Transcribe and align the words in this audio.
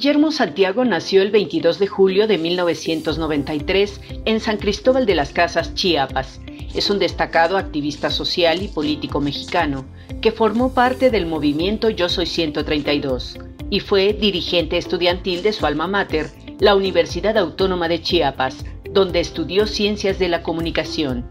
Guillermo 0.00 0.32
Santiago 0.32 0.86
nació 0.86 1.20
el 1.20 1.30
22 1.30 1.78
de 1.78 1.86
julio 1.86 2.26
de 2.26 2.38
1993 2.38 4.00
en 4.24 4.40
San 4.40 4.56
Cristóbal 4.56 5.04
de 5.04 5.14
las 5.14 5.34
Casas, 5.34 5.74
Chiapas. 5.74 6.40
Es 6.74 6.88
un 6.88 6.98
destacado 6.98 7.58
activista 7.58 8.08
social 8.08 8.62
y 8.62 8.68
político 8.68 9.20
mexicano 9.20 9.84
que 10.22 10.32
formó 10.32 10.72
parte 10.72 11.10
del 11.10 11.26
movimiento 11.26 11.90
Yo 11.90 12.08
Soy 12.08 12.24
132 12.24 13.36
y 13.68 13.80
fue 13.80 14.14
dirigente 14.14 14.78
estudiantil 14.78 15.42
de 15.42 15.52
su 15.52 15.66
alma 15.66 15.86
mater, 15.86 16.30
la 16.60 16.74
Universidad 16.74 17.36
Autónoma 17.36 17.86
de 17.86 18.00
Chiapas, 18.00 18.64
donde 18.90 19.20
estudió 19.20 19.66
Ciencias 19.66 20.18
de 20.18 20.28
la 20.28 20.42
Comunicación. 20.42 21.26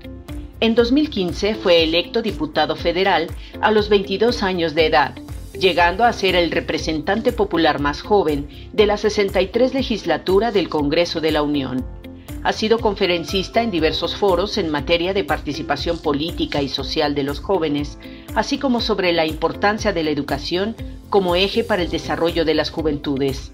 En 0.59 0.75
2015 0.75 1.55
fue 1.55 1.81
electo 1.81 2.21
diputado 2.21 2.75
federal 2.75 3.31
a 3.61 3.71
los 3.71 3.89
22 3.89 4.43
años 4.43 4.75
de 4.75 4.85
edad 4.85 5.15
llegando 5.59 6.05
a 6.05 6.13
ser 6.13 6.35
el 6.35 6.51
representante 6.51 7.31
popular 7.33 7.79
más 7.79 8.01
joven 8.01 8.47
de 8.71 8.85
la 8.85 8.97
63 8.97 9.73
legislatura 9.73 10.51
del 10.51 10.69
Congreso 10.69 11.19
de 11.19 11.31
la 11.31 11.41
Unión. 11.41 11.85
Ha 12.43 12.53
sido 12.53 12.79
conferencista 12.79 13.61
en 13.61 13.69
diversos 13.69 14.15
foros 14.15 14.57
en 14.57 14.69
materia 14.69 15.13
de 15.13 15.25
participación 15.25 15.99
política 15.99 16.61
y 16.61 16.69
social 16.69 17.13
de 17.13 17.23
los 17.23 17.41
jóvenes, 17.41 17.97
así 18.33 18.57
como 18.57 18.79
sobre 18.79 19.11
la 19.11 19.25
importancia 19.25 19.91
de 19.91 20.03
la 20.03 20.11
educación 20.11 20.75
como 21.09 21.35
eje 21.35 21.65
para 21.65 21.81
el 21.81 21.89
desarrollo 21.89 22.45
de 22.45 22.53
las 22.53 22.69
juventudes. 22.69 23.51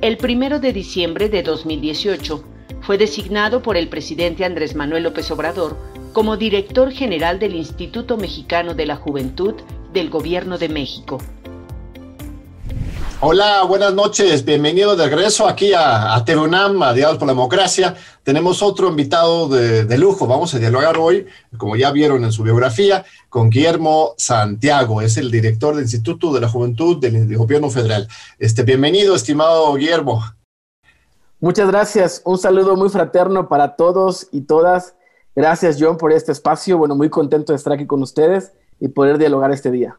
El 0.00 0.16
primero 0.16 0.60
de 0.60 0.72
diciembre 0.72 1.28
de 1.28 1.42
2018 1.42 2.44
fue 2.82 2.96
designado 2.96 3.62
por 3.62 3.76
el 3.76 3.88
presidente 3.88 4.44
Andrés 4.44 4.76
Manuel 4.76 5.02
López 5.02 5.30
Obrador 5.32 5.76
como 6.12 6.36
director 6.36 6.92
general 6.92 7.38
del 7.38 7.54
Instituto 7.56 8.16
Mexicano 8.16 8.74
de 8.74 8.86
la 8.86 8.96
Juventud 8.96 9.54
del 9.92 10.10
Gobierno 10.10 10.58
de 10.58 10.68
México. 10.68 11.18
Hola, 13.22 13.64
buenas 13.64 13.92
noches. 13.92 14.46
Bienvenido 14.46 14.96
de 14.96 15.06
regreso 15.06 15.46
aquí 15.46 15.74
a, 15.74 16.14
a 16.14 16.24
TVUNAM, 16.24 16.82
a 16.82 16.94
Diálogos 16.94 17.18
por 17.18 17.26
la 17.26 17.34
Democracia. 17.34 17.94
Tenemos 18.22 18.62
otro 18.62 18.88
invitado 18.88 19.46
de, 19.46 19.98
lujo. 19.98 20.26
Vamos 20.26 20.54
a 20.54 20.58
dialogar 20.58 20.96
hoy, 20.96 21.26
como 21.58 21.76
ya 21.76 21.90
vieron 21.90 22.24
en 22.24 22.32
su 22.32 22.42
biografía, 22.42 23.04
con 23.28 23.50
Guillermo 23.50 24.14
Santiago. 24.16 25.02
Es 25.02 25.18
el 25.18 25.30
director 25.30 25.74
del 25.74 25.84
Instituto 25.84 26.32
de 26.32 26.40
la 26.40 26.48
Juventud 26.48 26.98
del, 26.98 27.36
Gobierno 27.36 27.68
Federal. 27.68 28.08
Este, 28.38 28.62
bienvenido, 28.62 29.14
estimado 29.14 29.74
Guillermo. 29.74 30.24
Muchas 31.40 31.68
gracias. 31.68 32.22
Un 32.24 32.38
saludo 32.38 32.74
muy 32.74 32.88
fraterno 32.88 33.50
para 33.50 33.76
todos 33.76 34.28
y 34.32 34.42
todas. 34.42 34.94
Gracias, 35.36 35.76
John, 35.78 35.98
por 35.98 36.10
este 36.12 36.32
espacio. 36.32 36.78
Bueno, 36.78 36.94
muy 36.94 37.10
contento 37.10 37.52
de 37.52 37.58
estar 37.58 37.74
aquí 37.74 37.86
con 37.86 38.02
ustedes 38.02 38.52
y 38.80 38.88
poder 38.88 39.18
dialogar 39.18 39.52
este 39.52 39.70
día. 39.70 39.98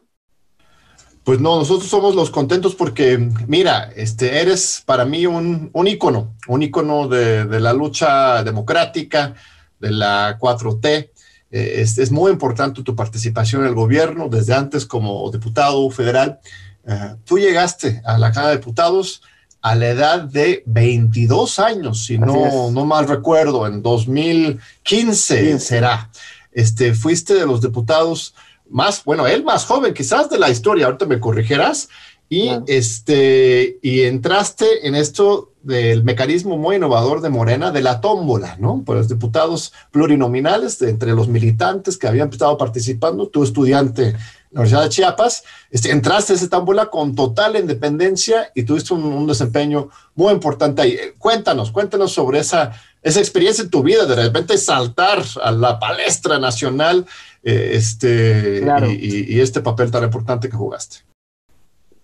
Pues 1.24 1.40
no, 1.40 1.56
nosotros 1.56 1.88
somos 1.88 2.16
los 2.16 2.30
contentos 2.30 2.74
porque, 2.74 3.16
mira, 3.46 3.92
este, 3.94 4.40
eres 4.40 4.82
para 4.84 5.04
mí 5.04 5.24
un, 5.24 5.70
un 5.72 5.86
ícono, 5.86 6.34
un 6.48 6.62
ícono 6.62 7.06
de, 7.06 7.60
la 7.60 7.72
lucha 7.72 8.42
democrática, 8.42 9.34
de 9.78 9.92
la 9.92 10.36
4T. 10.38 11.10
Eh, 11.52 11.80
es, 11.80 12.10
muy 12.10 12.32
importante 12.32 12.82
tu 12.82 12.96
participación 12.96 13.62
en 13.62 13.68
el 13.68 13.74
gobierno 13.74 14.28
desde 14.28 14.54
antes 14.54 14.84
como 14.84 15.30
diputado 15.30 15.88
federal. 15.90 16.40
Eh, 16.84 17.14
tú 17.24 17.38
llegaste 17.38 18.02
a 18.04 18.18
la 18.18 18.32
Cámara 18.32 18.50
de 18.50 18.58
Diputados 18.58 19.22
a 19.60 19.76
la 19.76 19.90
edad 19.90 20.22
de 20.22 20.64
22 20.66 21.60
años, 21.60 22.04
si 22.04 22.18
no, 22.18 22.72
no 22.72 22.84
mal 22.84 23.06
recuerdo, 23.06 23.64
en 23.68 23.80
2015 23.80 25.60
será. 25.60 26.10
Este, 26.50 26.94
fuiste 26.94 27.34
de 27.34 27.46
los 27.46 27.60
diputados 27.60 28.34
más, 28.72 29.04
bueno, 29.04 29.26
él 29.26 29.44
más 29.44 29.64
joven 29.64 29.94
quizás 29.94 30.28
de 30.30 30.38
la 30.38 30.50
historia, 30.50 30.86
ahorita 30.86 31.06
me 31.06 31.20
corrigirás, 31.20 31.88
y, 32.28 32.50
este, 32.66 33.78
y 33.82 34.02
entraste 34.04 34.88
en 34.88 34.94
esto 34.94 35.52
del 35.62 36.02
mecanismo 36.02 36.56
muy 36.56 36.76
innovador 36.76 37.20
de 37.20 37.28
Morena, 37.28 37.70
de 37.70 37.82
la 37.82 38.00
tómbola, 38.00 38.56
¿no? 38.58 38.82
Por 38.86 38.96
los 38.96 39.08
diputados 39.08 39.74
plurinominales, 39.90 40.78
de 40.78 40.88
entre 40.88 41.12
los 41.12 41.28
militantes 41.28 41.98
que 41.98 42.08
habían 42.08 42.30
estado 42.30 42.56
participando, 42.56 43.28
tú 43.28 43.44
estudiante 43.44 44.16
Universidad 44.50 44.82
de 44.82 44.88
Chiapas, 44.88 45.44
este, 45.70 45.90
entraste 45.90 46.32
a 46.32 46.36
esa 46.36 46.48
tómbola 46.48 46.86
con 46.86 47.14
total 47.14 47.56
independencia 47.56 48.50
y 48.54 48.64
tuviste 48.64 48.94
un, 48.94 49.04
un, 49.04 49.26
desempeño 49.26 49.88
muy 50.14 50.32
importante 50.32 50.82
ahí. 50.82 50.98
Cuéntanos, 51.18 51.70
cuéntanos 51.70 52.12
sobre 52.12 52.40
esa, 52.40 52.72
esa 53.02 53.20
experiencia 53.20 53.64
en 53.64 53.70
tu 53.70 53.82
vida, 53.82 54.04
de 54.06 54.14
repente 54.14 54.58
saltar 54.58 55.22
a 55.42 55.50
la 55.50 55.78
palestra 55.78 56.38
nacional 56.38 57.06
eh, 57.42 57.70
este, 57.74 58.62
y, 58.88 59.40
este 59.40 59.60
papel 59.60 59.90
tan 59.90 60.04
importante 60.04 60.48
que 60.48 60.56
jugaste. 60.56 60.98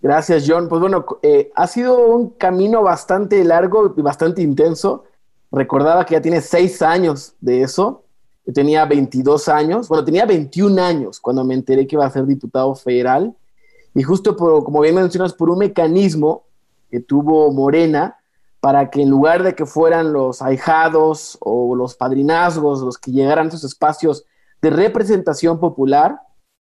Gracias, 0.00 0.44
John. 0.46 0.68
Pues 0.68 0.80
bueno, 0.80 1.04
eh, 1.22 1.50
ha 1.54 1.66
sido 1.66 2.06
un 2.06 2.30
camino 2.30 2.82
bastante 2.82 3.42
largo 3.44 3.94
y 3.96 4.02
bastante 4.02 4.42
intenso. 4.42 5.04
Recordaba 5.50 6.04
que 6.04 6.14
ya 6.14 6.20
tiene 6.20 6.40
seis 6.40 6.82
años 6.82 7.34
de 7.40 7.62
eso. 7.62 8.04
Yo 8.46 8.52
tenía 8.52 8.84
22 8.84 9.48
años, 9.48 9.88
bueno, 9.88 10.04
tenía 10.04 10.24
21 10.24 10.82
años 10.82 11.20
cuando 11.20 11.44
me 11.44 11.54
enteré 11.54 11.86
que 11.86 11.96
iba 11.96 12.06
a 12.06 12.10
ser 12.10 12.26
diputado 12.26 12.74
federal. 12.74 13.36
Y 13.94 14.02
justo 14.02 14.36
por, 14.36 14.64
como 14.64 14.80
bien 14.80 14.94
mencionas, 14.94 15.34
por 15.34 15.50
un 15.50 15.58
mecanismo 15.58 16.44
que 16.90 17.00
tuvo 17.00 17.52
Morena 17.52 18.18
para 18.60 18.90
que 18.90 19.02
en 19.02 19.10
lugar 19.10 19.42
de 19.42 19.54
que 19.54 19.66
fueran 19.66 20.12
los 20.12 20.42
ahijados 20.42 21.38
o 21.40 21.74
los 21.76 21.94
padrinazgos 21.94 22.80
los 22.80 22.98
que 22.98 23.12
llegaran 23.12 23.46
a 23.46 23.48
esos 23.48 23.64
espacios 23.64 24.24
de 24.60 24.70
representación 24.70 25.60
popular, 25.60 26.20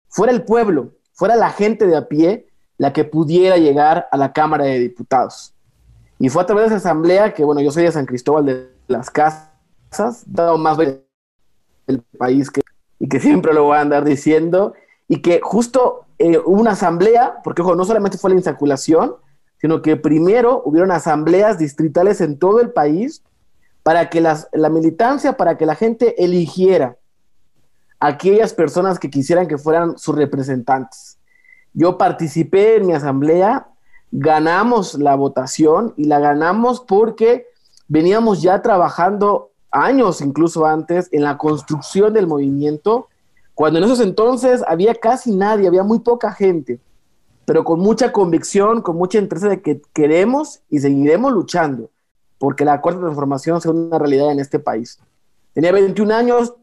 fuera 0.08 0.32
el 0.32 0.44
pueblo, 0.44 0.92
fuera 1.12 1.36
la 1.36 1.50
gente 1.50 1.86
de 1.86 1.96
a 1.96 2.08
pie 2.08 2.46
la 2.78 2.92
que 2.92 3.04
pudiera 3.04 3.56
llegar 3.56 4.06
a 4.10 4.16
la 4.16 4.32
Cámara 4.32 4.64
de 4.64 4.78
Diputados. 4.78 5.54
Y 6.18 6.28
fue 6.28 6.42
a 6.42 6.46
través 6.46 6.70
de 6.70 6.76
esa 6.76 6.88
asamblea 6.88 7.34
que, 7.34 7.44
bueno, 7.44 7.60
yo 7.60 7.70
soy 7.70 7.84
de 7.84 7.92
San 7.92 8.06
Cristóbal 8.06 8.46
de 8.46 8.70
las 8.88 9.10
Casas, 9.10 10.24
dado 10.26 10.58
más 10.58 10.76
del 10.76 11.02
país 12.18 12.50
y 12.98 13.08
que 13.08 13.20
siempre 13.20 13.52
lo 13.52 13.64
voy 13.64 13.76
a 13.76 13.80
andar 13.80 14.04
diciendo, 14.04 14.74
y 15.08 15.20
que 15.20 15.40
justo 15.42 16.06
eh, 16.18 16.38
hubo 16.38 16.60
una 16.60 16.72
asamblea, 16.72 17.40
porque 17.44 17.62
ojo, 17.62 17.74
no 17.74 17.84
solamente 17.84 18.18
fue 18.18 18.30
la 18.30 18.36
insaculación, 18.36 19.16
sino 19.60 19.82
que 19.82 19.96
primero 19.96 20.62
hubieron 20.64 20.90
asambleas 20.90 21.58
distritales 21.58 22.20
en 22.20 22.38
todo 22.38 22.60
el 22.60 22.70
país 22.70 23.22
para 23.82 24.10
que 24.10 24.20
las, 24.20 24.48
la 24.52 24.68
militancia, 24.68 25.36
para 25.36 25.56
que 25.56 25.66
la 25.66 25.74
gente 25.74 26.22
eligiera 26.22 26.96
aquellas 28.00 28.52
personas 28.52 28.98
que 28.98 29.10
quisieran 29.10 29.48
que 29.48 29.58
fueran 29.58 29.98
sus 29.98 30.14
representantes. 30.14 31.18
Yo 31.72 31.98
participé 31.98 32.76
en 32.76 32.86
mi 32.86 32.92
asamblea, 32.92 33.68
ganamos 34.10 34.94
la 34.94 35.14
votación 35.14 35.94
y 35.96 36.04
la 36.04 36.18
ganamos 36.20 36.80
porque 36.80 37.46
veníamos 37.88 38.42
ya 38.42 38.62
trabajando 38.62 39.50
años 39.70 40.20
incluso 40.20 40.66
antes 40.66 41.08
en 41.12 41.22
la 41.22 41.36
construcción 41.36 42.12
del 42.12 42.26
movimiento, 42.26 43.08
cuando 43.54 43.78
en 43.78 43.84
esos 43.84 44.00
entonces 44.00 44.62
había 44.66 44.94
casi 44.94 45.34
nadie, 45.34 45.66
había 45.66 45.82
muy 45.82 46.00
poca 46.00 46.32
gente, 46.32 46.80
pero 47.44 47.64
con 47.64 47.80
mucha 47.80 48.12
convicción, 48.12 48.82
con 48.82 48.96
mucha 48.96 49.18
interés 49.18 49.42
de 49.42 49.62
que 49.62 49.82
queremos 49.92 50.60
y 50.70 50.80
seguiremos 50.80 51.32
luchando 51.32 51.90
porque 52.38 52.64
la 52.64 52.80
cuarta 52.80 53.00
transformación 53.00 53.60
sea 53.60 53.72
una 53.72 53.98
realidad 53.98 54.30
en 54.30 54.40
este 54.40 54.58
país. 54.58 54.98
Tenía 55.52 55.72
21 55.72 56.14
años, 56.14 56.54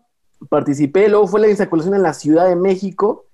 participé, 0.50 1.10
luego 1.10 1.28
fue 1.28 1.40
la 1.40 1.50
insaculación 1.50 1.96
en 1.96 2.04
la 2.04 2.14
Ciudad 2.14 2.48
de 2.48 2.56
México. 2.56 3.26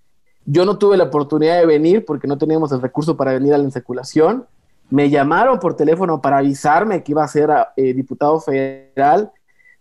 Yo 0.45 0.65
no 0.65 0.77
tuve 0.77 0.97
la 0.97 1.06
oportunidad 1.06 1.59
de 1.59 1.65
venir 1.65 2.06
porque 2.06 2.27
no 2.27 2.38
teníamos 2.38 2.71
el 2.71 2.81
recurso 2.81 3.15
para 3.15 3.33
venir 3.33 3.53
a 3.53 3.57
la 3.57 3.63
insaculación. 3.63 4.45
Me 4.89 5.09
llamaron 5.09 5.59
por 5.59 5.75
teléfono 5.75 6.21
para 6.21 6.38
avisarme 6.38 7.03
que 7.03 7.11
iba 7.11 7.23
a 7.23 7.27
ser 7.27 7.50
eh, 7.75 7.94
diputado 7.94 8.39
federal 8.39 9.31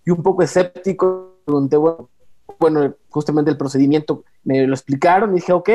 y 0.04 0.10
un 0.10 0.22
poco 0.22 0.42
escéptico, 0.42 1.36
pregunté, 1.44 1.76
bueno, 2.58 2.94
justamente 3.08 3.50
el 3.50 3.56
procedimiento, 3.56 4.24
me 4.44 4.66
lo 4.66 4.74
explicaron, 4.74 5.34
dije, 5.34 5.52
ok. 5.52 5.70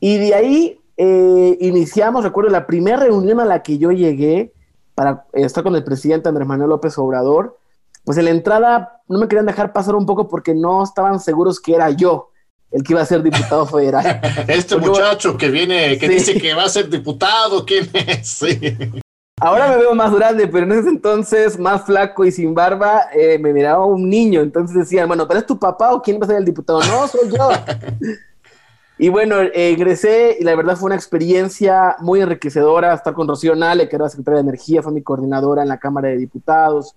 Y 0.00 0.18
de 0.18 0.34
ahí 0.34 0.80
eh, 0.96 1.58
iniciamos, 1.60 2.24
recuerdo, 2.24 2.50
la 2.50 2.66
primera 2.66 2.98
reunión 2.98 3.40
a 3.40 3.44
la 3.44 3.62
que 3.62 3.78
yo 3.78 3.92
llegué 3.92 4.52
para 4.94 5.26
estar 5.32 5.64
con 5.64 5.74
el 5.74 5.84
presidente 5.84 6.28
Andrés 6.28 6.46
Manuel 6.46 6.70
López 6.70 6.98
Obrador, 6.98 7.58
pues 8.04 8.18
en 8.18 8.24
la 8.24 8.30
entrada 8.30 9.02
no 9.08 9.18
me 9.18 9.28
querían 9.28 9.46
dejar 9.46 9.72
pasar 9.72 9.94
un 9.94 10.06
poco 10.06 10.28
porque 10.28 10.54
no 10.54 10.82
estaban 10.82 11.20
seguros 11.20 11.60
que 11.60 11.74
era 11.74 11.90
yo 11.90 12.30
el 12.70 12.82
que 12.82 12.94
iba 12.94 13.02
a 13.02 13.06
ser 13.06 13.22
diputado 13.22 13.66
federal. 13.66 14.20
este 14.48 14.76
muchacho 14.76 15.36
que 15.36 15.50
viene, 15.50 15.98
que 15.98 16.08
dice 16.08 16.40
que 16.40 16.54
va 16.54 16.64
a 16.64 16.68
ser 16.68 16.88
diputado, 16.88 17.64
¿quién 17.64 17.88
es? 17.94 18.40
Ahora 19.40 19.68
me 19.68 19.76
veo 19.76 19.94
más 19.94 20.14
grande, 20.14 20.46
pero 20.46 20.66
en 20.66 20.72
ese 20.72 20.88
entonces, 20.88 21.58
más 21.58 21.84
flaco 21.84 22.24
y 22.24 22.30
sin 22.30 22.54
barba, 22.54 23.08
eh, 23.12 23.40
me 23.40 23.52
miraba 23.52 23.84
un 23.84 24.08
niño. 24.08 24.40
Entonces 24.40 24.76
decían, 24.76 25.08
bueno, 25.08 25.26
¿pero 25.26 25.40
es 25.40 25.46
tu 25.46 25.58
papá 25.58 25.92
o 25.92 26.00
quién 26.00 26.20
va 26.20 26.26
a 26.26 26.28
ser 26.28 26.36
el 26.36 26.44
diputado? 26.44 26.80
No, 26.80 27.08
soy 27.08 27.28
yo. 27.28 27.50
y 28.98 29.08
bueno, 29.08 29.40
egresé 29.40 30.36
y 30.38 30.44
la 30.44 30.54
verdad 30.54 30.76
fue 30.76 30.86
una 30.86 30.94
experiencia 30.94 31.96
muy 31.98 32.20
enriquecedora 32.20 32.94
estar 32.94 33.14
con 33.14 33.26
Rocío 33.26 33.56
Nale, 33.56 33.88
que 33.88 33.96
era 33.96 34.08
secretaria 34.08 34.36
de 34.36 34.48
Energía, 34.48 34.80
fue 34.80 34.92
mi 34.92 35.02
coordinadora 35.02 35.62
en 35.62 35.68
la 35.68 35.78
Cámara 35.78 36.08
de 36.10 36.18
Diputados. 36.18 36.94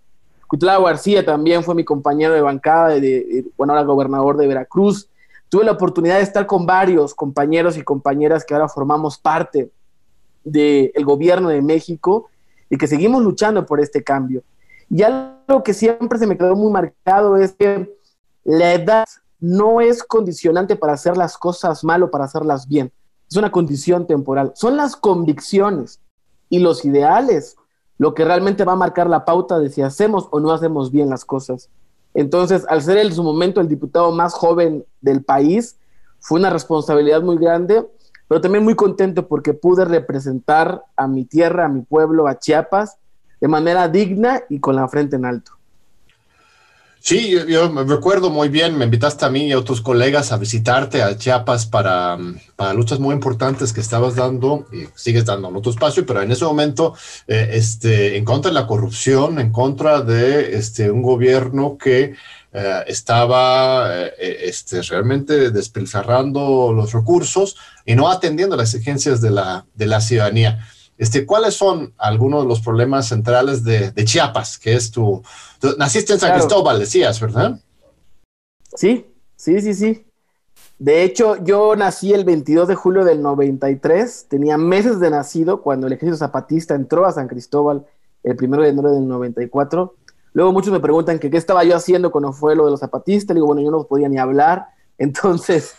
Cuitlao 0.47 0.83
García 0.83 1.25
también 1.25 1.63
fue 1.63 1.75
mi 1.75 1.83
compañero 1.83 2.33
de 2.33 2.41
bancada, 2.41 2.89
de, 2.89 3.45
bueno, 3.57 3.73
ahora 3.73 3.85
gobernador 3.85 4.37
de 4.37 4.47
Veracruz. 4.47 5.09
Tuve 5.49 5.63
la 5.63 5.71
oportunidad 5.71 6.17
de 6.17 6.23
estar 6.23 6.45
con 6.45 6.65
varios 6.65 7.13
compañeros 7.13 7.77
y 7.77 7.83
compañeras 7.83 8.43
que 8.45 8.53
ahora 8.53 8.67
formamos 8.67 9.17
parte 9.17 9.71
del 10.43 11.05
gobierno 11.05 11.49
de 11.49 11.61
México 11.61 12.29
y 12.69 12.77
que 12.77 12.87
seguimos 12.87 13.23
luchando 13.23 13.65
por 13.65 13.79
este 13.79 14.03
cambio. 14.03 14.43
Y 14.89 15.01
algo 15.01 15.63
que 15.63 15.73
siempre 15.73 16.19
se 16.19 16.27
me 16.27 16.37
quedó 16.37 16.55
muy 16.55 16.71
marcado 16.71 17.37
es 17.37 17.53
que 17.53 17.95
la 18.43 18.73
edad 18.73 19.05
no 19.39 19.81
es 19.81 20.03
condicionante 20.03 20.75
para 20.75 20.93
hacer 20.93 21.17
las 21.17 21.37
cosas 21.37 21.83
mal 21.83 22.03
o 22.03 22.11
para 22.11 22.25
hacerlas 22.25 22.67
bien. 22.67 22.91
Es 23.29 23.35
una 23.35 23.51
condición 23.51 24.05
temporal. 24.05 24.51
Son 24.55 24.77
las 24.77 24.95
convicciones 24.95 25.99
y 26.49 26.59
los 26.59 26.85
ideales 26.85 27.57
lo 27.97 28.13
que 28.13 28.25
realmente 28.25 28.65
va 28.65 28.73
a 28.73 28.77
marcar 28.77 29.09
la 29.09 29.25
pauta 29.25 29.59
de 29.59 29.69
si 29.69 29.81
hacemos 29.81 30.27
o 30.31 30.39
no 30.39 30.51
hacemos 30.51 30.91
bien 30.91 31.09
las 31.09 31.25
cosas. 31.25 31.69
Entonces, 32.13 32.65
al 32.69 32.81
ser 32.81 32.97
en 32.97 33.13
su 33.13 33.23
momento 33.23 33.61
el 33.61 33.67
diputado 33.67 34.11
más 34.11 34.33
joven 34.33 34.85
del 35.01 35.23
país, 35.23 35.77
fue 36.19 36.39
una 36.39 36.49
responsabilidad 36.49 37.21
muy 37.21 37.37
grande, 37.37 37.85
pero 38.27 38.41
también 38.41 38.63
muy 38.63 38.75
contento 38.75 39.27
porque 39.27 39.53
pude 39.53 39.85
representar 39.85 40.83
a 40.95 41.07
mi 41.07 41.25
tierra, 41.25 41.65
a 41.65 41.69
mi 41.69 41.81
pueblo, 41.81 42.27
a 42.27 42.39
Chiapas, 42.39 42.97
de 43.39 43.47
manera 43.47 43.87
digna 43.87 44.41
y 44.49 44.59
con 44.59 44.75
la 44.75 44.87
frente 44.87 45.17
en 45.17 45.25
alto. 45.25 45.51
Sí, 47.07 47.35
yo, 47.47 47.71
me 47.71 47.83
recuerdo 47.83 48.31
muy 48.31 48.49
bien, 48.49 48.79
me 48.79 48.85
invitaste 48.85 49.25
a 49.25 49.29
mí 49.29 49.45
y 49.45 49.51
a 49.51 49.59
otros 49.59 49.79
colegas 49.79 50.31
a 50.31 50.37
visitarte 50.37 51.03
a 51.03 51.15
Chiapas 51.15 51.67
para, 51.67 52.17
para 52.55 52.73
luchas 52.73 52.99
muy 52.99 53.13
importantes 53.13 53.73
que 53.73 53.81
estabas 53.81 54.15
dando 54.15 54.65
y 54.73 54.87
sigues 54.95 55.23
dando 55.23 55.49
en 55.49 55.55
otro 55.55 55.71
espacio, 55.71 56.03
pero 56.03 56.23
en 56.23 56.31
ese 56.31 56.45
momento 56.45 56.95
eh, 57.27 57.49
este, 57.51 58.17
en 58.17 58.25
contra 58.25 58.49
de 58.49 58.55
la 58.55 58.65
corrupción, 58.65 59.37
en 59.37 59.51
contra 59.51 60.01
de 60.01 60.57
este, 60.57 60.89
un 60.89 61.03
gobierno 61.03 61.77
que 61.77 62.15
eh, 62.53 62.83
estaba 62.87 63.87
eh, 64.17 64.37
este, 64.41 64.81
realmente 64.81 65.51
despilfarrando 65.51 66.73
los 66.73 66.91
recursos 66.91 67.55
y 67.85 67.93
no 67.93 68.09
atendiendo 68.09 68.55
las 68.55 68.73
exigencias 68.73 69.21
de 69.21 69.29
la, 69.29 69.67
de 69.75 69.85
la 69.85 70.01
ciudadanía. 70.01 70.67
Este, 70.97 71.25
¿Cuáles 71.25 71.55
son 71.55 71.93
algunos 71.97 72.43
de 72.43 72.47
los 72.47 72.61
problemas 72.61 73.07
centrales 73.07 73.63
de, 73.63 73.93
Chiapas, 74.05 74.57
que 74.57 74.75
es 74.75 74.91
tu, 74.91 75.21
Naciste 75.77 76.13
en 76.13 76.19
San 76.19 76.33
Cristóbal, 76.33 76.79
decías, 76.79 77.19
¿verdad? 77.19 77.59
Sí, 78.75 79.05
sí, 79.35 79.59
sí, 79.61 79.73
sí. 79.73 80.05
De 80.77 81.03
hecho, 81.03 81.41
yo 81.43 81.75
nací 81.75 82.13
el 82.13 82.25
22 82.25 82.67
de 82.67 82.75
julio 82.75 83.05
del 83.05 83.21
93, 83.21 84.27
tenía 84.29 84.57
meses 84.57 84.99
de 84.99 85.09
nacido 85.09 85.61
cuando 85.61 85.87
el 85.87 85.93
ejército 85.93 86.17
zapatista 86.17 86.75
entró 86.75 87.05
a 87.05 87.13
San 87.13 87.27
Cristóbal 87.27 87.85
el 88.23 88.37
1 88.41 88.61
de 88.61 88.69
enero 88.69 88.91
del 88.91 89.07
94. 89.07 89.95
Luego 90.33 90.51
muchos 90.51 90.73
me 90.73 90.81
preguntan 90.81 91.17
que 91.17 91.29
qué 91.29 91.37
estaba 91.37 91.63
yo 91.63 91.77
haciendo 91.77 92.11
cuando 92.11 92.33
fue 92.33 92.55
lo 92.55 92.65
de 92.65 92.71
los 92.71 92.81
zapatistas. 92.81 93.33
Le 93.33 93.35
digo, 93.35 93.47
bueno, 93.47 93.61
yo 93.61 93.71
no 93.71 93.83
podía 93.85 94.09
ni 94.09 94.17
hablar. 94.17 94.67
Entonces, 94.97 95.75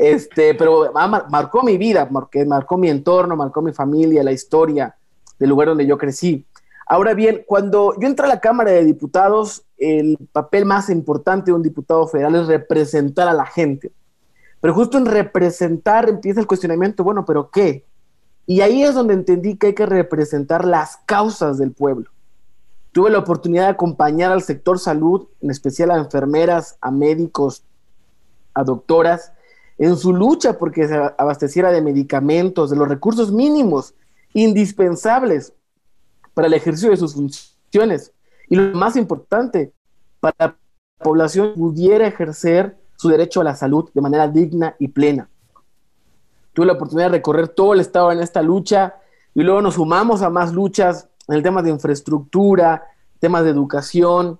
este, 0.00 0.54
pero 0.54 0.90
marcó 0.94 1.62
mi 1.62 1.76
vida, 1.76 2.08
porque 2.08 2.46
marcó 2.46 2.78
mi 2.78 2.88
entorno, 2.88 3.36
marcó 3.36 3.60
mi 3.60 3.70
familia, 3.70 4.22
la 4.22 4.32
historia 4.32 4.96
del 5.38 5.50
lugar 5.50 5.68
donde 5.68 5.86
yo 5.86 5.98
crecí. 5.98 6.46
Ahora 6.86 7.12
bien, 7.12 7.44
cuando 7.46 7.92
yo 8.00 8.08
entré 8.08 8.24
a 8.24 8.30
la 8.30 8.40
Cámara 8.40 8.70
de 8.70 8.82
Diputados, 8.82 9.62
el 9.76 10.16
papel 10.32 10.64
más 10.64 10.88
importante 10.88 11.50
de 11.50 11.54
un 11.54 11.62
diputado 11.62 12.08
federal 12.08 12.34
es 12.36 12.46
representar 12.46 13.28
a 13.28 13.34
la 13.34 13.44
gente. 13.44 13.92
Pero 14.62 14.72
justo 14.72 14.96
en 14.96 15.04
representar 15.04 16.08
empieza 16.08 16.40
el 16.40 16.46
cuestionamiento, 16.46 17.04
bueno, 17.04 17.26
pero 17.26 17.50
¿qué? 17.50 17.84
Y 18.46 18.62
ahí 18.62 18.82
es 18.82 18.94
donde 18.94 19.12
entendí 19.12 19.58
que 19.58 19.66
hay 19.66 19.74
que 19.74 19.84
representar 19.84 20.64
las 20.64 20.96
causas 21.04 21.58
del 21.58 21.72
pueblo. 21.72 22.08
Tuve 22.92 23.10
la 23.10 23.18
oportunidad 23.18 23.64
de 23.64 23.72
acompañar 23.72 24.32
al 24.32 24.40
sector 24.40 24.78
salud, 24.78 25.28
en 25.42 25.50
especial 25.50 25.90
a 25.90 25.98
enfermeras, 25.98 26.78
a 26.80 26.90
médicos, 26.90 27.64
a 28.54 28.64
doctoras, 28.64 29.34
en 29.80 29.96
su 29.96 30.12
lucha 30.12 30.58
porque 30.58 30.86
se 30.86 30.94
abasteciera 30.94 31.72
de 31.72 31.80
medicamentos, 31.80 32.68
de 32.68 32.76
los 32.76 32.86
recursos 32.86 33.32
mínimos 33.32 33.94
indispensables 34.34 35.54
para 36.34 36.48
el 36.48 36.54
ejercicio 36.54 36.90
de 36.90 36.98
sus 36.98 37.14
funciones. 37.14 38.12
Y 38.50 38.56
lo 38.56 38.76
más 38.76 38.96
importante, 38.96 39.72
para 40.20 40.34
la 40.38 40.56
población 41.02 41.54
pudiera 41.54 42.06
ejercer 42.06 42.76
su 42.96 43.08
derecho 43.08 43.40
a 43.40 43.44
la 43.44 43.56
salud 43.56 43.88
de 43.94 44.02
manera 44.02 44.28
digna 44.28 44.76
y 44.78 44.88
plena. 44.88 45.30
Tuve 46.52 46.66
la 46.66 46.74
oportunidad 46.74 47.06
de 47.06 47.16
recorrer 47.16 47.48
todo 47.48 47.72
el 47.72 47.80
estado 47.80 48.12
en 48.12 48.20
esta 48.20 48.42
lucha 48.42 48.96
y 49.34 49.42
luego 49.42 49.62
nos 49.62 49.76
sumamos 49.76 50.20
a 50.20 50.28
más 50.28 50.52
luchas 50.52 51.08
en 51.26 51.36
el 51.36 51.42
tema 51.42 51.62
de 51.62 51.70
infraestructura, 51.70 52.84
temas 53.18 53.44
de 53.44 53.50
educación, 53.50 54.38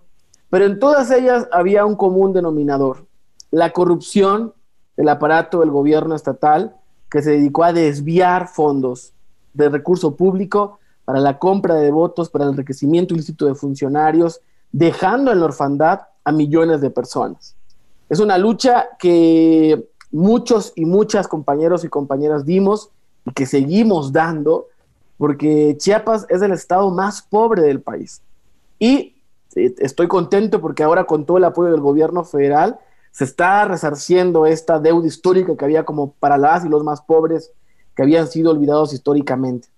pero 0.50 0.66
en 0.66 0.78
todas 0.78 1.10
ellas 1.10 1.48
había 1.50 1.86
un 1.86 1.96
común 1.96 2.34
denominador, 2.34 3.06
la 3.50 3.72
corrupción 3.72 4.52
el 5.00 5.08
aparato 5.08 5.60
del 5.60 5.70
gobierno 5.70 6.14
estatal 6.14 6.76
que 7.10 7.22
se 7.22 7.30
dedicó 7.30 7.64
a 7.64 7.72
desviar 7.72 8.48
fondos 8.48 9.14
de 9.54 9.70
recurso 9.70 10.14
público 10.14 10.78
para 11.06 11.20
la 11.20 11.38
compra 11.38 11.76
de 11.76 11.90
votos, 11.90 12.28
para 12.28 12.44
el 12.44 12.50
enriquecimiento 12.50 13.14
ilícito 13.14 13.46
de 13.46 13.54
funcionarios, 13.54 14.42
dejando 14.70 15.32
en 15.32 15.40
la 15.40 15.46
orfandad 15.46 16.00
a 16.22 16.32
millones 16.32 16.82
de 16.82 16.90
personas. 16.90 17.56
Es 18.10 18.20
una 18.20 18.36
lucha 18.36 18.88
que 18.98 19.88
muchos 20.12 20.74
y 20.76 20.84
muchas 20.84 21.28
compañeros 21.28 21.82
y 21.82 21.88
compañeras 21.88 22.44
dimos 22.44 22.90
y 23.24 23.32
que 23.32 23.46
seguimos 23.46 24.12
dando, 24.12 24.66
porque 25.16 25.76
Chiapas 25.78 26.26
es 26.28 26.42
el 26.42 26.52
estado 26.52 26.90
más 26.90 27.22
pobre 27.22 27.62
del 27.62 27.80
país. 27.80 28.20
Y 28.78 29.16
eh, 29.56 29.74
estoy 29.78 30.08
contento 30.08 30.60
porque 30.60 30.82
ahora 30.82 31.04
con 31.04 31.24
todo 31.24 31.38
el 31.38 31.44
apoyo 31.44 31.70
del 31.70 31.80
gobierno 31.80 32.22
federal, 32.22 32.78
se 33.10 33.24
está 33.24 33.64
resarciendo 33.64 34.46
esta 34.46 34.78
deuda 34.78 35.06
histórica 35.06 35.56
que 35.56 35.64
había 35.64 35.84
como 35.84 36.12
para 36.12 36.38
las 36.38 36.64
y 36.64 36.68
los 36.68 36.84
más 36.84 37.00
pobres 37.02 37.52
que 37.94 38.02
habían 38.02 38.28
sido 38.28 38.50
olvidados 38.50 38.92
históricamente. 38.92 39.68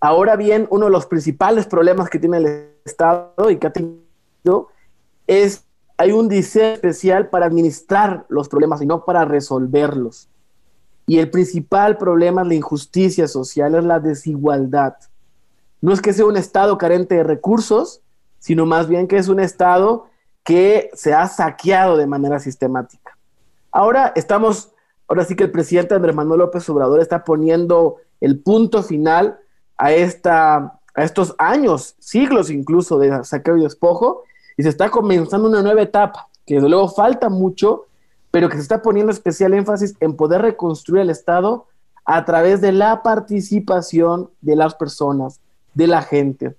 Ahora 0.00 0.36
bien, 0.36 0.66
uno 0.70 0.86
de 0.86 0.90
los 0.90 1.06
principales 1.06 1.66
problemas 1.66 2.08
que 2.10 2.18
tiene 2.18 2.38
el 2.38 2.68
Estado 2.84 3.50
y 3.50 3.56
que 3.56 3.66
ha 3.66 3.72
tenido 3.72 4.68
es 5.26 5.64
hay 5.96 6.12
un 6.12 6.28
diseño 6.28 6.74
especial 6.74 7.28
para 7.28 7.46
administrar 7.46 8.26
los 8.28 8.48
problemas 8.48 8.82
y 8.82 8.86
no 8.86 9.04
para 9.04 9.24
resolverlos. 9.24 10.28
Y 11.06 11.18
el 11.18 11.30
principal 11.30 11.96
problema 11.98 12.42
es 12.42 12.48
la 12.48 12.54
injusticia 12.54 13.28
social, 13.28 13.74
es 13.74 13.84
la 13.84 14.00
desigualdad. 14.00 14.94
No 15.80 15.92
es 15.92 16.00
que 16.00 16.12
sea 16.12 16.24
un 16.24 16.36
Estado 16.36 16.76
carente 16.78 17.14
de 17.14 17.22
recursos, 17.22 18.00
sino 18.38 18.66
más 18.66 18.88
bien 18.88 19.06
que 19.06 19.18
es 19.18 19.28
un 19.28 19.38
Estado 19.38 20.06
que 20.44 20.90
se 20.92 21.14
ha 21.14 21.26
saqueado 21.26 21.96
de 21.96 22.06
manera 22.06 22.38
sistemática. 22.38 23.16
Ahora 23.72 24.12
estamos, 24.14 24.72
ahora 25.08 25.24
sí 25.24 25.34
que 25.34 25.44
el 25.44 25.50
presidente 25.50 25.94
Andrés 25.94 26.14
Manuel 26.14 26.40
López 26.40 26.68
Obrador 26.68 27.00
está 27.00 27.24
poniendo 27.24 27.96
el 28.20 28.38
punto 28.38 28.82
final 28.82 29.38
a, 29.76 29.92
esta, 29.92 30.78
a 30.94 31.02
estos 31.02 31.34
años, 31.38 31.96
siglos 31.98 32.50
incluso 32.50 32.98
de 32.98 33.24
saqueo 33.24 33.56
y 33.56 33.62
despojo, 33.62 34.22
y 34.56 34.62
se 34.62 34.68
está 34.68 34.90
comenzando 34.90 35.48
una 35.48 35.62
nueva 35.62 35.82
etapa, 35.82 36.28
que 36.46 36.56
desde 36.56 36.68
luego 36.68 36.88
falta 36.88 37.28
mucho, 37.30 37.86
pero 38.30 38.48
que 38.48 38.56
se 38.56 38.62
está 38.62 38.82
poniendo 38.82 39.12
especial 39.12 39.54
énfasis 39.54 39.94
en 40.00 40.14
poder 40.14 40.42
reconstruir 40.42 41.02
el 41.02 41.10
Estado 41.10 41.66
a 42.04 42.24
través 42.24 42.60
de 42.60 42.72
la 42.72 43.02
participación 43.02 44.30
de 44.42 44.56
las 44.56 44.74
personas, 44.74 45.40
de 45.72 45.86
la 45.86 46.02
gente 46.02 46.54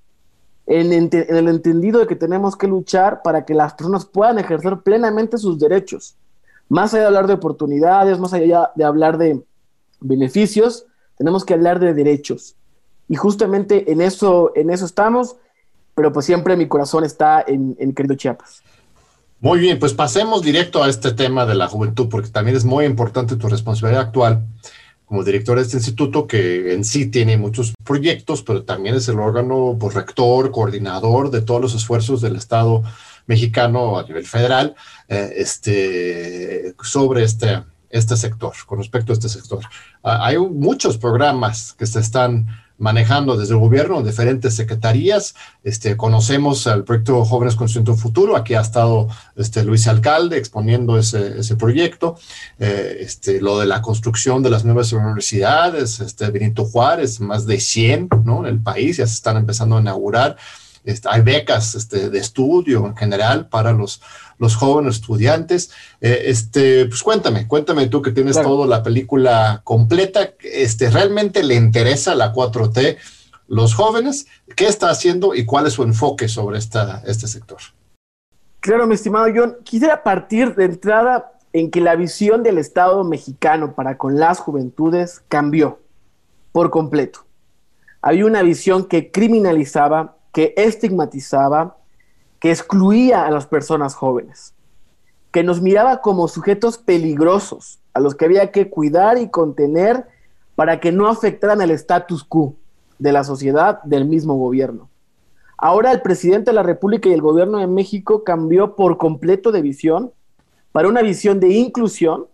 en, 0.67 0.91
el 1.11 1.47
entendido 1.47 1.99
de 1.99 2.07
que 2.07 2.15
tenemos 2.15 2.55
que 2.55 2.67
luchar 2.67 3.21
para 3.21 3.45
que 3.45 3.53
las 3.53 3.73
personas 3.73 4.05
puedan 4.05 4.39
ejercer 4.39 4.79
plenamente 4.79 5.37
sus 5.37 5.59
derechos. 5.59 6.15
Más 6.69 6.93
allá 6.93 7.01
de 7.01 7.07
hablar 7.07 7.27
de 7.27 7.33
oportunidades, 7.33 8.19
más 8.19 8.33
allá 8.33 8.71
de 8.75 8.83
hablar 8.83 9.17
de 9.17 9.43
beneficios, 9.99 10.85
tenemos 11.17 11.45
que 11.45 11.53
hablar 11.53 11.79
de 11.79 11.93
derechos. 11.93 12.55
Y 13.07 13.15
justamente 13.15 13.91
en 13.91 14.01
eso, 14.01 14.51
en 14.55 14.71
eso 14.71 14.85
estamos, 14.85 15.35
pero 15.93 16.11
pues 16.11 16.25
siempre 16.25 16.57
mi 16.57 16.67
corazón 16.67 17.03
está 17.03 17.43
en, 17.45 17.75
en 17.79 17.93
querido 17.93 18.15
Chiapas. 18.15 18.63
Muy 19.39 19.59
bien, 19.59 19.77
pues 19.77 19.93
pasemos 19.93 20.41
directo 20.41 20.83
a 20.83 20.89
este 20.89 21.11
tema 21.11 21.45
de 21.45 21.53
la 21.53 21.67
juventud, 21.67 22.09
porque 22.09 22.29
también 22.29 22.57
es 22.57 22.65
muy 22.65 22.85
importante 22.85 23.35
tu 23.35 23.47
responsabilidad 23.47 24.01
actual 24.01 24.47
como 25.05 25.23
director 25.23 25.57
de 25.57 25.63
este 25.63 25.77
instituto, 25.77 26.27
que 26.27 26.73
en 26.73 26.83
sí 26.83 27.07
tiene 27.07 27.37
muchos 27.37 27.73
proyectos, 27.83 28.41
pero 28.41 28.63
también 28.63 28.95
es 28.95 29.07
el 29.07 29.19
órgano 29.19 29.77
pues, 29.79 29.93
rector, 29.93 30.51
coordinador 30.51 31.29
de 31.29 31.41
todos 31.41 31.61
los 31.61 31.75
esfuerzos 31.75 32.21
del 32.21 32.35
Estado 32.35 32.83
mexicano 33.27 33.97
a 33.97 34.03
nivel 34.03 34.25
federal 34.25 34.75
eh, 35.07 35.33
este, 35.37 36.75
sobre 36.81 37.23
este, 37.23 37.63
este 37.89 38.17
sector, 38.17 38.53
con 38.65 38.79
respecto 38.79 39.11
a 39.11 39.15
este 39.15 39.29
sector. 39.29 39.63
Ah, 40.03 40.25
hay 40.25 40.37
muchos 40.37 40.97
programas 40.97 41.73
que 41.73 41.85
se 41.85 41.99
están 41.99 42.47
manejando 42.77 43.37
desde 43.37 43.53
el 43.53 43.59
gobierno, 43.59 44.01
diferentes 44.01 44.55
secretarías. 44.55 45.35
Este, 45.63 45.95
conocemos 45.95 46.67
al 46.67 46.83
proyecto 46.83 47.23
Jóvenes 47.25 47.55
Construyendo 47.55 47.93
un 47.93 47.97
Futuro, 47.97 48.35
aquí 48.35 48.53
ha 48.53 48.61
estado 48.61 49.07
este, 49.35 49.63
Luis 49.63 49.87
Alcalde 49.87 50.37
exponiendo 50.37 50.97
ese, 50.97 51.39
ese 51.39 51.55
proyecto, 51.55 52.17
eh, 52.59 52.97
este, 52.99 53.41
lo 53.41 53.59
de 53.59 53.65
la 53.65 53.81
construcción 53.81 54.43
de 54.43 54.49
las 54.49 54.65
nuevas 54.65 54.91
universidades, 54.91 55.99
este, 55.99 56.29
Benito 56.31 56.65
Juárez, 56.65 57.19
más 57.19 57.45
de 57.45 57.59
100 57.59 58.09
¿no? 58.23 58.45
en 58.45 58.53
el 58.53 58.59
país, 58.59 58.97
ya 58.97 59.07
se 59.07 59.13
están 59.13 59.37
empezando 59.37 59.77
a 59.77 59.81
inaugurar. 59.81 60.37
Este, 60.85 61.09
hay 61.11 61.21
becas 61.21 61.75
este, 61.75 62.09
de 62.09 62.19
estudio 62.19 62.85
en 62.85 62.95
general 62.95 63.49
para 63.49 63.73
los, 63.73 64.01
los 64.37 64.55
jóvenes 64.55 64.95
estudiantes. 64.95 65.71
Eh, 65.99 66.23
este, 66.27 66.85
pues 66.85 67.03
cuéntame, 67.03 67.47
cuéntame 67.47 67.87
tú 67.87 68.01
que 68.01 68.11
tienes 68.11 68.41
toda 68.41 68.67
la 68.67 68.83
película 68.83 69.61
completa. 69.63 70.29
Este, 70.39 70.89
¿Realmente 70.89 71.43
le 71.43 71.55
interesa 71.55 72.15
la 72.15 72.33
4T? 72.33 72.97
los 73.47 73.75
jóvenes, 73.75 74.27
qué 74.55 74.67
está 74.67 74.89
haciendo 74.89 75.35
y 75.35 75.45
cuál 75.45 75.67
es 75.67 75.73
su 75.73 75.83
enfoque 75.83 76.27
sobre 76.27 76.57
esta, 76.57 77.01
este 77.05 77.27
sector. 77.27 77.59
Claro, 78.59 78.87
mi 78.87 78.95
estimado 78.95 79.27
John, 79.33 79.57
quisiera 79.63 80.03
partir 80.03 80.55
de 80.55 80.65
entrada 80.65 81.33
en 81.53 81.69
que 81.69 81.81
la 81.81 81.95
visión 81.95 82.43
del 82.43 82.57
Estado 82.57 83.03
mexicano 83.03 83.75
para 83.75 83.97
con 83.97 84.19
las 84.19 84.39
juventudes 84.39 85.21
cambió 85.27 85.79
por 86.51 86.69
completo. 86.71 87.25
Había 88.01 88.25
una 88.25 88.41
visión 88.41 88.85
que 88.85 89.11
criminalizaba, 89.11 90.14
que 90.35 90.53
estigmatizaba, 90.57 91.77
que 92.41 92.51
excluía 92.51 93.25
a 93.25 93.31
las 93.31 93.47
personas 93.47 93.95
jóvenes, 93.95 94.53
que 95.31 95.43
nos 95.43 95.61
miraba 95.61 96.01
como 96.01 96.27
sujetos 96.27 96.77
peligrosos, 96.77 97.79
a 97.93 98.01
los 98.01 98.15
que 98.15 98.25
había 98.25 98.51
que 98.51 98.69
cuidar 98.69 99.17
y 99.17 99.29
contener 99.29 100.05
para 100.55 100.81
que 100.81 100.91
no 100.91 101.07
afectaran 101.07 101.61
el 101.61 101.71
status 101.71 102.25
quo 102.25 102.53
de 102.99 103.13
la 103.13 103.23
sociedad 103.23 103.81
del 103.83 104.03
mismo 104.03 104.35
gobierno. 104.35 104.89
Ahora 105.57 105.93
el 105.93 106.01
presidente 106.01 106.51
de 106.51 106.55
la 106.55 106.63
República 106.63 107.07
y 107.07 107.13
el 107.13 107.21
gobierno 107.21 107.59
de 107.59 107.67
México 107.67 108.25
cambió 108.25 108.75
por 108.75 108.97
completo 108.97 109.53
de 109.53 109.61
visión 109.61 110.11
para 110.73 110.89
una 110.89 111.01
visión 111.01 111.39
de 111.39 111.47
inclusión, 111.47 112.27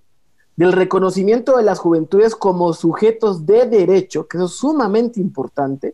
del 0.56 0.72
reconocimiento 0.72 1.56
de 1.56 1.62
las 1.62 1.78
juventudes 1.78 2.36
como 2.36 2.74
sujetos 2.74 3.46
de 3.46 3.68
derecho, 3.68 4.28
que 4.28 4.40
es 4.40 4.50
sumamente 4.50 5.20
importante, 5.20 5.94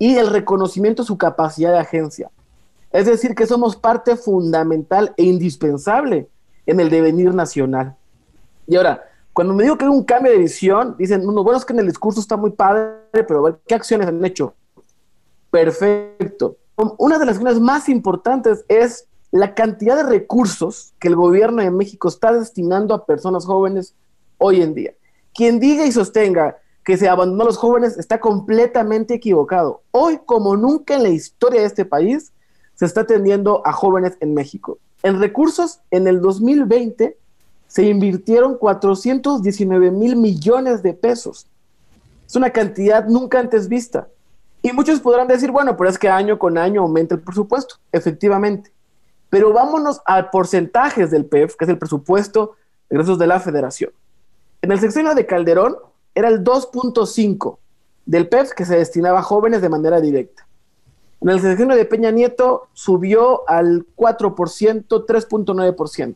y 0.00 0.14
del 0.14 0.28
reconocimiento 0.28 1.02
de 1.02 1.06
su 1.06 1.18
capacidad 1.18 1.72
de 1.72 1.78
agencia. 1.78 2.30
Es 2.90 3.04
decir, 3.04 3.34
que 3.34 3.46
somos 3.46 3.76
parte 3.76 4.16
fundamental 4.16 5.12
e 5.18 5.24
indispensable 5.24 6.26
en 6.64 6.80
el 6.80 6.88
devenir 6.88 7.34
nacional. 7.34 7.96
Y 8.66 8.76
ahora, 8.76 9.04
cuando 9.34 9.52
me 9.52 9.62
digo 9.62 9.76
que 9.76 9.84
hay 9.84 9.90
un 9.90 10.02
cambio 10.02 10.32
de 10.32 10.38
visión, 10.38 10.96
dicen, 10.98 11.28
uno, 11.28 11.44
bueno, 11.44 11.58
es 11.58 11.66
que 11.66 11.74
en 11.74 11.80
el 11.80 11.86
discurso 11.86 12.18
está 12.18 12.38
muy 12.38 12.50
padre, 12.50 12.96
pero 13.12 13.40
a 13.40 13.50
ver, 13.50 13.60
¿qué 13.68 13.74
acciones 13.74 14.08
han 14.08 14.24
hecho? 14.24 14.54
Perfecto. 15.50 16.56
Una 16.96 17.18
de 17.18 17.26
las 17.26 17.36
acciones 17.36 17.60
más 17.60 17.90
importantes 17.90 18.64
es 18.68 19.06
la 19.30 19.54
cantidad 19.54 19.96
de 19.96 20.04
recursos 20.04 20.94
que 20.98 21.08
el 21.08 21.14
gobierno 21.14 21.62
de 21.62 21.70
México 21.70 22.08
está 22.08 22.32
destinando 22.32 22.94
a 22.94 23.04
personas 23.04 23.44
jóvenes 23.44 23.94
hoy 24.38 24.62
en 24.62 24.72
día. 24.72 24.94
Quien 25.34 25.60
diga 25.60 25.84
y 25.84 25.92
sostenga 25.92 26.56
que 26.84 26.96
se 26.96 27.08
abandonó 27.08 27.42
a 27.42 27.46
los 27.46 27.56
jóvenes 27.56 27.98
está 27.98 28.20
completamente 28.20 29.14
equivocado. 29.14 29.82
Hoy, 29.90 30.18
como 30.24 30.56
nunca 30.56 30.94
en 30.94 31.02
la 31.02 31.08
historia 31.10 31.60
de 31.60 31.66
este 31.66 31.84
país, 31.84 32.32
se 32.74 32.86
está 32.86 33.02
atendiendo 33.02 33.62
a 33.66 33.72
jóvenes 33.72 34.16
en 34.20 34.34
México. 34.34 34.78
En 35.02 35.20
recursos, 35.20 35.80
en 35.90 36.06
el 36.06 36.20
2020 36.20 37.16
se 37.66 37.84
invirtieron 37.84 38.56
419 38.56 39.90
mil 39.90 40.16
millones 40.16 40.82
de 40.82 40.92
pesos. 40.92 41.46
Es 42.26 42.34
una 42.34 42.50
cantidad 42.50 43.06
nunca 43.06 43.38
antes 43.38 43.68
vista. 43.68 44.08
Y 44.62 44.72
muchos 44.72 45.00
podrán 45.00 45.28
decir, 45.28 45.50
bueno, 45.50 45.76
pero 45.76 45.88
es 45.88 45.98
que 45.98 46.08
año 46.08 46.38
con 46.38 46.58
año 46.58 46.82
aumenta 46.82 47.14
el 47.14 47.20
presupuesto, 47.20 47.76
efectivamente. 47.92 48.72
Pero 49.30 49.52
vámonos 49.52 50.00
a 50.04 50.30
porcentajes 50.30 51.10
del 51.10 51.26
PEF, 51.26 51.56
que 51.56 51.64
es 51.64 51.68
el 51.70 51.78
presupuesto 51.78 52.56
de 52.88 52.96
ingresos 52.96 53.18
de 53.18 53.26
la 53.26 53.40
federación. 53.40 53.92
En 54.62 54.72
el 54.72 54.80
sexenio 54.80 55.14
de 55.14 55.26
Calderón 55.26 55.76
era 56.14 56.28
el 56.28 56.42
2.5 56.44 57.58
del 58.06 58.28
PEF 58.28 58.52
que 58.52 58.64
se 58.64 58.76
destinaba 58.76 59.20
a 59.20 59.22
jóvenes 59.22 59.62
de 59.62 59.68
manera 59.68 60.00
directa. 60.00 60.46
En 61.20 61.28
el 61.28 61.40
sexenio 61.40 61.76
de 61.76 61.84
Peña 61.84 62.10
Nieto 62.10 62.68
subió 62.72 63.48
al 63.48 63.86
4%, 63.96 64.34
3.9%. 64.86 66.14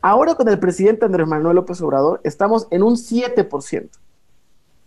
Ahora 0.00 0.34
con 0.34 0.48
el 0.48 0.58
presidente 0.58 1.06
Andrés 1.06 1.26
Manuel 1.26 1.56
López 1.56 1.80
Obrador 1.80 2.20
estamos 2.24 2.68
en 2.70 2.82
un 2.82 2.94
7%, 2.94 3.88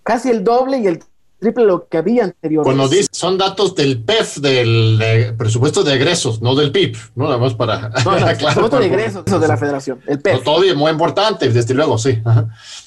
casi 0.04 0.30
el 0.30 0.44
doble 0.44 0.78
y 0.78 0.88
el 0.88 1.04
triple 1.40 1.66
lo 1.66 1.88
que 1.88 1.98
había 1.98 2.24
anteriormente. 2.24 2.78
Cuando 2.78 2.88
dice, 2.88 3.10
son 3.12 3.38
datos 3.38 3.76
del 3.76 4.02
PEF, 4.04 4.38
del 4.38 5.36
presupuesto 5.38 5.84
de 5.84 5.96
egresos, 5.96 6.42
no 6.42 6.56
del 6.56 6.72
PIB, 6.72 6.96
¿no? 7.16 7.26
Nada 7.26 7.40
más 7.40 7.56
para... 7.56 7.90
No, 8.06 8.16
el 8.16 8.24
presupuesto 8.38 8.80
de 8.80 8.86
egresos 8.86 9.26
de 9.26 9.48
la 9.48 9.58
federación, 9.58 10.00
el 10.06 10.22
PEF. 10.22 10.44
todo 10.44 10.64
muy 10.76 10.92
importante, 10.92 11.50
desde 11.50 11.74
luego, 11.74 11.98
sí. 11.98 12.22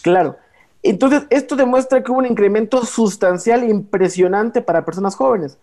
Claro. 0.02 0.36
Entonces, 0.86 1.22
esto 1.30 1.56
demuestra 1.56 2.02
que 2.02 2.12
hubo 2.12 2.18
un 2.18 2.26
incremento 2.26 2.84
sustancial 2.84 3.64
impresionante 3.64 4.60
para 4.60 4.84
personas 4.84 5.16
jóvenes. 5.16 5.56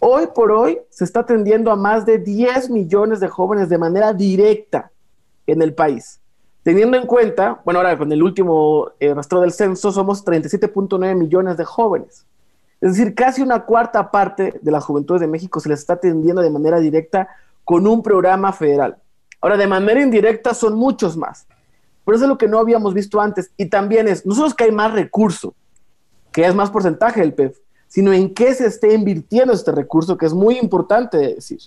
Hoy 0.00 0.26
por 0.34 0.50
hoy 0.50 0.80
se 0.90 1.04
está 1.04 1.20
atendiendo 1.20 1.70
a 1.70 1.76
más 1.76 2.04
de 2.04 2.18
10 2.18 2.70
millones 2.70 3.20
de 3.20 3.28
jóvenes 3.28 3.68
de 3.68 3.78
manera 3.78 4.12
directa 4.12 4.90
en 5.46 5.62
el 5.62 5.74
país. 5.74 6.18
Teniendo 6.64 6.96
en 6.96 7.06
cuenta, 7.06 7.60
bueno, 7.64 7.78
ahora 7.78 7.96
con 7.96 8.10
el 8.10 8.20
último 8.20 8.90
eh, 8.98 9.14
rastro 9.14 9.40
del 9.40 9.52
censo 9.52 9.92
somos 9.92 10.24
37.9 10.24 11.14
millones 11.14 11.56
de 11.56 11.64
jóvenes. 11.64 12.26
Es 12.80 12.96
decir, 12.96 13.14
casi 13.14 13.42
una 13.42 13.60
cuarta 13.60 14.10
parte 14.10 14.58
de 14.60 14.70
las 14.72 14.84
juventudes 14.84 15.20
de 15.20 15.28
México 15.28 15.60
se 15.60 15.68
les 15.68 15.78
está 15.78 15.92
atendiendo 15.92 16.42
de 16.42 16.50
manera 16.50 16.80
directa 16.80 17.28
con 17.62 17.86
un 17.86 18.02
programa 18.02 18.52
federal. 18.52 18.96
Ahora, 19.40 19.56
de 19.56 19.68
manera 19.68 20.02
indirecta 20.02 20.52
son 20.52 20.74
muchos 20.74 21.16
más. 21.16 21.46
Pero 22.04 22.16
eso 22.16 22.24
es 22.24 22.28
lo 22.28 22.38
que 22.38 22.48
no 22.48 22.58
habíamos 22.58 22.94
visto 22.94 23.20
antes. 23.20 23.50
Y 23.56 23.66
también 23.66 24.08
es, 24.08 24.26
no 24.26 24.34
solo 24.34 24.48
es 24.48 24.54
que 24.54 24.64
hay 24.64 24.72
más 24.72 24.92
recurso, 24.92 25.54
que 26.32 26.46
es 26.46 26.54
más 26.54 26.70
porcentaje 26.70 27.20
del 27.20 27.34
PEF, 27.34 27.58
sino 27.88 28.12
en 28.12 28.34
qué 28.34 28.54
se 28.54 28.66
esté 28.66 28.92
invirtiendo 28.92 29.52
este 29.52 29.72
recurso, 29.72 30.16
que 30.16 30.26
es 30.26 30.34
muy 30.34 30.58
importante 30.58 31.16
decir. 31.16 31.60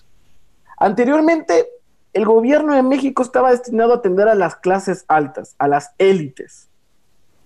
Anteriormente, 0.77 1.67
el 2.13 2.25
gobierno 2.25 2.73
de 2.73 2.83
México 2.83 3.23
estaba 3.23 3.51
destinado 3.51 3.93
a 3.93 3.97
atender 3.97 4.27
a 4.27 4.35
las 4.35 4.55
clases 4.55 5.05
altas, 5.07 5.55
a 5.57 5.67
las 5.67 5.91
élites. 5.97 6.67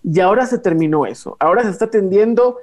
Y 0.04 0.20
ahora 0.20 0.46
se 0.48 0.58
terminó 0.58 1.06
eso. 1.06 1.38
Ahora 1.40 1.64
se 1.64 1.70
está 1.70 1.86
atendiendo 1.86 2.58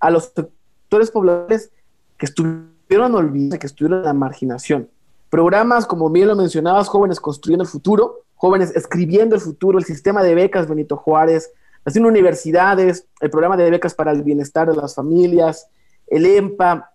a 0.00 0.10
los 0.10 0.32
sectores 0.34 1.10
poblacionales 1.10 1.70
que 2.16 2.26
estuvieron 2.26 3.14
olvidados, 3.14 3.58
que 3.58 3.66
estuvieron 3.66 4.00
en 4.00 4.04
la 4.04 4.12
marginación. 4.12 4.88
Programas, 5.30 5.86
como 5.86 6.08
bien 6.08 6.28
lo 6.28 6.36
mencionabas, 6.36 6.88
Jóvenes 6.88 7.20
Construyendo 7.20 7.64
el 7.64 7.68
Futuro, 7.68 8.24
Jóvenes 8.38 8.74
Escribiendo 8.74 9.34
el 9.34 9.40
Futuro, 9.40 9.78
el 9.78 9.84
sistema 9.84 10.22
de 10.22 10.34
becas 10.34 10.68
Benito 10.68 10.96
Juárez, 10.96 11.50
las 11.84 11.96
universidades, 11.96 13.06
el 13.20 13.30
programa 13.30 13.56
de 13.56 13.70
becas 13.70 13.94
para 13.94 14.12
el 14.12 14.22
bienestar 14.22 14.70
de 14.70 14.76
las 14.76 14.94
familias, 14.94 15.68
el 16.06 16.24
EMPA, 16.24 16.92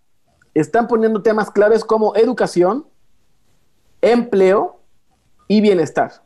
están 0.54 0.88
poniendo 0.88 1.22
temas 1.22 1.52
claves 1.52 1.84
como 1.84 2.16
educación, 2.16 2.86
empleo 4.02 4.80
y 5.48 5.60
bienestar. 5.60 6.24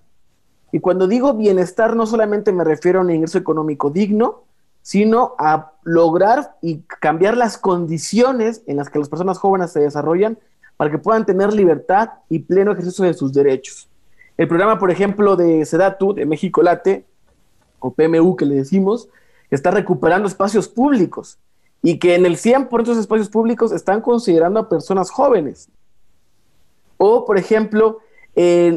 Y 0.72 0.80
cuando 0.80 1.08
digo 1.08 1.34
bienestar, 1.34 1.96
no 1.96 2.06
solamente 2.06 2.52
me 2.52 2.64
refiero 2.64 3.00
a 3.00 3.04
un 3.04 3.10
ingreso 3.10 3.40
económico 3.40 3.90
digno, 3.90 4.44
sino 4.84 5.34
a 5.40 5.74
lograr 5.84 6.58
y 6.62 6.82
cambiar 7.02 7.36
las 7.36 7.58
condiciones 7.58 8.62
en 8.68 8.78
las 8.78 8.90
que 8.90 9.00
las 9.00 9.10
personas 9.10 9.40
jóvenes 9.40 9.72
se 9.72 9.80
desarrollan 9.80 10.38
para 10.76 10.92
que 10.92 11.00
puedan 11.00 11.26
tener 11.26 11.54
libertad 11.54 12.10
y 12.30 12.40
pleno 12.40 12.72
ejercicio 12.74 13.04
de 13.04 13.16
sus 13.16 13.34
derechos. 13.34 13.90
El 14.38 14.48
programa, 14.48 14.78
por 14.78 14.92
ejemplo, 14.92 15.36
de 15.36 15.66
Sedatu, 15.66 16.14
de 16.14 16.26
México 16.26 16.62
Late, 16.62 17.06
o 17.80 17.92
PMU 17.92 18.36
que 18.36 18.46
le 18.46 18.56
decimos, 18.56 19.10
está 19.50 19.72
recuperando 19.72 20.28
espacios 20.28 20.68
públicos 20.68 21.38
y 21.82 22.00
que 22.00 22.16
en 22.16 22.26
el 22.26 22.38
100% 22.38 22.70
de 22.70 22.84
esos 22.84 22.98
espacios 22.98 23.30
públicos 23.30 23.72
están 23.72 24.02
considerando 24.02 24.60
a 24.60 24.70
personas 24.70 25.10
jóvenes. 25.10 25.70
O, 26.98 27.26
por 27.26 27.38
ejemplo, 27.38 28.00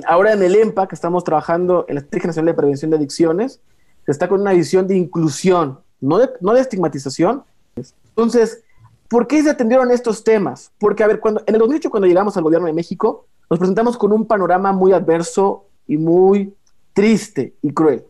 ahora 0.07 0.33
en 0.33 0.43
el 0.43 0.55
EMPA, 0.55 0.89
que 0.89 0.95
estamos 0.95 1.25
trabajando 1.25 1.85
en 1.89 1.97
la 1.97 2.01
Estrategia 2.01 2.29
Nacional 2.29 2.55
de 2.55 2.57
Prevención 2.57 2.91
de 2.91 2.97
Adicciones, 2.97 3.61
se 4.07 4.13
está 4.13 4.29
con 4.29 4.41
una 4.41 4.53
visión 4.53 4.87
de 4.87 4.97
inclusión, 4.97 5.81
no 6.01 6.19
de, 6.19 6.31
no 6.41 6.53
de 6.53 6.61
estigmatización. 6.61 7.45
Entonces, 7.77 8.63
¿por 9.09 9.27
qué 9.27 9.43
se 9.43 9.51
atendieron 9.51 9.91
estos 9.91 10.25
temas? 10.25 10.73
Porque, 10.79 11.05
a 11.05 11.07
ver, 11.07 11.21
cuando, 11.21 11.43
en 11.47 11.55
el 11.55 11.59
2008, 11.59 11.91
cuando 11.91 12.07
llegamos 12.07 12.37
al 12.37 12.43
gobierno 12.43 12.67
de 12.67 12.73
México, 12.73 13.27
nos 13.51 13.59
presentamos 13.59 13.99
con 13.99 14.13
un 14.13 14.27
panorama 14.27 14.73
muy 14.73 14.93
adverso 14.93 15.67
y 15.89 15.99
muy 15.99 16.55
triste 16.93 17.57
y 17.63 17.73
cruel. 17.73 18.05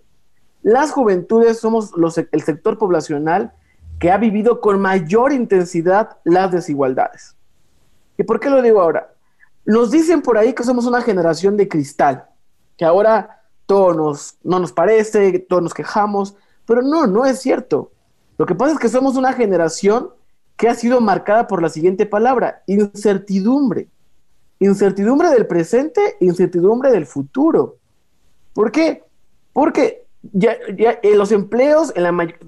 Las 0.63 0.93
juventudes 0.93 1.59
somos 1.59 1.93
el 2.31 2.43
sector 2.43 2.77
poblacional 2.77 3.53
que 3.99 4.11
ha 4.11 4.19
vivido 4.19 4.61
con 4.61 4.81
mayor 4.81 5.33
intensidad 5.33 6.19
las 6.25 6.53
desigualdades. 6.53 7.37
¿Y 8.19 8.23
por 8.23 8.39
qué 8.39 8.51
lo 8.51 8.61
digo 8.61 8.83
ahora? 8.83 9.15
Nos 9.65 9.91
dicen 9.91 10.21
por 10.21 10.37
ahí 10.37 10.53
que 10.53 10.63
somos 10.63 10.85
una 10.85 11.01
generación 11.01 11.57
de 11.57 11.69
cristal, 11.69 12.27
que 12.77 12.85
ahora 12.85 13.43
todo 13.65 13.95
nos, 13.95 14.37
no 14.43 14.59
nos 14.59 14.73
parece, 14.73 15.39
todos 15.39 15.63
nos 15.63 15.73
quejamos, 15.73 16.35
pero 16.67 16.83
no, 16.83 17.07
no 17.07 17.25
es 17.25 17.41
cierto. 17.41 17.93
Lo 18.37 18.45
que 18.45 18.55
pasa 18.55 18.73
es 18.73 18.79
que 18.79 18.89
somos 18.91 19.17
una 19.17 19.33
generación 19.33 20.11
que 20.57 20.69
ha 20.69 20.75
sido 20.75 21.01
marcada 21.01 21.47
por 21.47 21.63
la 21.63 21.71
siguiente 21.71 22.05
palabra, 22.05 22.63
incertidumbre. 22.67 23.89
Incertidumbre 24.61 25.31
del 25.31 25.47
presente, 25.47 26.17
incertidumbre 26.21 26.91
del 26.93 27.07
futuro. 27.07 27.79
¿Por 28.53 28.71
qué? 28.71 29.03
Porque 29.53 30.05
ya, 30.33 30.57
ya 30.77 30.99
en 31.03 31.19
los 31.19 31.33
empleos, 31.33 31.93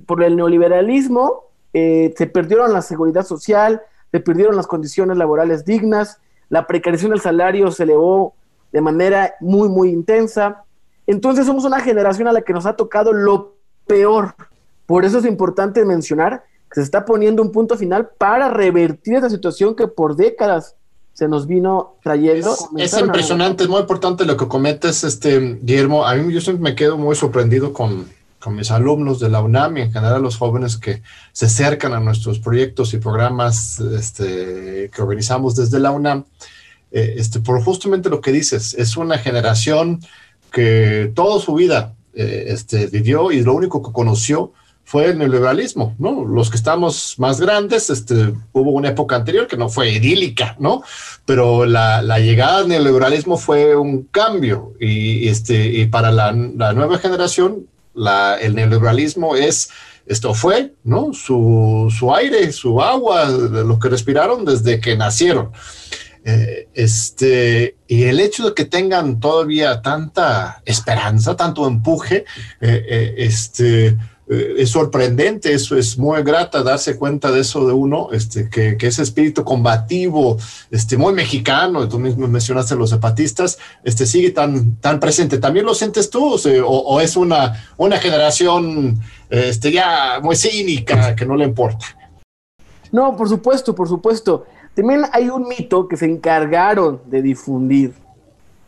por 0.06 0.22
el 0.22 0.36
neoliberalismo, 0.36 1.44
eh, 1.72 2.12
se 2.16 2.26
perdieron 2.26 2.72
la 2.72 2.82
seguridad 2.82 3.24
social, 3.24 3.80
se 4.10 4.20
perdieron 4.20 4.56
las 4.56 4.66
condiciones 4.66 5.16
laborales 5.16 5.64
dignas, 5.64 6.20
la 6.50 6.66
precarización 6.66 7.12
del 7.12 7.20
salario 7.22 7.70
se 7.70 7.84
elevó 7.84 8.34
de 8.72 8.82
manera 8.82 9.34
muy, 9.40 9.70
muy 9.70 9.88
intensa. 9.88 10.64
Entonces 11.06 11.46
somos 11.46 11.64
una 11.64 11.80
generación 11.80 12.28
a 12.28 12.32
la 12.32 12.42
que 12.42 12.52
nos 12.52 12.66
ha 12.66 12.76
tocado 12.76 13.14
lo 13.14 13.54
peor. 13.86 14.34
Por 14.84 15.06
eso 15.06 15.18
es 15.18 15.24
importante 15.24 15.82
mencionar 15.86 16.44
que 16.70 16.80
se 16.80 16.82
está 16.82 17.06
poniendo 17.06 17.42
un 17.42 17.52
punto 17.52 17.76
final 17.78 18.10
para 18.18 18.50
revertir 18.50 19.14
esta 19.14 19.30
situación 19.30 19.74
que 19.74 19.88
por 19.88 20.14
décadas 20.14 20.76
se 21.14 21.28
nos 21.28 21.46
vino 21.46 21.96
trayendo. 22.02 22.56
Es, 22.76 22.98
impresionante, 22.98 23.64
es 23.64 23.68
muy 23.68 23.80
importante 23.80 24.24
lo 24.24 24.36
que 24.36 24.48
cometes, 24.48 25.04
este, 25.04 25.58
Guillermo. 25.60 26.06
A 26.06 26.14
mí 26.14 26.32
yo 26.32 26.40
siempre 26.40 26.62
me 26.62 26.74
quedo 26.74 26.96
muy 26.96 27.14
sorprendido 27.14 27.72
con, 27.72 28.06
con 28.38 28.56
mis 28.56 28.70
alumnos 28.70 29.20
de 29.20 29.28
la 29.28 29.40
UNAM 29.40 29.76
y 29.76 29.82
en 29.82 29.92
general 29.92 30.22
los 30.22 30.36
jóvenes 30.36 30.76
que 30.76 31.02
se 31.32 31.46
acercan 31.46 31.92
a 31.92 32.00
nuestros 32.00 32.38
proyectos 32.38 32.94
y 32.94 32.98
programas 32.98 33.78
este, 33.80 34.90
que 34.92 35.02
organizamos 35.02 35.54
desde 35.54 35.78
la 35.78 35.90
UNAM, 35.90 36.24
eh, 36.90 37.14
este, 37.16 37.40
por 37.40 37.62
justamente 37.62 38.10
lo 38.10 38.20
que 38.20 38.32
dices, 38.32 38.74
es 38.74 38.96
una 38.96 39.18
generación 39.18 40.00
que 40.50 41.12
toda 41.14 41.40
su 41.40 41.54
vida 41.54 41.94
eh, 42.14 42.46
este, 42.48 42.88
vivió 42.88 43.32
y 43.32 43.42
lo 43.42 43.54
único 43.54 43.82
que 43.82 43.92
conoció 43.92 44.52
fue 44.84 45.06
el 45.06 45.18
neoliberalismo, 45.18 45.94
¿no? 45.98 46.24
Los 46.24 46.50
que 46.50 46.56
estamos 46.56 47.14
más 47.18 47.40
grandes, 47.40 47.88
este, 47.88 48.34
hubo 48.52 48.72
una 48.72 48.90
época 48.90 49.16
anterior 49.16 49.46
que 49.46 49.56
no 49.56 49.68
fue 49.68 49.90
idílica, 49.90 50.56
¿no? 50.58 50.82
Pero 51.24 51.64
la, 51.64 52.02
la 52.02 52.18
llegada 52.18 52.58
del 52.58 52.68
neoliberalismo 52.68 53.36
fue 53.36 53.76
un 53.76 54.02
cambio 54.04 54.74
y, 54.80 55.28
este, 55.28 55.66
y 55.66 55.86
para 55.86 56.10
la, 56.10 56.32
la 56.32 56.72
nueva 56.72 56.98
generación, 56.98 57.66
la, 57.94 58.36
el 58.40 58.54
neoliberalismo 58.54 59.36
es, 59.36 59.70
esto 60.06 60.34
fue, 60.34 60.74
¿no? 60.84 61.12
Su, 61.12 61.94
su 61.96 62.14
aire, 62.14 62.52
su 62.52 62.82
agua, 62.82 63.26
lo 63.28 63.78
que 63.78 63.88
respiraron 63.88 64.44
desde 64.44 64.80
que 64.80 64.96
nacieron. 64.96 65.52
Eh, 66.24 66.68
este, 66.74 67.76
y 67.88 68.04
el 68.04 68.20
hecho 68.20 68.46
de 68.48 68.54
que 68.54 68.64
tengan 68.64 69.18
todavía 69.18 69.82
tanta 69.82 70.62
esperanza, 70.64 71.36
tanto 71.36 71.66
empuje, 71.66 72.24
eh, 72.60 72.86
eh, 72.88 73.14
este, 73.18 73.96
eh, 74.32 74.54
es 74.56 74.70
sorprendente, 74.70 75.52
eso 75.52 75.76
es 75.76 75.98
muy 75.98 76.22
grata 76.22 76.62
darse 76.62 76.96
cuenta 76.96 77.30
de 77.30 77.40
eso 77.40 77.66
de 77.66 77.74
uno, 77.74 78.08
este, 78.12 78.48
que, 78.48 78.78
que, 78.78 78.86
ese 78.86 79.02
espíritu 79.02 79.44
combativo, 79.44 80.38
este, 80.70 80.96
muy 80.96 81.12
mexicano, 81.12 81.86
tú 81.86 81.98
mismo 81.98 82.26
mencionaste 82.26 82.74
los 82.74 82.90
zapatistas, 82.90 83.58
este, 83.84 84.06
sigue 84.06 84.30
tan, 84.30 84.76
tan 84.76 85.00
presente. 85.00 85.36
¿También 85.36 85.66
lo 85.66 85.74
sientes 85.74 86.08
tú 86.08 86.36
o, 86.64 87.00
es 87.00 87.16
una, 87.16 87.62
una 87.76 87.98
generación 87.98 88.98
este, 89.28 89.70
ya 89.70 90.20
muy 90.22 90.36
cínica 90.36 91.14
que 91.14 91.26
no 91.26 91.36
le 91.36 91.44
importa? 91.44 91.84
No, 92.90 93.14
por 93.16 93.28
supuesto, 93.28 93.74
por 93.74 93.88
supuesto. 93.88 94.46
También 94.74 95.02
hay 95.12 95.28
un 95.28 95.46
mito 95.46 95.88
que 95.88 95.98
se 95.98 96.06
encargaron 96.06 97.02
de 97.06 97.20
difundir, 97.20 97.92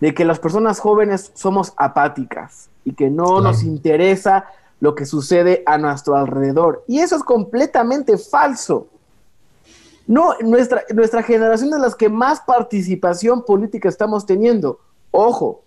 de 0.00 0.12
que 0.12 0.26
las 0.26 0.38
personas 0.38 0.78
jóvenes 0.78 1.32
somos 1.34 1.72
apáticas 1.78 2.68
y 2.84 2.92
que 2.92 3.08
no 3.08 3.40
nos 3.40 3.62
interesa 3.62 4.44
lo 4.84 4.94
que 4.94 5.06
sucede 5.06 5.62
a 5.64 5.78
nuestro 5.78 6.14
alrededor. 6.14 6.84
Y 6.86 6.98
eso 6.98 7.16
es 7.16 7.22
completamente 7.24 8.18
falso. 8.18 8.86
No, 10.06 10.34
nuestra, 10.42 10.82
nuestra 10.94 11.22
generación 11.22 11.72
es 11.72 11.80
las 11.80 11.94
que 11.94 12.10
más 12.10 12.42
participación 12.42 13.46
política 13.46 13.88
estamos 13.88 14.26
teniendo. 14.26 14.78
Ojo, 15.10 15.62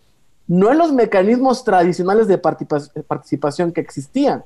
no 0.45 0.71
en 0.71 0.77
los 0.77 0.93
mecanismos 0.93 1.63
tradicionales 1.63 2.27
de 2.27 2.37
participación 2.37 3.71
que 3.71 3.81
existían, 3.81 4.45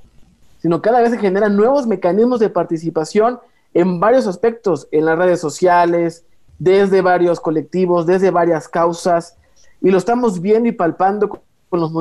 sino 0.61 0.81
cada 0.81 1.01
vez 1.01 1.11
se 1.11 1.17
generan 1.17 1.57
nuevos 1.57 1.85
mecanismos 1.85 2.39
de 2.39 2.49
participación 2.49 3.41
en 3.73 3.99
varios 3.99 4.25
aspectos, 4.25 4.87
en 4.91 5.03
las 5.03 5.17
redes 5.17 5.41
sociales, 5.41 6.23
desde 6.59 7.01
varios 7.01 7.41
colectivos, 7.41 8.05
desde 8.05 8.31
varias 8.31 8.69
causas, 8.69 9.35
y 9.81 9.91
lo 9.91 9.97
estamos 9.97 10.39
viendo 10.39 10.69
y 10.69 10.71
palpando 10.71 11.27
con 11.27 11.79
los, 11.81 11.91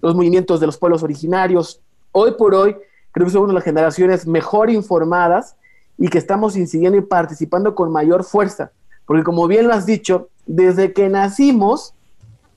los 0.00 0.14
movimientos 0.14 0.60
de 0.60 0.66
los 0.66 0.78
pueblos 0.78 1.02
originarios, 1.02 1.80
hoy 2.14 2.32
por 2.38 2.54
hoy 2.54 2.76
creo 3.12 3.26
que 3.26 3.32
somos 3.32 3.52
las 3.52 3.64
generaciones 3.64 4.26
mejor 4.26 4.70
informadas 4.70 5.56
y 5.98 6.08
que 6.08 6.18
estamos 6.18 6.56
incidiendo 6.56 6.98
y 6.98 7.02
participando 7.02 7.74
con 7.74 7.92
mayor 7.92 8.24
fuerza. 8.24 8.72
Porque 9.04 9.22
como 9.22 9.46
bien 9.46 9.68
lo 9.68 9.74
has 9.74 9.84
dicho, 9.84 10.28
desde 10.46 10.92
que 10.92 11.08
nacimos 11.08 11.94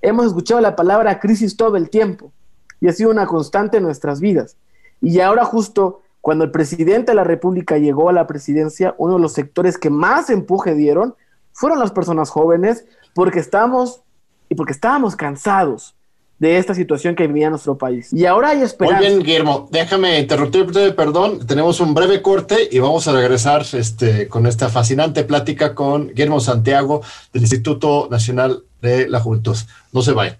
hemos 0.01 0.27
escuchado 0.27 0.61
la 0.61 0.75
palabra 0.75 1.19
crisis 1.19 1.57
todo 1.57 1.75
el 1.75 1.89
tiempo 1.89 2.31
y 2.79 2.87
ha 2.87 2.93
sido 2.93 3.09
una 3.09 3.25
constante 3.25 3.77
en 3.77 3.83
nuestras 3.83 4.19
vidas. 4.19 4.55
Y 5.01 5.19
ahora 5.19 5.43
justo 5.43 6.01
cuando 6.21 6.43
el 6.43 6.51
presidente 6.51 7.11
de 7.11 7.15
la 7.15 7.23
República 7.23 7.77
llegó 7.77 8.09
a 8.09 8.13
la 8.13 8.27
presidencia, 8.27 8.93
uno 8.97 9.15
de 9.15 9.21
los 9.21 9.33
sectores 9.33 9.77
que 9.77 9.89
más 9.89 10.29
empuje 10.29 10.75
dieron 10.75 11.15
fueron 11.51 11.79
las 11.79 11.91
personas 11.91 12.29
jóvenes 12.29 12.85
porque 13.15 13.39
estamos 13.39 14.03
y 14.49 14.55
porque 14.55 14.73
estábamos 14.73 15.15
cansados 15.15 15.96
de 16.39 16.57
esta 16.57 16.73
situación 16.75 17.15
que 17.15 17.27
vivía 17.27 17.49
nuestro 17.49 17.77
país. 17.77 18.13
Y 18.13 18.25
ahora 18.25 18.49
hay 18.49 18.61
esperanza. 18.61 18.99
Muy 18.99 19.07
bien, 19.07 19.23
Guillermo, 19.23 19.67
déjame 19.71 20.19
interrumpirte, 20.19 20.91
perdón, 20.91 21.45
tenemos 21.47 21.79
un 21.79 21.93
breve 21.93 22.21
corte 22.21 22.69
y 22.71 22.79
vamos 22.79 23.07
a 23.07 23.13
regresar 23.13 23.65
este, 23.73 24.27
con 24.27 24.45
esta 24.45 24.69
fascinante 24.69 25.23
plática 25.23 25.73
con 25.73 26.09
Guillermo 26.09 26.39
Santiago 26.39 27.01
del 27.33 27.41
Instituto 27.41 28.07
Nacional 28.11 28.63
de 28.81 29.09
la 29.09 29.19
Juventud. 29.19 29.57
No 29.91 30.01
se 30.01 30.11
vayan. 30.11 30.37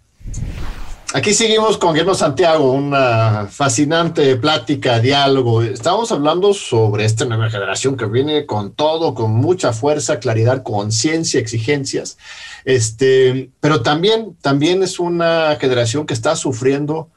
Aquí 1.13 1.34
seguimos 1.34 1.78
con 1.78 1.93
Guillermo 1.93 2.15
Santiago, 2.15 2.74
una 2.74 3.48
fascinante 3.50 4.36
plática, 4.36 5.00
diálogo. 5.00 5.62
Estamos 5.62 6.12
hablando 6.12 6.54
sobre 6.54 7.06
esta 7.06 7.24
nueva 7.24 7.50
generación 7.50 7.96
que 7.96 8.06
viene 8.06 8.46
con 8.46 8.74
todo, 8.74 9.13
con 9.13 9.32
mucha 9.32 9.72
fuerza, 9.72 10.20
claridad, 10.20 10.63
conciencia, 10.63 11.39
exigencias. 11.39 12.17
Este, 12.65 13.50
pero 13.62 13.82
también, 13.84 14.36
también 14.41 14.84
es 14.84 15.00
una 15.00 15.56
generación 15.56 16.06
que 16.06 16.13
está 16.13 16.36
sufriendo 16.36 17.10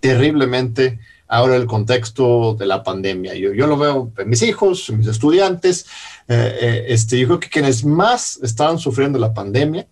terriblemente 0.00 1.00
ahora 1.26 1.56
el 1.56 1.66
contexto 1.66 2.54
de 2.54 2.66
la 2.66 2.82
pandemia. 2.82 3.34
Yo, 3.34 3.54
yo 3.54 3.66
lo 3.66 3.78
veo 3.78 4.12
en 4.18 4.28
mis 4.28 4.42
hijos, 4.42 4.90
en 4.90 4.98
mis 4.98 5.06
estudiantes. 5.06 5.86
Eh, 6.28 6.58
eh, 6.60 6.84
este, 6.88 7.18
yo 7.18 7.26
creo 7.26 7.40
que 7.40 7.48
quienes 7.48 7.82
más 7.82 8.38
están 8.42 8.78
sufriendo 8.78 9.18
la 9.18 9.32
pandemia, 9.32 9.86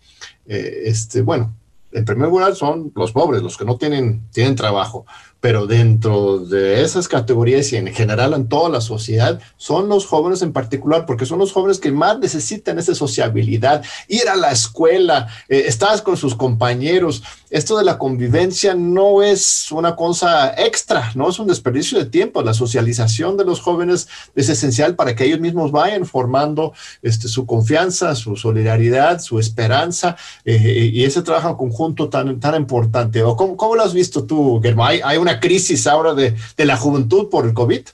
eh, 0.46 0.82
este, 0.84 1.22
bueno, 1.22 1.54
en 1.96 2.04
primer 2.04 2.28
lugar 2.28 2.54
son 2.54 2.92
los 2.94 3.12
pobres, 3.12 3.42
los 3.42 3.56
que 3.56 3.64
no 3.64 3.78
tienen, 3.78 4.28
tienen 4.30 4.54
trabajo, 4.54 5.06
pero 5.40 5.66
dentro 5.66 6.38
de 6.38 6.82
esas 6.82 7.08
categorías 7.08 7.72
y 7.72 7.76
en 7.76 7.92
general 7.94 8.34
en 8.34 8.48
toda 8.48 8.68
la 8.68 8.80
sociedad 8.80 9.40
son 9.56 9.88
los 9.88 10.06
jóvenes 10.06 10.42
en 10.42 10.52
particular, 10.52 11.06
porque 11.06 11.26
son 11.26 11.38
los 11.38 11.52
jóvenes 11.52 11.78
que 11.78 11.92
más 11.92 12.18
necesitan 12.18 12.78
esa 12.78 12.94
sociabilidad, 12.94 13.84
ir 14.08 14.28
a 14.28 14.36
la 14.36 14.50
escuela, 14.50 15.28
eh, 15.48 15.64
estar 15.66 16.02
con 16.02 16.16
sus 16.16 16.34
compañeros. 16.34 17.22
Esto 17.50 17.78
de 17.78 17.84
la 17.84 17.98
convivencia 17.98 18.74
no 18.74 19.22
es 19.22 19.70
una 19.70 19.94
cosa 19.94 20.54
extra, 20.56 21.12
no 21.14 21.28
es 21.28 21.38
un 21.38 21.46
desperdicio 21.46 21.98
de 21.98 22.06
tiempo. 22.06 22.42
La 22.42 22.54
socialización 22.54 23.36
de 23.36 23.44
los 23.44 23.60
jóvenes 23.60 24.08
es 24.34 24.48
esencial 24.48 24.96
para 24.96 25.14
que 25.14 25.24
ellos 25.24 25.40
mismos 25.40 25.70
vayan 25.70 26.06
formando 26.06 26.72
este, 27.02 27.28
su 27.28 27.46
confianza, 27.46 28.14
su 28.14 28.36
solidaridad, 28.36 29.20
su 29.20 29.38
esperanza 29.38 30.16
eh, 30.44 30.90
y 30.92 31.04
ese 31.04 31.22
trabajo 31.22 31.50
en 31.50 31.56
conjunto 31.56 32.08
tan, 32.08 32.40
tan 32.40 32.54
importante. 32.56 33.22
¿O 33.22 33.36
cómo, 33.36 33.56
cómo, 33.56 33.76
lo 33.76 33.82
has 33.82 33.94
visto 33.94 34.24
tú, 34.24 34.60
Guillermo? 34.60 34.84
¿Hay, 34.84 35.00
hay 35.04 35.18
una 35.26 35.40
crisis 35.40 35.86
ahora 35.86 36.14
de, 36.14 36.36
de, 36.56 36.64
la 36.64 36.76
juventud 36.76 37.28
por 37.28 37.44
el 37.44 37.52
COVID? 37.52 37.86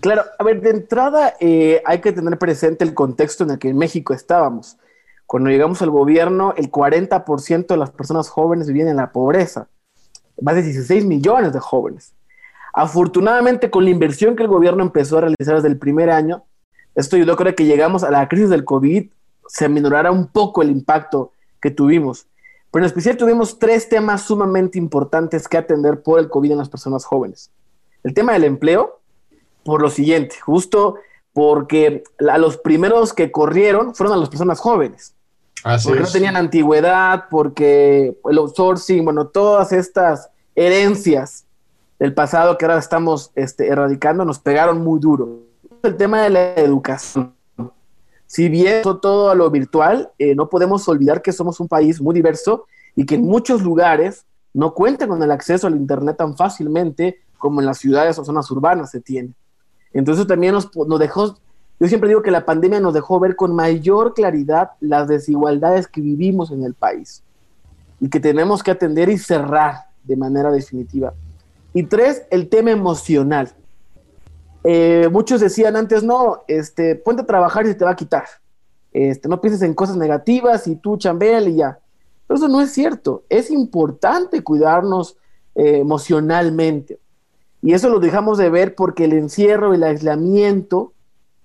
Claro, 0.00 0.24
a 0.38 0.44
ver, 0.44 0.60
de 0.60 0.70
entrada 0.70 1.34
eh, 1.38 1.80
hay 1.84 2.00
que 2.00 2.12
tener 2.12 2.38
presente 2.38 2.84
el 2.84 2.94
contexto 2.94 3.44
en 3.44 3.50
el 3.50 3.58
que 3.58 3.68
en 3.68 3.78
México 3.78 4.12
estábamos. 4.12 4.76
Cuando 5.26 5.50
llegamos 5.50 5.80
al 5.80 5.90
gobierno, 5.90 6.54
el 6.56 6.72
40% 6.72 7.66
de 7.68 7.76
las 7.76 7.90
personas 7.90 8.28
jóvenes 8.28 8.66
vivían 8.66 8.88
en 8.88 8.96
la 8.96 9.12
pobreza, 9.12 9.68
más 10.40 10.56
de 10.56 10.62
16 10.62 11.04
millones 11.04 11.52
de 11.52 11.60
jóvenes. 11.60 12.14
Afortunadamente, 12.72 13.70
con 13.70 13.84
la 13.84 13.90
inversión 13.90 14.34
que 14.34 14.42
el 14.42 14.48
gobierno 14.48 14.82
empezó 14.82 15.18
a 15.18 15.22
realizar 15.22 15.56
desde 15.56 15.68
el 15.68 15.78
primer 15.78 16.10
año, 16.10 16.44
esto 16.96 17.16
yo 17.16 17.36
creo 17.36 17.54
que 17.54 17.64
llegamos 17.64 18.02
a 18.02 18.10
la 18.10 18.28
crisis 18.28 18.48
del 18.48 18.64
COVID, 18.64 19.08
se 19.46 19.64
aminorará 19.66 20.10
un 20.10 20.26
poco 20.26 20.62
el 20.62 20.70
impacto 20.70 21.32
que 21.60 21.70
tuvimos. 21.70 22.26
Pero 22.70 22.84
en 22.84 22.86
especial 22.86 23.16
tuvimos 23.16 23.58
tres 23.58 23.88
temas 23.88 24.22
sumamente 24.22 24.78
importantes 24.78 25.48
que 25.48 25.58
atender 25.58 26.02
por 26.02 26.20
el 26.20 26.28
COVID 26.28 26.52
en 26.52 26.58
las 26.58 26.68
personas 26.68 27.04
jóvenes. 27.04 27.50
El 28.04 28.14
tema 28.14 28.32
del 28.32 28.44
empleo, 28.44 29.00
por 29.64 29.82
lo 29.82 29.90
siguiente, 29.90 30.36
justo 30.40 30.96
porque 31.32 32.04
a 32.28 32.38
los 32.38 32.56
primeros 32.56 33.12
que 33.12 33.30
corrieron 33.30 33.94
fueron 33.94 34.16
a 34.16 34.20
las 34.20 34.28
personas 34.28 34.60
jóvenes. 34.60 35.14
porque 35.84 36.00
no 36.00 36.10
tenían 36.10 36.36
antigüedad, 36.36 37.24
porque 37.30 38.16
el 38.24 38.38
outsourcing, 38.38 39.04
bueno, 39.04 39.26
todas 39.26 39.72
estas 39.72 40.30
herencias 40.54 41.44
del 41.98 42.14
pasado 42.14 42.56
que 42.56 42.64
ahora 42.64 42.78
estamos 42.78 43.30
este, 43.34 43.68
erradicando 43.68 44.24
nos 44.24 44.38
pegaron 44.38 44.82
muy 44.82 45.00
duro. 45.00 45.40
El 45.82 45.96
tema 45.96 46.22
de 46.22 46.30
la 46.30 46.54
educación 46.54 47.34
si 48.30 48.48
bien 48.48 48.82
todo 48.82 49.30
a 49.30 49.34
lo 49.34 49.50
virtual, 49.50 50.12
eh, 50.16 50.36
no 50.36 50.48
podemos 50.48 50.86
olvidar 50.88 51.20
que 51.20 51.32
somos 51.32 51.58
un 51.58 51.66
país 51.66 52.00
muy 52.00 52.14
diverso 52.14 52.66
y 52.94 53.04
que 53.04 53.16
en 53.16 53.22
muchos 53.22 53.60
lugares 53.60 54.24
no 54.54 54.72
cuentan 54.72 55.08
con 55.08 55.20
el 55.20 55.32
acceso 55.32 55.66
al 55.66 55.74
Internet 55.74 56.16
tan 56.16 56.36
fácilmente 56.36 57.18
como 57.38 57.58
en 57.58 57.66
las 57.66 57.78
ciudades 57.78 58.20
o 58.20 58.24
zonas 58.24 58.48
urbanas 58.52 58.92
se 58.92 59.00
tiene. 59.00 59.32
Entonces 59.92 60.28
también 60.28 60.54
nos, 60.54 60.70
nos 60.76 61.00
dejó, 61.00 61.38
yo 61.80 61.88
siempre 61.88 62.08
digo 62.08 62.22
que 62.22 62.30
la 62.30 62.44
pandemia 62.44 62.78
nos 62.78 62.94
dejó 62.94 63.18
ver 63.18 63.34
con 63.34 63.52
mayor 63.52 64.14
claridad 64.14 64.70
las 64.78 65.08
desigualdades 65.08 65.88
que 65.88 66.00
vivimos 66.00 66.52
en 66.52 66.62
el 66.62 66.74
país 66.74 67.24
y 67.98 68.08
que 68.10 68.20
tenemos 68.20 68.62
que 68.62 68.70
atender 68.70 69.08
y 69.08 69.18
cerrar 69.18 69.86
de 70.04 70.14
manera 70.14 70.52
definitiva. 70.52 71.14
Y 71.74 71.82
tres, 71.82 72.22
el 72.30 72.48
tema 72.48 72.70
emocional. 72.70 73.50
Eh, 74.64 75.08
muchos 75.10 75.40
decían 75.40 75.76
antes, 75.76 76.02
no, 76.02 76.40
este, 76.46 76.96
ponte 76.96 77.22
a 77.22 77.26
trabajar 77.26 77.64
y 77.64 77.68
se 77.68 77.74
te 77.74 77.84
va 77.84 77.92
a 77.92 77.96
quitar. 77.96 78.24
Este, 78.92 79.28
no 79.28 79.40
pienses 79.40 79.62
en 79.62 79.74
cosas 79.74 79.96
negativas 79.96 80.66
y 80.66 80.76
tú 80.76 80.96
chambel 80.96 81.48
y 81.48 81.56
ya. 81.56 81.78
Pero 82.26 82.38
eso 82.38 82.48
no 82.48 82.60
es 82.60 82.72
cierto. 82.72 83.24
Es 83.28 83.50
importante 83.50 84.42
cuidarnos 84.42 85.16
eh, 85.54 85.78
emocionalmente. 85.78 86.98
Y 87.62 87.72
eso 87.72 87.88
lo 87.88 88.00
dejamos 88.00 88.38
de 88.38 88.50
ver 88.50 88.74
porque 88.74 89.04
el 89.04 89.12
encierro, 89.12 89.74
el 89.74 89.82
aislamiento, 89.82 90.92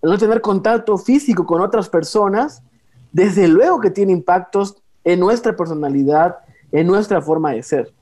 el 0.02 0.10
no 0.12 0.18
tener 0.18 0.42
contacto 0.42 0.98
físico 0.98 1.46
con 1.46 1.62
otras 1.62 1.90
personas, 1.90 2.62
desde 3.12 3.48
luego 3.48 3.80
que 3.80 3.90
tiene 3.90 4.12
impactos 4.12 4.78
en 5.04 5.20
nuestra 5.20 5.56
personalidad, 5.56 6.38
en 6.72 6.88
nuestra 6.88 7.22
forma 7.22 7.52
de 7.52 7.64
ser. 7.64 7.94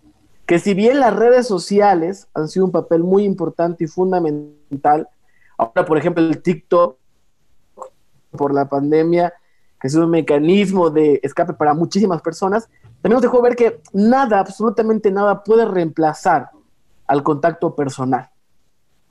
Que 0.45 0.59
si 0.59 0.73
bien 0.73 0.99
las 0.99 1.15
redes 1.15 1.47
sociales 1.47 2.27
han 2.33 2.47
sido 2.47 2.65
un 2.65 2.71
papel 2.71 3.03
muy 3.03 3.23
importante 3.23 3.85
y 3.85 3.87
fundamental, 3.87 5.07
ahora 5.57 5.85
por 5.85 5.97
ejemplo 5.97 6.23
el 6.23 6.41
TikTok 6.41 6.97
por 8.31 8.53
la 8.53 8.67
pandemia, 8.67 9.33
que 9.79 9.87
es 9.87 9.95
un 9.95 10.09
mecanismo 10.09 10.89
de 10.89 11.19
escape 11.23 11.53
para 11.53 11.73
muchísimas 11.73 12.21
personas, 12.21 12.69
también 13.01 13.15
nos 13.15 13.21
dejó 13.21 13.41
ver 13.41 13.55
que 13.55 13.81
nada, 13.91 14.39
absolutamente 14.39 15.11
nada 15.11 15.43
puede 15.43 15.65
reemplazar 15.65 16.51
al 17.07 17.23
contacto 17.23 17.75
personal. 17.75 18.29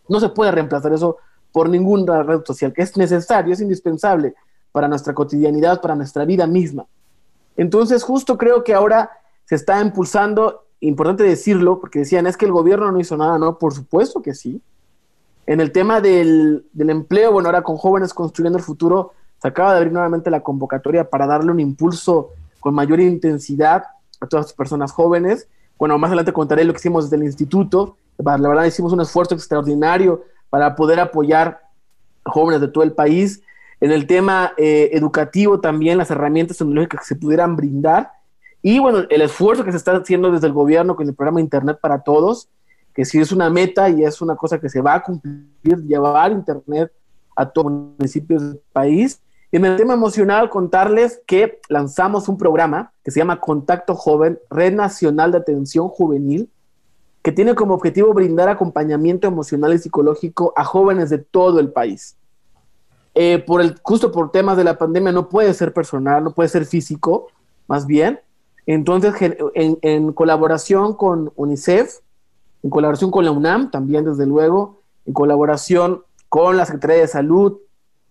No 0.09 0.19
se 0.19 0.31
puede 0.31 0.51
reemplazar 0.51 0.93
eso 0.93 1.19
por 1.53 1.69
ninguna 1.69 2.23
red 2.23 2.41
social, 2.45 2.73
que 2.73 2.83
es 2.83 2.97
necesario, 2.97 3.53
es 3.53 3.61
indispensable 3.61 4.35
para 4.73 4.89
nuestra 4.89 5.15
cotidianidad, 5.15 5.81
para 5.81 5.95
nuestra 5.95 6.25
vida 6.25 6.47
misma. 6.47 6.87
Entonces, 7.57 8.03
justo 8.03 8.39
creo 8.39 8.65
que 8.65 8.75
ahora 8.75 9.11
se 9.45 9.57
está 9.57 9.81
impulsando, 9.81 10.65
importante 10.89 11.25
decirlo, 11.25 11.81
porque 11.81 12.01
decían, 12.01 12.27
es 12.27 12.37
que 12.37 12.47
el 12.47 12.53
gobierno 12.53 12.91
no 12.93 13.01
hizo 13.01 13.17
nada, 13.17 13.39
¿no? 13.39 13.59
Por 13.59 13.73
supuesto 13.73 14.23
que 14.23 14.35
sí. 14.35 14.61
En 15.47 15.61
el 15.61 15.73
tema 15.73 16.01
del, 16.01 16.67
del 16.73 16.91
empleo, 16.91 17.33
bueno, 17.33 17.49
ahora 17.49 17.63
con 17.63 17.77
jóvenes 17.77 18.15
construyendo 18.15 18.59
el 18.59 18.65
futuro, 18.65 19.13
se 19.41 19.49
acaba 19.49 19.73
de 19.73 19.79
abrir 19.79 19.93
nuevamente 19.93 20.31
la 20.31 20.41
convocatoria 20.41 21.09
para 21.09 21.27
darle 21.27 21.51
un 21.51 21.61
impulso 21.61 22.31
con 22.61 22.75
mayor 22.75 23.01
intensidad 23.01 23.85
a 24.21 24.27
todas 24.27 24.47
las 24.47 24.53
personas 24.53 24.93
jóvenes. 24.93 25.49
Bueno, 25.79 25.99
más 25.99 26.09
adelante 26.09 26.33
contaré 26.33 26.65
lo 26.65 26.73
que 26.73 26.79
hicimos 26.79 27.05
desde 27.05 27.17
el 27.17 27.25
instituto. 27.25 27.97
La 28.19 28.37
verdad, 28.37 28.65
hicimos 28.65 28.93
un 28.93 29.01
esfuerzo 29.01 29.35
extraordinario 29.35 30.23
para 30.49 30.77
poder 30.77 31.01
apoyar 31.01 31.61
a 32.25 32.31
jóvenes 32.31 32.61
de 32.61 32.69
todo 32.69 32.85
el 32.85 32.93
país. 32.93 33.43
En 33.81 33.91
el 33.91 34.07
tema 34.07 34.53
eh, 34.57 34.91
educativo 34.93 35.59
también, 35.59 35.99
las 35.99 36.13
herramientas 36.13 36.59
tecnológicas 36.59 37.01
que 37.01 37.07
se 37.07 37.17
pudieran 37.17 37.57
brindar. 37.57 38.13
Y 38.63 38.79
bueno, 38.79 39.01
el 39.11 39.23
esfuerzo 39.23 39.65
que 39.65 39.73
se 39.73 39.77
está 39.77 39.93
haciendo 39.97 40.31
desde 40.31 40.47
el 40.47 40.53
gobierno 40.53 40.95
con 40.95 41.09
el 41.09 41.15
programa 41.15 41.41
Internet 41.41 41.79
para 41.81 42.03
Todos, 42.03 42.49
que 42.95 43.05
sí 43.05 43.19
es 43.19 43.33
una 43.33 43.51
meta 43.51 43.91
y 43.91 44.05
es 44.05 44.23
una 44.23 44.37
cosa 44.37 44.61
que 44.61 44.69
se 44.69 44.81
va 44.81 44.95
a 44.95 45.03
cumplir, 45.03 45.79
llevar 45.87 46.31
Internet 46.31 46.93
a 47.35 47.49
todos 47.49 47.73
los 47.73 47.81
municipios 47.99 48.43
del 48.43 48.61
país. 48.73 49.21
Y 49.51 49.57
en 49.57 49.65
el 49.65 49.77
tema 49.77 49.95
emocional, 49.95 50.49
contarles 50.49 51.21
que 51.27 51.61
lanzamos 51.69 52.29
un 52.29 52.39
programa 52.39 52.93
que 53.03 53.11
se 53.11 53.21
llama 53.21 53.41
Contacto 53.41 53.95
Joven, 53.95 54.39
Red 54.49 54.75
Nacional 54.75 55.33
de 55.33 55.39
Atención 55.39 55.89
Juvenil, 55.89 56.49
que 57.23 57.33
tiene 57.33 57.55
como 57.55 57.75
objetivo 57.75 58.15
brindar 58.15 58.49
acompañamiento 58.49 59.29
emocional 59.29 59.75
y 59.75 59.79
psicológico 59.79 60.53
a 60.57 60.65
jóvenes 60.65 61.11
de 61.11 61.19
todo 61.19 61.61
el 61.61 61.71
país. 61.71 62.17
Eh, 63.15 63.45
por 63.47 63.61
el, 63.61 63.79
justo 63.83 64.11
por 64.11 64.33
temas 64.33 64.57
de 64.57 64.65
la 64.65 64.79
pandemia 64.79 65.13
no 65.13 65.29
puede 65.29 65.53
ser 65.53 65.73
personal, 65.73 66.25
no 66.25 66.33
puede 66.33 66.49
ser 66.49 66.65
físico, 66.65 67.29
más 67.69 67.87
bien. 67.87 68.21
Entonces, 68.67 69.15
en, 69.55 70.13
colaboración 70.13 70.95
con 70.95 71.33
UNICEF, 71.37 71.99
en 72.63 72.71
colaboración 72.71 73.11
con 73.11 73.25
la 73.25 73.33
UNAM, 73.33 73.71
también 73.71 74.05
desde 74.05 74.27
luego, 74.27 74.81
en 75.05 75.15
colaboración 75.15 76.03
con 76.29 76.57
la 76.57 76.65
Secretaría 76.65 77.03
de 77.03 77.09
Salud, 77.09 77.59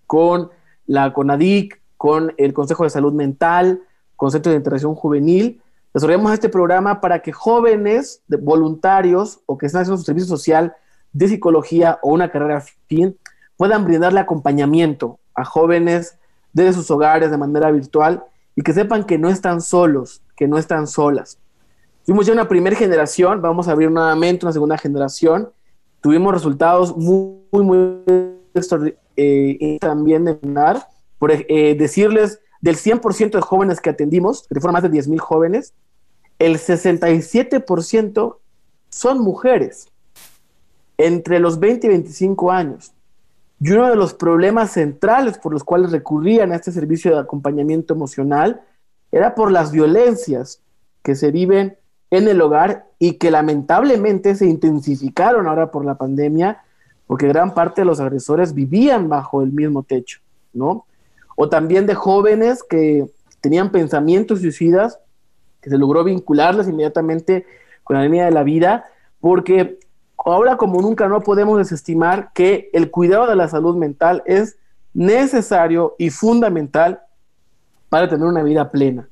con 0.08 0.50
la 0.88 1.14
CONADIC, 1.14 1.82
con 1.96 2.34
el 2.38 2.54
Consejo 2.54 2.84
de 2.84 2.90
Salud 2.90 3.14
Mental, 3.14 3.82
con 4.16 4.32
Centro 4.32 4.52
de 4.52 4.58
Integración 4.58 4.94
Juvenil, 4.94 5.62
desarrollamos 5.94 6.34
este 6.34 6.50
programa 6.50 7.02
para 7.02 7.22
que 7.22 7.32
jóvenes 7.32 8.22
voluntarios 8.28 9.40
o 9.46 9.58
que 9.58 9.66
están 9.66 9.82
haciendo 9.82 9.98
su 9.98 10.04
servicio 10.04 10.28
social 10.28 10.76
de 11.14 11.28
psicología 11.28 12.00
o 12.02 12.14
una 12.14 12.32
carrera 12.32 12.64
fin 12.88 13.18
puedan 13.58 13.86
brindarle 13.86 14.20
acompañamiento 14.20 15.20
a 15.34 15.46
jóvenes 15.46 16.18
desde 16.54 16.74
sus 16.74 16.92
hogares 16.92 17.32
de 17.32 17.38
manera 17.38 17.72
virtual 17.72 18.24
y 18.62 18.64
que 18.64 18.74
sepan 18.74 19.06
que 19.06 19.18
no 19.18 19.28
están 19.28 19.60
solos, 19.60 20.22
que 20.38 20.48
no 20.48 20.60
están 20.60 20.86
solas. 20.86 21.40
Tuvimos 22.06 22.28
ya 22.28 22.34
una 22.34 22.48
primera 22.48 22.76
generación, 22.76 23.42
vamos 23.42 23.68
a 23.68 23.72
abrir 23.72 23.90
nuevamente 23.90 24.46
una 24.46 24.54
segunda 24.54 24.78
generación. 24.78 25.50
Tuvimos 26.00 26.32
resultados 26.32 26.96
muy, 26.96 27.40
muy, 27.52 27.64
muy 27.64 28.04
eh, 29.18 29.80
también 29.82 30.26
de 30.26 30.38
por 31.18 31.32
eh, 31.32 31.76
decirles, 31.76 32.40
del 32.62 32.76
100% 32.76 33.32
de 33.32 33.42
jóvenes 33.42 33.82
que 33.82 33.90
atendimos, 33.90 34.48
que 34.48 34.60
fueron 34.60 34.74
más 34.74 34.84
de 34.84 34.92
10.000 34.92 35.18
jóvenes, 35.18 35.74
el 36.38 36.60
67% 36.60 38.38
son 38.90 39.20
mujeres 39.22 39.88
entre 41.00 41.40
los 41.40 41.60
20 41.60 41.88
y 41.88 41.90
25 41.90 42.52
años. 42.52 42.94
Y 43.64 43.72
uno 43.72 43.88
de 43.90 43.96
los 43.96 44.16
problemas 44.16 44.72
centrales 44.72 45.38
por 45.38 45.54
los 45.54 45.64
cuales 45.64 45.92
recurrían 45.92 46.52
a 46.52 46.56
este 46.56 46.72
servicio 46.72 47.14
de 47.14 47.20
acompañamiento 47.20 47.94
emocional 47.94 48.62
era 49.12 49.36
por 49.36 49.52
las 49.52 49.72
violencias 49.72 50.62
que 51.04 51.16
se 51.16 51.30
viven 51.32 51.78
en 52.10 52.28
el 52.28 52.42
hogar 52.42 52.88
y 52.98 53.14
que 53.14 53.30
lamentablemente 53.30 54.34
se 54.34 54.48
intensificaron 54.48 55.48
ahora 55.48 55.70
por 55.70 55.86
la 55.86 55.96
pandemia, 55.96 56.64
porque 57.06 57.28
gran 57.28 57.54
parte 57.54 57.82
de 57.82 57.86
los 57.86 58.00
agresores 58.00 58.56
vivían 58.56 59.10
bajo 59.10 59.44
el 59.44 59.52
mismo 59.52 59.84
techo, 59.84 60.20
¿no? 60.54 60.86
O 61.36 61.48
también 61.48 61.86
de 61.86 61.94
jóvenes 61.94 62.64
que 62.64 63.06
tenían 63.42 63.72
pensamientos 63.72 64.42
suicidas, 64.42 65.00
que 65.62 65.70
se 65.70 65.78
logró 65.78 66.04
vincularles 66.04 66.68
inmediatamente 66.68 67.46
con 67.84 67.96
la 67.96 68.04
línea 68.04 68.26
de 68.26 68.32
la 68.32 68.44
vida, 68.44 68.86
porque 69.20 69.78
ahora 70.26 70.58
como 70.58 70.82
nunca 70.82 71.08
no 71.08 71.22
podemos 71.22 71.58
desestimar 71.58 72.32
que 72.34 72.70
el 72.74 72.92
cuidado 72.92 73.28
de 73.28 73.36
la 73.36 73.48
salud 73.48 73.76
mental 73.76 74.24
es 74.26 74.58
necesario 74.94 75.96
y 75.98 76.10
fundamental 76.10 77.02
para 77.90 78.10
tener 78.10 78.26
una 78.26 78.44
vida 78.44 78.70
plena. 78.72 79.08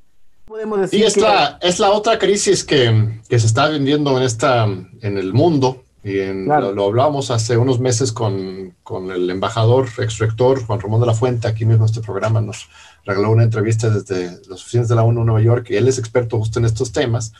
Podemos 0.46 0.80
decir 0.80 1.00
y 1.00 1.02
es, 1.04 1.16
la, 1.16 1.58
es 1.60 1.78
la 1.78 1.90
otra 1.90 2.18
crisis 2.18 2.64
que, 2.64 3.20
que, 3.28 3.38
se 3.38 3.46
está 3.46 3.68
viviendo 3.68 4.16
en, 4.16 4.24
esta, 4.24 4.64
en 4.64 5.16
el 5.16 5.32
mundo, 5.32 5.84
y 6.02 6.16
lo, 6.26 6.72
lo, 6.72 6.86
hablábamos 6.86 7.30
hace 7.30 7.56
unos 7.56 7.78
meses 7.78 8.10
con, 8.10 8.74
con, 8.82 9.12
el 9.12 9.28
embajador, 9.28 9.86
ex 9.98 10.18
rector 10.18 10.64
Juan 10.64 10.80
Ramón 10.80 11.00
de 11.00 11.06
la 11.06 11.14
Fuente, 11.14 11.46
aquí 11.46 11.66
mismo 11.66 11.84
este 11.84 12.00
programa, 12.00 12.40
nos 12.40 12.68
regaló 13.04 13.30
una 13.30 13.44
entrevista 13.44 13.90
desde 13.90 14.40
las 14.48 14.62
oficinas 14.62 14.88
de 14.88 14.94
la 14.94 15.02
ONU 15.02 15.20
en 15.20 15.26
Nueva 15.26 15.42
York, 15.42 15.66
y 15.70 15.76
él 15.76 15.86
es 15.86 15.98
experto 15.98 16.38
justo 16.38 16.58
en 16.58 16.64
estos 16.64 16.90
temas. 16.90 17.32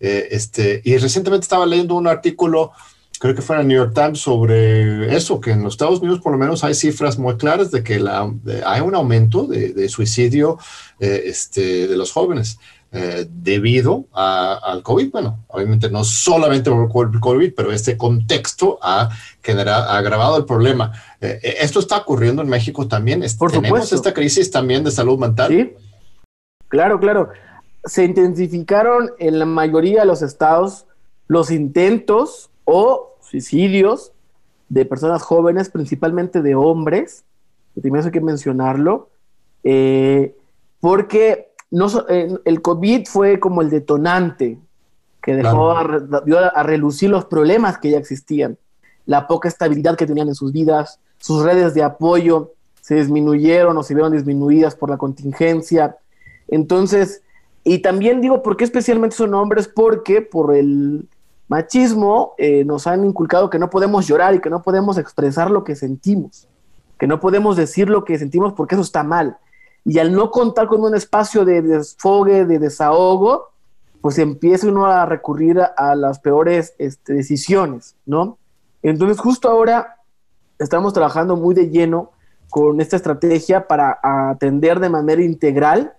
Eh, 0.00 0.28
este, 0.32 0.82
y 0.84 0.96
recientemente 0.98 1.44
estaba 1.44 1.64
leyendo 1.64 1.94
un 1.94 2.08
artículo 2.08 2.72
creo 3.22 3.36
que 3.36 3.42
fue 3.42 3.54
en 3.54 3.62
el 3.62 3.68
New 3.68 3.76
York 3.76 3.94
Times, 3.94 4.18
sobre 4.18 5.14
eso, 5.14 5.40
que 5.40 5.52
en 5.52 5.62
los 5.62 5.74
Estados 5.74 6.00
Unidos 6.00 6.18
por 6.18 6.32
lo 6.32 6.38
menos 6.38 6.64
hay 6.64 6.74
cifras 6.74 7.20
muy 7.20 7.36
claras 7.36 7.70
de 7.70 7.84
que 7.84 8.00
la, 8.00 8.28
hay 8.66 8.80
un 8.80 8.96
aumento 8.96 9.46
de, 9.46 9.88
suicidio 9.88 10.58
eh, 10.98 11.22
este, 11.26 11.86
de 11.86 11.96
los 11.96 12.10
jóvenes. 12.10 12.58
Eh, 12.94 13.26
debido 13.30 14.04
al 14.12 14.82
COVID. 14.82 15.12
Bueno, 15.12 15.38
obviamente 15.48 15.88
no 15.88 16.04
solamente 16.04 16.68
por 16.70 17.10
el 17.14 17.20
COVID, 17.20 17.54
pero 17.54 17.72
este 17.72 17.96
contexto 17.96 18.78
ha, 18.82 19.08
generado, 19.40 19.84
ha 19.84 19.96
agravado 19.96 20.36
el 20.36 20.44
problema. 20.44 20.92
Eh, 21.20 21.40
¿Esto 21.60 21.78
está 21.78 21.98
ocurriendo 21.98 22.42
en 22.42 22.48
México 22.48 22.86
también? 22.88 23.24
Por 23.38 23.52
¿Tenemos 23.52 23.92
esta 23.92 24.12
crisis 24.12 24.50
también 24.50 24.84
de 24.84 24.90
salud 24.90 25.18
mental? 25.18 25.48
Sí, 25.48 25.72
claro, 26.68 26.98
claro. 26.98 27.30
Se 27.84 28.04
intensificaron 28.04 29.12
en 29.18 29.38
la 29.38 29.46
mayoría 29.46 30.00
de 30.00 30.06
los 30.06 30.20
estados 30.20 30.86
los 31.28 31.50
intentos 31.50 32.50
o 32.64 33.11
suicidios 33.32 34.12
de 34.68 34.84
personas 34.84 35.22
jóvenes, 35.22 35.70
principalmente 35.70 36.42
de 36.42 36.54
hombres, 36.54 37.24
que 37.74 37.80
primero 37.80 38.04
hay 38.04 38.10
que 38.10 38.20
mencionarlo, 38.20 39.08
eh, 39.64 40.36
porque 40.80 41.52
no, 41.70 41.88
eh, 42.10 42.28
el 42.44 42.60
COVID 42.60 43.06
fue 43.06 43.40
como 43.40 43.62
el 43.62 43.70
detonante 43.70 44.58
que 45.22 45.34
dejó 45.34 45.70
a, 45.70 46.02
dio 46.26 46.38
a, 46.38 46.62
relucir 46.62 47.08
los 47.08 47.24
problemas 47.24 47.78
que 47.78 47.90
ya 47.90 47.98
existían, 47.98 48.58
la 49.06 49.26
poca 49.26 49.48
estabilidad 49.48 49.96
que 49.96 50.06
tenían 50.06 50.28
en 50.28 50.34
sus 50.34 50.52
vidas, 50.52 51.00
sus 51.18 51.42
redes 51.42 51.72
de 51.72 51.82
apoyo 51.82 52.52
se 52.82 52.96
disminuyeron 52.96 53.78
o 53.78 53.82
se 53.82 53.94
vieron 53.94 54.12
disminuidas 54.12 54.74
por 54.74 54.90
la 54.90 54.98
contingencia. 54.98 55.96
Entonces, 56.48 57.22
y 57.64 57.78
también 57.78 58.20
digo, 58.20 58.42
¿por 58.42 58.56
qué 58.56 58.64
especialmente 58.64 59.16
son 59.16 59.32
hombres? 59.34 59.68
Porque 59.68 60.20
por 60.20 60.54
el 60.54 61.08
machismo 61.52 62.32
eh, 62.38 62.64
nos 62.64 62.86
han 62.86 63.04
inculcado 63.04 63.50
que 63.50 63.58
no 63.58 63.68
podemos 63.68 64.06
llorar 64.06 64.34
y 64.34 64.40
que 64.40 64.48
no 64.48 64.62
podemos 64.62 64.96
expresar 64.96 65.50
lo 65.50 65.64
que 65.64 65.76
sentimos, 65.76 66.48
que 66.98 67.06
no 67.06 67.20
podemos 67.20 67.58
decir 67.58 67.90
lo 67.90 68.04
que 68.04 68.18
sentimos 68.18 68.54
porque 68.54 68.74
eso 68.74 68.82
está 68.82 69.02
mal. 69.02 69.36
Y 69.84 69.98
al 69.98 70.14
no 70.14 70.30
contar 70.30 70.66
con 70.66 70.82
un 70.82 70.94
espacio 70.94 71.44
de 71.44 71.60
desfogue, 71.60 72.46
de 72.46 72.58
desahogo, 72.58 73.50
pues 74.00 74.18
empieza 74.18 74.66
uno 74.66 74.86
a 74.86 75.04
recurrir 75.04 75.60
a, 75.76 75.94
las 75.94 76.20
peores 76.20 76.72
este, 76.78 77.12
decisiones, 77.12 77.96
¿no? 78.06 78.38
Entonces 78.82 79.20
justo 79.20 79.50
ahora 79.50 79.98
estamos 80.58 80.94
trabajando 80.94 81.36
muy 81.36 81.54
de 81.54 81.68
lleno 81.68 82.12
con 82.48 82.80
esta 82.80 82.96
estrategia 82.96 83.68
para 83.68 83.98
atender 84.02 84.80
de 84.80 84.88
manera 84.88 85.22
integral 85.22 85.92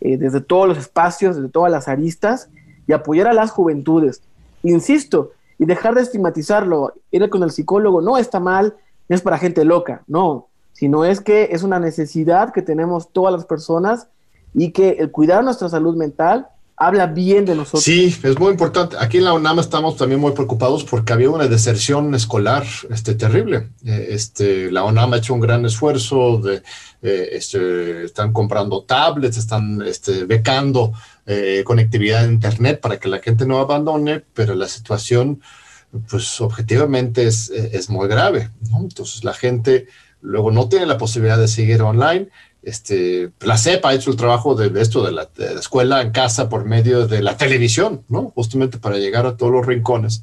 eh, 0.00 0.16
desde 0.16 0.40
todos 0.40 0.68
los 0.68 0.78
espacios, 0.78 1.34
desde 1.34 1.48
todas 1.48 1.72
las 1.72 1.88
aristas 1.88 2.48
y 2.86 2.92
apoyar 2.92 3.26
a 3.26 3.32
las 3.32 3.50
juventudes. 3.50 4.22
Insisto, 4.62 5.32
y 5.58 5.66
dejar 5.66 5.94
de 5.94 6.02
estigmatizarlo, 6.02 6.94
ir 7.10 7.28
con 7.28 7.42
el 7.42 7.50
psicólogo 7.50 8.00
no 8.00 8.16
está 8.16 8.40
mal, 8.40 8.76
no 9.08 9.14
es 9.14 9.22
para 9.22 9.38
gente 9.38 9.64
loca, 9.64 10.02
no, 10.06 10.46
sino 10.72 11.04
es 11.04 11.20
que 11.20 11.48
es 11.52 11.62
una 11.62 11.78
necesidad 11.78 12.52
que 12.52 12.62
tenemos 12.62 13.12
todas 13.12 13.32
las 13.32 13.44
personas 13.44 14.08
y 14.54 14.72
que 14.72 14.90
el 14.92 15.10
cuidar 15.10 15.44
nuestra 15.44 15.68
salud 15.68 15.96
mental 15.96 16.48
habla 16.80 17.06
bien 17.06 17.44
de 17.44 17.54
nosotros. 17.54 17.84
Sí, 17.84 18.16
es 18.22 18.38
muy 18.38 18.52
importante. 18.52 18.96
Aquí 18.98 19.18
en 19.18 19.24
la 19.24 19.34
UNAM 19.34 19.58
estamos 19.58 19.98
también 19.98 20.18
muy 20.18 20.32
preocupados 20.32 20.82
porque 20.82 21.12
había 21.12 21.28
una 21.28 21.46
deserción 21.46 22.14
escolar 22.14 22.64
este, 22.88 23.14
terrible. 23.14 23.68
Eh, 23.84 24.08
este, 24.12 24.72
la 24.72 24.84
UNAM 24.84 25.12
ha 25.12 25.18
hecho 25.18 25.34
un 25.34 25.40
gran 25.40 25.66
esfuerzo, 25.66 26.38
de, 26.38 26.62
eh, 27.02 27.28
este, 27.32 28.04
están 28.04 28.32
comprando 28.32 28.82
tablets, 28.84 29.36
están 29.36 29.82
este, 29.82 30.24
becando 30.24 30.94
eh, 31.26 31.62
conectividad 31.66 32.22
de 32.22 32.32
Internet 32.32 32.80
para 32.80 32.98
que 32.98 33.10
la 33.10 33.18
gente 33.18 33.44
no 33.44 33.58
abandone, 33.58 34.24
pero 34.32 34.54
la 34.54 34.66
situación, 34.66 35.42
pues 36.08 36.40
objetivamente 36.40 37.26
es, 37.26 37.50
es 37.50 37.90
muy 37.90 38.08
grave. 38.08 38.48
Entonces 38.74 39.22
la 39.22 39.34
gente 39.34 39.86
luego 40.22 40.50
no 40.50 40.66
tiene 40.70 40.86
la 40.86 40.96
posibilidad 40.96 41.38
de 41.38 41.48
seguir 41.48 41.82
online 41.82 42.30
este, 42.62 43.30
la 43.40 43.56
CEP 43.56 43.84
ha 43.86 43.94
hecho 43.94 44.10
el 44.10 44.16
trabajo 44.16 44.54
de, 44.54 44.80
esto 44.80 45.02
de 45.02 45.12
la, 45.12 45.28
escuela 45.58 46.02
en 46.02 46.10
casa 46.10 46.48
por 46.48 46.64
medio 46.66 47.06
de 47.06 47.22
la 47.22 47.36
televisión, 47.36 48.04
¿no? 48.08 48.32
Justamente 48.34 48.78
para 48.78 48.98
llegar 48.98 49.26
a 49.26 49.36
todos 49.36 49.52
los 49.52 49.66
rincones. 49.66 50.22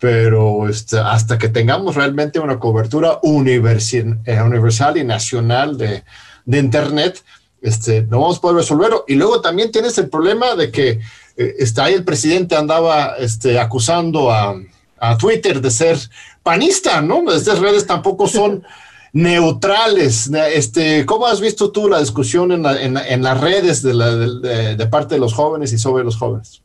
Pero 0.00 0.68
este, 0.68 0.98
hasta 0.98 1.38
que 1.38 1.48
tengamos 1.48 1.94
realmente 1.94 2.40
una 2.40 2.58
cobertura 2.58 3.20
universal, 3.22 4.18
eh, 4.26 4.40
universal 4.40 4.96
y 4.96 5.04
nacional 5.04 5.78
de, 5.78 6.02
de, 6.44 6.58
Internet, 6.58 7.22
este, 7.62 8.02
no 8.02 8.20
vamos 8.20 8.38
a 8.38 8.40
poder 8.40 8.56
resolverlo. 8.56 9.04
Y 9.06 9.14
luego 9.14 9.40
también 9.40 9.70
tienes 9.70 9.96
el 9.98 10.10
problema 10.10 10.56
de 10.56 10.70
que 10.72 11.00
eh, 11.36 11.54
está 11.58 11.84
ahí 11.84 11.94
el 11.94 12.04
presidente 12.04 12.56
andaba 12.56 13.14
este, 13.18 13.60
acusando 13.60 14.32
a, 14.32 14.60
a 14.98 15.16
Twitter 15.16 15.60
de 15.60 15.70
ser 15.70 15.98
panista, 16.42 17.00
¿no? 17.00 17.32
Estas 17.32 17.60
redes 17.60 17.86
tampoco 17.86 18.26
son 18.26 18.64
neutrales. 19.14 20.28
Este, 20.52 21.06
¿Cómo 21.06 21.26
has 21.26 21.40
visto 21.40 21.70
tú 21.70 21.88
la 21.88 22.00
discusión 22.00 22.52
en, 22.52 23.22
las 23.22 23.40
redes 23.40 23.82
de, 23.82 24.88
parte 24.90 25.14
de 25.14 25.20
los 25.20 25.32
jóvenes 25.32 25.72
y 25.72 25.78
sobre 25.78 26.04
los 26.04 26.16
jóvenes? 26.16 26.62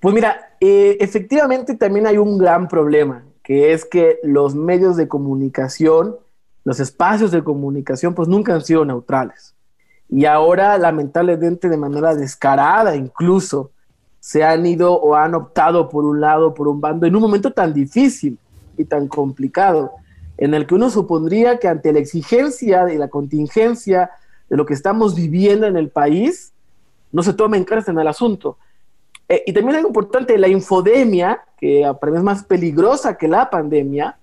Pues 0.00 0.14
mira, 0.14 0.56
eh, 0.60 0.98
efectivamente 1.00 1.76
también 1.76 2.06
hay 2.08 2.18
un 2.18 2.36
gran 2.36 2.66
problema, 2.66 3.24
que 3.44 3.72
es 3.72 3.84
que 3.84 4.18
los 4.24 4.56
medios 4.56 4.96
de 4.96 5.06
comunicación, 5.06 6.16
los 6.64 6.80
espacios 6.80 7.30
de 7.30 7.44
comunicación, 7.44 8.12
pues 8.12 8.28
nunca 8.28 8.54
han 8.54 8.64
sido 8.64 8.84
neutrales. 8.84 9.54
Y 10.08 10.24
ahora, 10.24 10.76
lamentablemente, 10.78 11.68
de 11.68 11.76
manera 11.76 12.14
descarada 12.16 12.96
incluso, 12.96 13.70
se 14.18 14.42
han 14.42 14.66
ido 14.66 14.94
o 14.94 15.14
han 15.14 15.36
optado 15.36 15.88
por 15.88 16.04
un 16.04 16.20
lado, 16.20 16.54
por 16.54 16.66
un 16.66 16.80
bando, 16.80 17.06
en 17.06 17.14
un 17.14 17.22
momento 17.22 17.52
tan 17.52 17.72
difícil 17.72 18.36
y 18.76 18.84
tan 18.84 19.06
complicado 19.06 19.92
en 20.42 20.54
el 20.54 20.66
que 20.66 20.74
uno 20.74 20.90
supondría 20.90 21.58
que 21.58 21.68
ante 21.68 21.92
la 21.92 22.00
exigencia 22.00 22.92
y 22.92 22.98
la 22.98 23.06
contingencia 23.06 24.10
de 24.50 24.56
lo 24.56 24.66
que 24.66 24.74
estamos 24.74 25.14
viviendo 25.14 25.68
en 25.68 25.76
el 25.76 25.88
país, 25.88 26.52
no 27.12 27.22
se 27.22 27.32
tome 27.32 27.58
en 27.58 27.66
en 27.86 27.98
el 28.00 28.08
asunto. 28.08 28.58
Eh, 29.28 29.44
y 29.46 29.52
también 29.52 29.76
algo 29.76 29.86
importante, 29.86 30.36
la 30.38 30.48
infodemia, 30.48 31.44
que 31.58 31.88
para 32.00 32.10
mí 32.10 32.18
es 32.18 32.24
más 32.24 32.42
peligrosa 32.42 33.16
que 33.16 33.28
la 33.28 33.50
pandemia, 33.50 34.18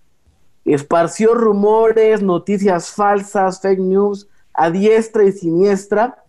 esparció 0.66 1.36
rumores, 1.36 2.22
noticias 2.22 2.92
falsas, 2.92 3.62
fake 3.62 3.80
news, 3.80 4.28
a 4.54 4.70
diestra 4.70 5.24
y 5.24 5.32
siniestra. 5.32 6.22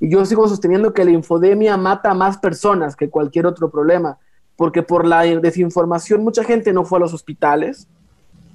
Y 0.00 0.10
yo 0.10 0.22
sigo 0.26 0.46
sosteniendo 0.48 0.92
que 0.92 1.06
la 1.06 1.12
infodemia 1.12 1.78
mata 1.78 2.10
a 2.10 2.14
más 2.14 2.36
personas 2.36 2.94
que 2.94 3.08
cualquier 3.08 3.46
otro 3.46 3.70
problema, 3.70 4.18
porque 4.56 4.82
por 4.82 5.06
la 5.06 5.22
desinformación 5.22 6.22
mucha 6.22 6.44
gente 6.44 6.74
no 6.74 6.84
fue 6.84 6.98
a 6.98 7.00
los 7.00 7.14
hospitales, 7.14 7.88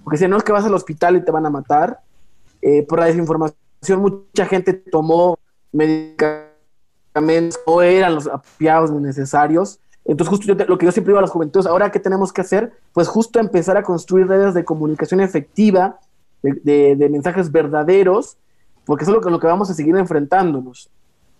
porque 0.06 0.20
si 0.20 0.28
no 0.28 0.38
es 0.38 0.44
que 0.44 0.52
vas 0.52 0.64
al 0.64 0.74
hospital 0.76 1.18
y 1.18 1.26
te 1.26 1.32
van 1.32 1.48
a 1.48 1.50
matar. 1.50 2.00
Eh, 2.62 2.84
por 2.84 3.00
la 3.00 3.06
desinformación, 3.08 3.58
mucha 4.00 4.46
gente 4.46 4.74
tomó 4.74 5.40
medicamentos, 5.72 7.60
no 7.66 7.82
eran 7.82 8.14
los 8.14 8.28
apropiados 8.28 8.92
ni 8.92 9.00
necesarios. 9.00 9.80
Entonces, 10.06 10.30
justo 10.30 10.54
lo 10.68 10.78
que 10.78 10.86
yo 10.86 10.92
siempre 10.92 11.12
digo 11.12 11.18
a 11.18 11.22
los 11.22 11.32
juventudes, 11.32 11.66
ahora, 11.66 11.92
¿qué 11.92 12.00
tenemos 12.00 12.32
que 12.32 12.42
hacer? 12.42 12.72
Pues 12.94 13.08
justo 13.08 13.40
empezar 13.40 13.78
a 13.78 13.84
construir 13.84 14.28
redes 14.28 14.54
de 14.54 14.64
comunicación 14.64 15.22
efectiva, 15.22 16.00
de, 16.44 16.96
de, 16.96 17.10
mensajes 17.10 17.52
verdaderos, 17.52 18.38
porque 18.86 19.06
eso 19.06 19.12
es 19.12 19.16
lo 19.16 19.22
que, 19.22 19.32
lo 19.32 19.40
que 19.40 19.48
vamos 19.48 19.72
a 19.72 19.74
seguir 19.74 19.96
enfrentándonos, 19.96 20.92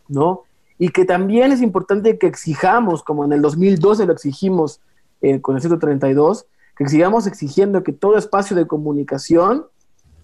¿no? 0.08 0.42
Y 0.80 0.90
que 0.90 1.06
también 1.06 1.52
es 1.52 1.62
importante 1.62 2.18
que 2.18 2.26
exijamos, 2.26 3.04
como 3.04 3.26
en 3.26 3.34
el 3.34 3.44
2012 3.44 4.08
lo 4.08 4.14
exigimos 4.14 4.82
eh, 5.22 5.40
con 5.40 5.56
el 5.56 5.62
132, 5.62 6.48
que 6.76 6.88
sigamos 6.90 7.28
exigiendo 7.28 7.84
que 7.84 7.94
todo 7.94 8.18
espacio 8.18 8.56
de 8.56 8.68
comunicación 8.68 9.66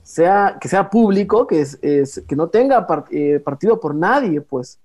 sea, 0.03 0.57
que 0.59 0.67
sea 0.67 0.89
público, 0.89 1.47
que, 1.47 1.61
es, 1.61 2.23
que 2.27 2.35
no 2.35 2.49
tenga 2.49 2.85
eh, 3.11 3.39
partido 3.43 3.79
por 3.79 3.95
nadie, 3.95 4.41
pues, 4.41 4.79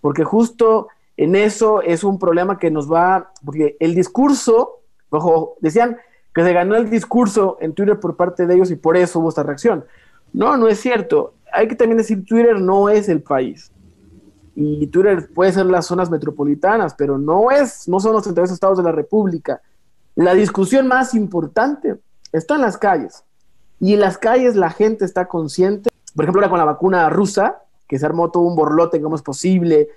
porque 0.00 0.24
justo 0.24 0.88
en 1.16 1.34
eso 1.34 1.82
es 1.82 2.04
un 2.04 2.18
problema 2.18 2.58
que 2.58 2.70
nos 2.70 2.90
va, 2.90 3.32
porque 3.44 3.76
el 3.80 3.94
discurso, 3.94 4.80
ojo, 5.10 5.56
decían 5.60 5.96
que 6.32 6.44
se 6.44 6.52
ganó 6.52 6.76
el 6.76 6.88
discurso 6.88 7.56
en 7.60 7.74
Twitter 7.74 7.98
por 7.98 8.16
parte 8.16 8.46
de 8.46 8.54
ellos 8.54 8.70
y 8.70 8.76
por 8.76 8.96
eso 8.96 9.18
hubo 9.18 9.30
esta 9.30 9.42
reacción. 9.42 9.84
No, 10.32 10.56
no 10.56 10.68
es 10.68 10.78
cierto. 10.78 11.34
Hay 11.52 11.66
que 11.66 11.74
también 11.74 11.98
decir, 11.98 12.24
Twitter 12.24 12.60
no 12.60 12.88
es 12.88 13.08
el 13.08 13.22
país. 13.22 13.72
Y 14.54 14.86
Twitter 14.88 15.28
puede 15.34 15.52
ser 15.52 15.66
las 15.66 15.86
zonas 15.86 16.10
metropolitanas, 16.10 16.94
pero 16.94 17.18
no 17.18 17.50
es, 17.50 17.88
no 17.88 17.98
son 17.98 18.12
los 18.12 18.22
32 18.22 18.52
estados 18.52 18.78
de 18.78 18.84
la 18.84 18.92
República. 18.92 19.60
La 20.18 20.34
discusión 20.34 20.88
más 20.88 21.14
importante 21.14 21.94
está 22.32 22.56
en 22.56 22.62
las 22.62 22.76
calles. 22.76 23.22
Y 23.78 23.94
en 23.94 24.00
las 24.00 24.18
calles 24.18 24.56
la 24.56 24.68
gente 24.68 25.04
está 25.04 25.28
consciente, 25.28 25.90
por 26.16 26.24
ejemplo, 26.24 26.40
ahora 26.40 26.50
con 26.50 26.58
la 26.58 26.64
vacuna 26.64 27.08
rusa, 27.08 27.62
que 27.86 28.00
se 28.00 28.04
armó 28.04 28.28
todo 28.32 28.42
un 28.42 28.56
borlote, 28.56 29.00
cómo 29.00 29.14
es 29.14 29.22
posible, 29.22 29.90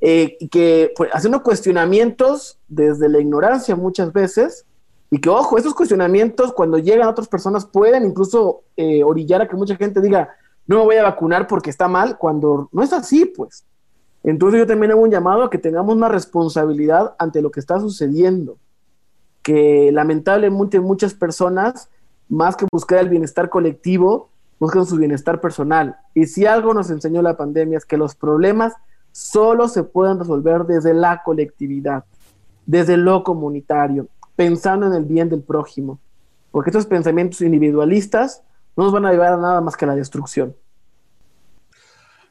eh, 0.00 0.36
que 0.50 0.92
pues, 0.96 1.10
haciendo 1.12 1.44
cuestionamientos 1.44 2.58
desde 2.66 3.08
la 3.08 3.20
ignorancia 3.20 3.76
muchas 3.76 4.12
veces, 4.12 4.66
y 5.12 5.20
que, 5.20 5.28
ojo, 5.28 5.56
esos 5.58 5.74
cuestionamientos 5.74 6.52
cuando 6.52 6.78
llegan 6.78 7.06
a 7.06 7.10
otras 7.10 7.28
personas 7.28 7.64
pueden 7.64 8.04
incluso 8.04 8.62
eh, 8.76 9.04
orillar 9.04 9.42
a 9.42 9.48
que 9.48 9.54
mucha 9.54 9.76
gente 9.76 10.00
diga, 10.00 10.28
no 10.66 10.78
me 10.78 10.84
voy 10.86 10.96
a 10.96 11.04
vacunar 11.04 11.46
porque 11.46 11.70
está 11.70 11.86
mal, 11.86 12.18
cuando 12.18 12.68
no 12.72 12.82
es 12.82 12.92
así, 12.92 13.26
pues. 13.26 13.64
Entonces 14.24 14.58
yo 14.58 14.66
también 14.66 14.90
hago 14.90 15.02
un 15.02 15.10
llamado 15.12 15.44
a 15.44 15.50
que 15.50 15.58
tengamos 15.58 15.94
una 15.94 16.08
responsabilidad 16.08 17.14
ante 17.16 17.40
lo 17.40 17.52
que 17.52 17.60
está 17.60 17.78
sucediendo 17.78 18.58
que 19.48 19.90
lamentablemente 19.92 20.78
muchas 20.78 21.14
personas, 21.14 21.88
más 22.28 22.54
que 22.54 22.66
buscar 22.70 22.98
el 22.98 23.08
bienestar 23.08 23.48
colectivo, 23.48 24.28
buscan 24.60 24.84
su 24.84 24.98
bienestar 24.98 25.40
personal. 25.40 25.96
Y 26.12 26.26
si 26.26 26.44
algo 26.44 26.74
nos 26.74 26.90
enseñó 26.90 27.22
la 27.22 27.38
pandemia 27.38 27.78
es 27.78 27.86
que 27.86 27.96
los 27.96 28.14
problemas 28.14 28.74
solo 29.10 29.68
se 29.68 29.84
pueden 29.84 30.18
resolver 30.18 30.66
desde 30.66 30.92
la 30.92 31.22
colectividad, 31.22 32.04
desde 32.66 32.98
lo 32.98 33.24
comunitario, 33.24 34.08
pensando 34.36 34.86
en 34.86 34.92
el 34.92 35.06
bien 35.06 35.30
del 35.30 35.40
prójimo. 35.40 35.98
Porque 36.50 36.68
estos 36.68 36.84
pensamientos 36.84 37.40
individualistas 37.40 38.42
no 38.76 38.84
nos 38.84 38.92
van 38.92 39.06
a 39.06 39.12
llevar 39.12 39.32
a 39.32 39.38
nada 39.38 39.62
más 39.62 39.78
que 39.78 39.86
a 39.86 39.88
la 39.88 39.96
destrucción. 39.96 40.54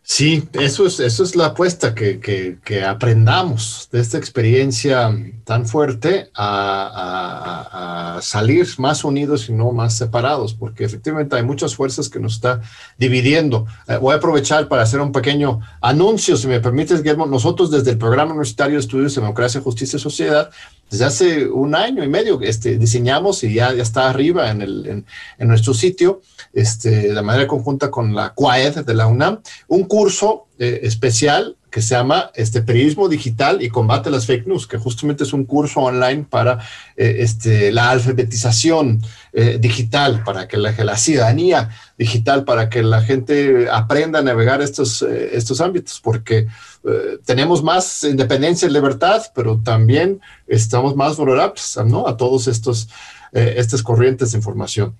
Sí, 0.09 0.47
eso 0.53 0.87
es, 0.87 1.01
eso 1.01 1.21
es 1.21 1.35
la 1.35 1.47
apuesta, 1.47 1.93
que, 1.93 2.21
que, 2.21 2.83
aprendamos 2.85 3.89
de 3.91 3.99
esta 3.99 4.17
experiencia 4.17 5.13
tan 5.43 5.67
fuerte 5.67 6.31
a, 6.33 8.17
salir 8.21 8.65
más 8.77 9.03
unidos 9.03 9.49
y 9.49 9.51
no 9.51 9.73
más 9.73 9.97
separados, 9.97 10.53
porque 10.53 10.85
efectivamente 10.85 11.35
hay 11.35 11.43
muchas 11.43 11.75
fuerzas 11.75 12.07
que 12.07 12.21
nos 12.21 12.35
está 12.35 12.61
dividiendo. 12.97 13.67
Eh, 13.89 13.97
voy 13.97 14.13
a 14.13 14.17
aprovechar 14.17 14.69
para 14.69 14.83
hacer 14.83 15.01
un 15.01 15.11
pequeño 15.11 15.59
anuncio, 15.81 16.37
si 16.37 16.47
me 16.47 16.61
permites, 16.61 17.03
Guillermo. 17.03 17.25
Nosotros 17.25 17.69
desde 17.69 17.91
el 17.91 17.97
Programa 17.97 18.31
Universitario 18.31 18.75
de 18.75 18.79
Estudios 18.79 19.13
de 19.13 19.21
Democracia, 19.21 19.59
Justicia 19.59 19.97
y 19.97 19.99
Sociedad, 19.99 20.49
desde 20.89 21.05
hace 21.05 21.47
un 21.47 21.75
año 21.75 22.03
y 22.03 22.07
medio 22.07 22.39
este, 22.41 22.77
diseñamos 22.77 23.43
y 23.43 23.53
ya, 23.55 23.71
está 23.71 24.09
arriba 24.09 24.49
en, 24.49 24.61
el, 24.61 25.05
en 25.37 25.47
nuestro 25.47 25.73
sitio, 25.73 26.21
este, 26.53 27.13
de 27.13 27.21
manera 27.21 27.47
conjunta 27.47 27.91
con 27.91 28.15
la 28.15 28.33
CUAED 28.33 28.85
de 28.85 28.93
la 28.93 29.07
UNAM, 29.07 29.41
un 29.67 29.83
curso 29.83 30.47
eh, 30.59 30.79
especial 30.83 31.56
que 31.77 31.83
se 31.83 31.93
llama 31.93 32.31
este, 32.33 32.63
Periodismo 32.63 33.07
Digital 33.07 33.61
y 33.61 33.69
Combate 33.69 34.09
las 34.09 34.25
Fake 34.25 34.47
News, 34.47 34.65
que 34.65 34.79
justamente 34.79 35.25
es 35.25 35.31
un 35.31 35.45
curso 35.45 35.81
online 35.81 36.25
para 36.27 36.57
eh, 36.95 37.17
este, 37.19 37.71
la 37.71 37.91
alfabetización 37.91 38.99
eh, 39.31 39.59
digital, 39.61 40.23
para 40.23 40.47
que 40.47 40.57
la, 40.57 40.71
la, 40.71 40.97
ciudadanía 40.97 41.69
digital, 41.95 42.45
para 42.45 42.67
que 42.67 42.81
la 42.81 43.03
gente 43.03 43.69
aprenda 43.71 44.17
a 44.17 44.21
navegar 44.23 44.63
estos, 44.63 45.03
eh, 45.03 45.29
estos 45.33 45.61
ámbitos, 45.61 46.01
porque 46.01 46.47
tenemos 47.25 47.61
más 47.61 48.03
independencia 48.03 48.67
y 48.67 48.71
libertad, 48.71 49.21
pero 49.35 49.61
también 49.63 50.19
estamos 50.47 50.95
más 50.95 51.15
vulnerables 51.15 51.77
¿no? 51.85 52.07
a 52.07 52.17
todos 52.17 52.47
estos 52.47 52.89
estas 53.33 53.83
corrientes 53.83 54.31
de 54.31 54.37
información. 54.39 54.95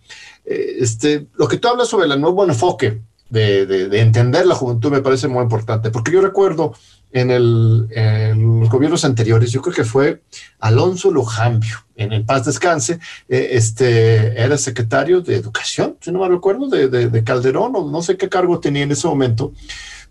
este, 0.46 1.26
lo 1.38 1.48
que 1.48 1.58
tú 1.58 1.70
hablas 1.70 1.88
sobre 1.88 2.06
el 2.06 2.22
nuevo 2.22 2.44
enfoque 2.44 3.02
de, 3.30 4.00
entender 4.00 4.46
la 4.46 4.56
juventud 4.56 4.92
me 4.92 5.02
parece 5.02 5.28
muy 5.28 5.44
importante, 5.44 5.90
porque 5.90 6.12
yo 6.12 6.22
recuerdo 6.22 6.74
en, 7.12 7.30
los 7.30 8.70
gobiernos 8.70 9.06
anteriores, 9.06 9.52
yo 9.52 9.62
creo 9.62 9.76
que 9.76 9.84
fue 9.84 10.22
Alonso 10.60 11.12
Lujambio, 11.12 11.78
en 11.96 12.14
el 12.14 12.26
paz 12.26 12.46
descanse, 12.46 13.00
eh, 13.28 13.50
este, 13.52 14.40
era 14.42 14.58
secretario 14.58 15.22
de 15.22 15.36
Educación, 15.36 15.98
si 16.02 16.12
no 16.12 16.20
me 16.20 16.30
recuerdo, 16.30 16.68
de, 16.68 16.88
de, 16.88 17.24
Calderón, 17.24 17.74
o 17.76 17.90
no 17.90 18.02
sé 18.02 18.18
qué 18.18 18.30
cargo 18.30 18.60
tenía 18.60 18.84
en 18.84 18.92
ese 18.92 19.08
momento, 19.08 19.54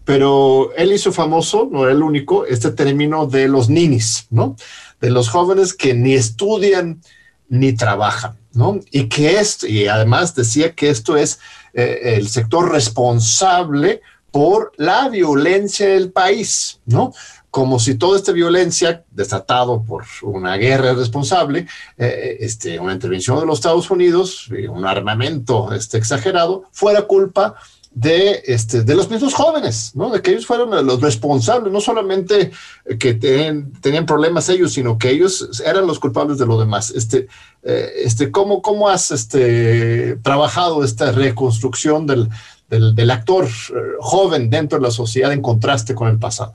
pero 0.04 0.72
él 0.76 0.92
hizo 0.92 1.12
famoso, 1.12 1.68
no 1.70 1.84
era 1.84 1.92
el 1.92 2.02
único, 2.02 2.46
este 2.46 2.70
término 2.70 3.26
de 3.26 3.48
los 3.48 3.68
ninis, 3.68 4.26
¿no? 4.30 4.56
De 5.00 5.10
los 5.10 5.28
jóvenes 5.28 5.74
que 5.74 5.94
ni 5.94 6.14
estudian 6.14 7.00
ni 7.48 7.72
trabajan, 7.72 8.36
¿no? 8.52 8.80
Y 8.90 9.08
que 9.08 9.38
esto, 9.38 9.66
y 9.66 9.86
además 9.88 10.34
decía 10.34 10.74
que 10.74 10.90
esto 10.90 11.16
es 11.16 11.38
eh, 11.74 12.16
el 12.16 12.28
sector 12.28 12.70
responsable 12.70 14.00
por 14.30 14.72
la 14.76 15.08
violencia 15.08 15.88
del 15.88 16.12
país, 16.12 16.80
¿no? 16.84 17.12
Como 17.50 17.78
si 17.78 17.94
toda 17.94 18.18
esta 18.18 18.32
violencia, 18.32 19.04
desatado 19.10 19.82
por 19.82 20.04
una 20.22 20.56
guerra 20.56 20.92
responsable, 20.92 21.66
eh, 21.96 22.36
este, 22.40 22.78
una 22.78 22.92
intervención 22.92 23.40
de 23.40 23.46
los 23.46 23.58
Estados 23.58 23.90
Unidos, 23.90 24.50
un 24.68 24.84
armamento 24.84 25.72
este, 25.72 25.96
exagerado, 25.96 26.64
fuera 26.70 27.02
culpa 27.02 27.54
de, 27.54 27.75
este, 28.02 28.82
de 28.82 28.94
los 28.94 29.10
mismos 29.10 29.32
jóvenes, 29.32 29.92
¿no? 29.94 30.10
De 30.10 30.20
que 30.20 30.32
ellos 30.32 30.46
fueron 30.46 30.86
los 30.86 31.00
responsables, 31.00 31.72
no 31.72 31.80
solamente 31.80 32.50
que 32.98 33.14
tenían 33.14 34.06
problemas 34.06 34.48
ellos, 34.48 34.74
sino 34.74 34.98
que 34.98 35.10
ellos 35.10 35.62
eran 35.64 35.86
los 35.86 35.98
culpables 35.98 36.38
de 36.38 36.46
lo 36.46 36.60
demás. 36.60 36.90
Este, 36.90 37.26
eh, 37.62 37.90
este, 38.04 38.30
¿cómo, 38.30 38.60
¿Cómo 38.60 38.88
has 38.88 39.10
este, 39.10 40.16
trabajado 40.16 40.84
esta 40.84 41.10
reconstrucción 41.10 42.06
del, 42.06 42.28
del, 42.68 43.10
actor 43.10 43.46
eh, 43.46 43.72
joven 44.00 44.50
dentro 44.50 44.78
de 44.78 44.82
la 44.82 44.90
sociedad 44.90 45.32
en 45.32 45.40
contraste 45.40 45.94
con 45.94 46.08
el 46.08 46.18
pasado? 46.18 46.54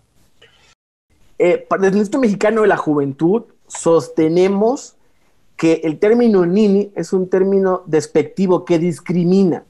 Eh, 1.39 1.65
desde 1.69 1.87
el 1.87 1.97
Instituto 1.97 2.19
Mexicano 2.19 2.61
de 2.61 2.67
la 2.67 2.77
Juventud 2.77 3.43
sostenemos 3.67 4.93
que 5.57 5.81
el 5.83 5.97
término 5.97 6.45
nini 6.45 6.91
es 6.95 7.13
un 7.13 7.29
término 7.29 7.81
despectivo 7.87 8.63
que 8.63 8.77
discrimina 8.77 9.63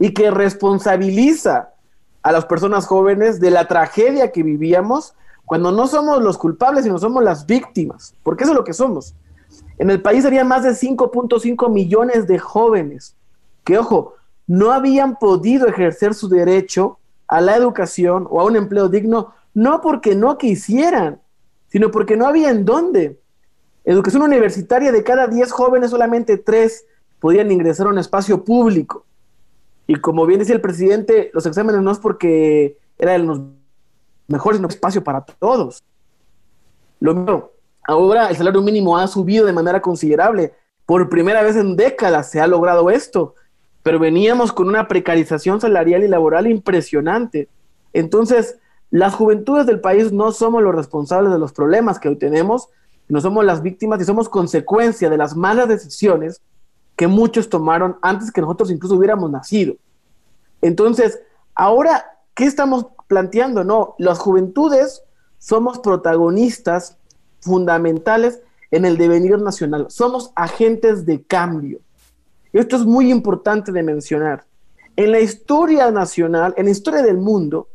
y 0.00 0.14
que 0.14 0.30
responsabiliza 0.30 1.74
a 2.22 2.32
las 2.32 2.46
personas 2.46 2.86
jóvenes 2.86 3.38
de 3.38 3.50
la 3.50 3.68
tragedia 3.68 4.32
que 4.32 4.42
vivíamos 4.42 5.14
cuando 5.44 5.70
no 5.70 5.86
somos 5.86 6.22
los 6.22 6.38
culpables, 6.38 6.84
sino 6.84 6.98
somos 6.98 7.22
las 7.22 7.44
víctimas, 7.44 8.14
porque 8.22 8.44
eso 8.44 8.52
es 8.52 8.58
lo 8.58 8.64
que 8.64 8.72
somos. 8.72 9.14
En 9.78 9.90
el 9.90 10.00
país 10.00 10.24
había 10.24 10.42
más 10.42 10.62
de 10.62 10.70
5.5 10.70 11.70
millones 11.70 12.26
de 12.26 12.38
jóvenes 12.38 13.14
que, 13.62 13.78
ojo, 13.78 14.14
no 14.46 14.72
habían 14.72 15.16
podido 15.16 15.68
ejercer 15.68 16.14
su 16.14 16.28
derecho 16.28 16.98
a 17.28 17.42
la 17.42 17.54
educación 17.54 18.26
o 18.30 18.40
a 18.40 18.44
un 18.44 18.56
empleo 18.56 18.88
digno, 18.88 19.34
no 19.52 19.82
porque 19.82 20.14
no 20.14 20.38
quisieran, 20.38 21.20
sino 21.68 21.90
porque 21.90 22.16
no 22.16 22.26
había 22.26 22.50
en 22.50 22.64
dónde. 22.64 23.20
Educación 23.84 24.22
universitaria 24.22 24.92
de 24.92 25.04
cada 25.04 25.26
10 25.26 25.52
jóvenes, 25.52 25.90
solamente 25.90 26.38
3 26.38 26.86
podían 27.20 27.52
ingresar 27.52 27.86
a 27.86 27.90
un 27.90 27.98
espacio 27.98 28.42
público. 28.44 29.04
Y 29.90 29.96
como 29.96 30.24
bien 30.24 30.38
decía 30.38 30.54
el 30.54 30.60
presidente, 30.60 31.32
los 31.34 31.44
exámenes 31.46 31.82
no 31.82 31.90
es 31.90 31.98
porque 31.98 32.78
eran 32.96 33.26
los 33.26 33.40
mejores, 34.28 34.58
sino 34.58 34.68
espacio 34.68 35.02
para 35.02 35.22
todos. 35.22 35.82
Lo 37.00 37.12
mismo, 37.12 37.50
ahora 37.82 38.28
el 38.28 38.36
salario 38.36 38.62
mínimo 38.62 38.96
ha 38.96 39.08
subido 39.08 39.46
de 39.46 39.52
manera 39.52 39.82
considerable. 39.82 40.54
Por 40.86 41.08
primera 41.08 41.42
vez 41.42 41.56
en 41.56 41.74
décadas 41.74 42.30
se 42.30 42.40
ha 42.40 42.46
logrado 42.46 42.88
esto, 42.88 43.34
pero 43.82 43.98
veníamos 43.98 44.52
con 44.52 44.68
una 44.68 44.86
precarización 44.86 45.60
salarial 45.60 46.04
y 46.04 46.08
laboral 46.08 46.46
impresionante. 46.46 47.48
Entonces, 47.92 48.58
las 48.92 49.16
juventudes 49.16 49.66
del 49.66 49.80
país 49.80 50.12
no 50.12 50.30
somos 50.30 50.62
los 50.62 50.72
responsables 50.72 51.32
de 51.32 51.40
los 51.40 51.52
problemas 51.52 51.98
que 51.98 52.10
hoy 52.10 52.16
tenemos, 52.16 52.68
no 53.08 53.20
somos 53.20 53.44
las 53.44 53.60
víctimas 53.60 54.00
y 54.00 54.04
somos 54.04 54.28
consecuencia 54.28 55.10
de 55.10 55.16
las 55.16 55.34
malas 55.34 55.66
decisiones 55.66 56.40
que 57.00 57.08
muchos 57.08 57.48
tomaron 57.48 57.96
antes 58.02 58.30
que 58.30 58.42
nosotros 58.42 58.70
incluso 58.70 58.94
hubiéramos 58.94 59.30
nacido. 59.30 59.74
Entonces, 60.60 61.18
ahora, 61.54 62.18
¿qué 62.34 62.44
estamos 62.44 62.88
planteando? 63.06 63.64
No, 63.64 63.94
las 63.96 64.18
juventudes 64.18 65.02
somos 65.38 65.78
protagonistas 65.78 66.98
fundamentales 67.40 68.42
en 68.70 68.84
el 68.84 68.98
devenir 68.98 69.40
nacional, 69.40 69.86
somos 69.88 70.30
agentes 70.36 71.06
de 71.06 71.22
cambio. 71.22 71.80
Esto 72.52 72.76
es 72.76 72.84
muy 72.84 73.10
importante 73.10 73.72
de 73.72 73.82
mencionar. 73.82 74.44
En 74.94 75.12
la 75.12 75.20
historia 75.20 75.90
nacional, 75.90 76.52
en 76.58 76.66
la 76.66 76.70
historia 76.70 77.00
del 77.00 77.16
mundo, 77.16 77.68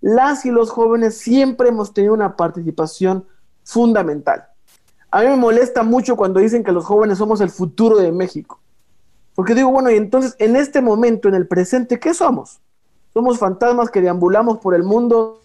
las 0.00 0.46
y 0.46 0.50
los 0.50 0.70
jóvenes 0.70 1.18
siempre 1.18 1.68
hemos 1.68 1.92
tenido 1.92 2.14
una 2.14 2.34
participación 2.34 3.26
fundamental. 3.62 4.46
A 5.10 5.20
mí 5.20 5.26
me 5.26 5.36
molesta 5.36 5.82
mucho 5.82 6.16
cuando 6.16 6.40
dicen 6.40 6.64
que 6.64 6.72
los 6.72 6.86
jóvenes 6.86 7.18
somos 7.18 7.42
el 7.42 7.50
futuro 7.50 7.98
de 7.98 8.10
México. 8.10 8.58
Porque 9.40 9.54
digo, 9.54 9.70
bueno, 9.70 9.90
y 9.90 9.96
entonces 9.96 10.36
en 10.38 10.54
este 10.54 10.82
momento, 10.82 11.26
en 11.26 11.34
el 11.34 11.46
presente, 11.46 11.98
¿qué 11.98 12.12
somos? 12.12 12.60
Somos 13.14 13.38
fantasmas 13.38 13.90
que 13.90 14.02
deambulamos 14.02 14.58
por 14.58 14.74
el 14.74 14.82
mundo 14.82 15.40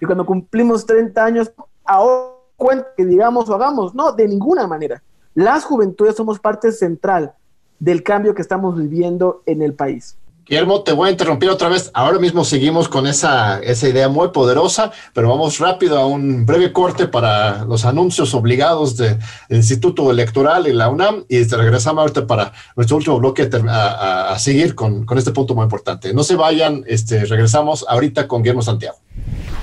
y 0.00 0.06
cuando 0.06 0.24
cumplimos 0.24 0.86
30 0.86 1.24
años, 1.24 1.52
ahora 1.84 2.28
cuenta 2.54 2.86
que 2.96 3.04
digamos 3.04 3.48
o 3.48 3.54
hagamos. 3.56 3.92
No, 3.92 4.12
de 4.12 4.28
ninguna 4.28 4.68
manera. 4.68 5.02
Las 5.34 5.64
juventudes 5.64 6.14
somos 6.14 6.38
parte 6.38 6.70
central 6.70 7.34
del 7.80 8.04
cambio 8.04 8.36
que 8.36 8.42
estamos 8.42 8.78
viviendo 8.78 9.42
en 9.46 9.62
el 9.62 9.74
país. 9.74 10.16
Guillermo, 10.46 10.82
te 10.82 10.92
voy 10.92 11.08
a 11.08 11.12
interrumpir 11.12 11.48
otra 11.48 11.70
vez. 11.70 11.90
Ahora 11.94 12.18
mismo 12.18 12.44
seguimos 12.44 12.86
con 12.86 13.06
esa, 13.06 13.60
esa 13.60 13.88
idea 13.88 14.10
muy 14.10 14.28
poderosa, 14.28 14.92
pero 15.14 15.30
vamos 15.30 15.58
rápido 15.58 15.98
a 15.98 16.06
un 16.06 16.44
breve 16.44 16.70
corte 16.70 17.08
para 17.08 17.64
los 17.64 17.86
anuncios 17.86 18.34
obligados 18.34 18.98
del 18.98 19.18
Instituto 19.48 20.10
Electoral 20.10 20.66
y 20.66 20.74
la 20.74 20.90
UNAM 20.90 21.24
y 21.30 21.44
regresamos 21.44 22.02
ahorita 22.02 22.26
para 22.26 22.52
nuestro 22.76 22.98
último 22.98 23.18
bloque 23.18 23.48
a, 23.70 24.32
a, 24.32 24.38
seguir 24.38 24.74
con, 24.74 25.06
con, 25.06 25.16
este 25.16 25.30
punto 25.30 25.54
muy 25.54 25.64
importante. 25.64 26.12
No 26.12 26.22
se 26.22 26.36
vayan, 26.36 26.84
este, 26.86 27.24
regresamos 27.24 27.86
ahorita 27.88 28.28
con 28.28 28.42
Guillermo 28.42 28.60
Santiago. 28.60 28.98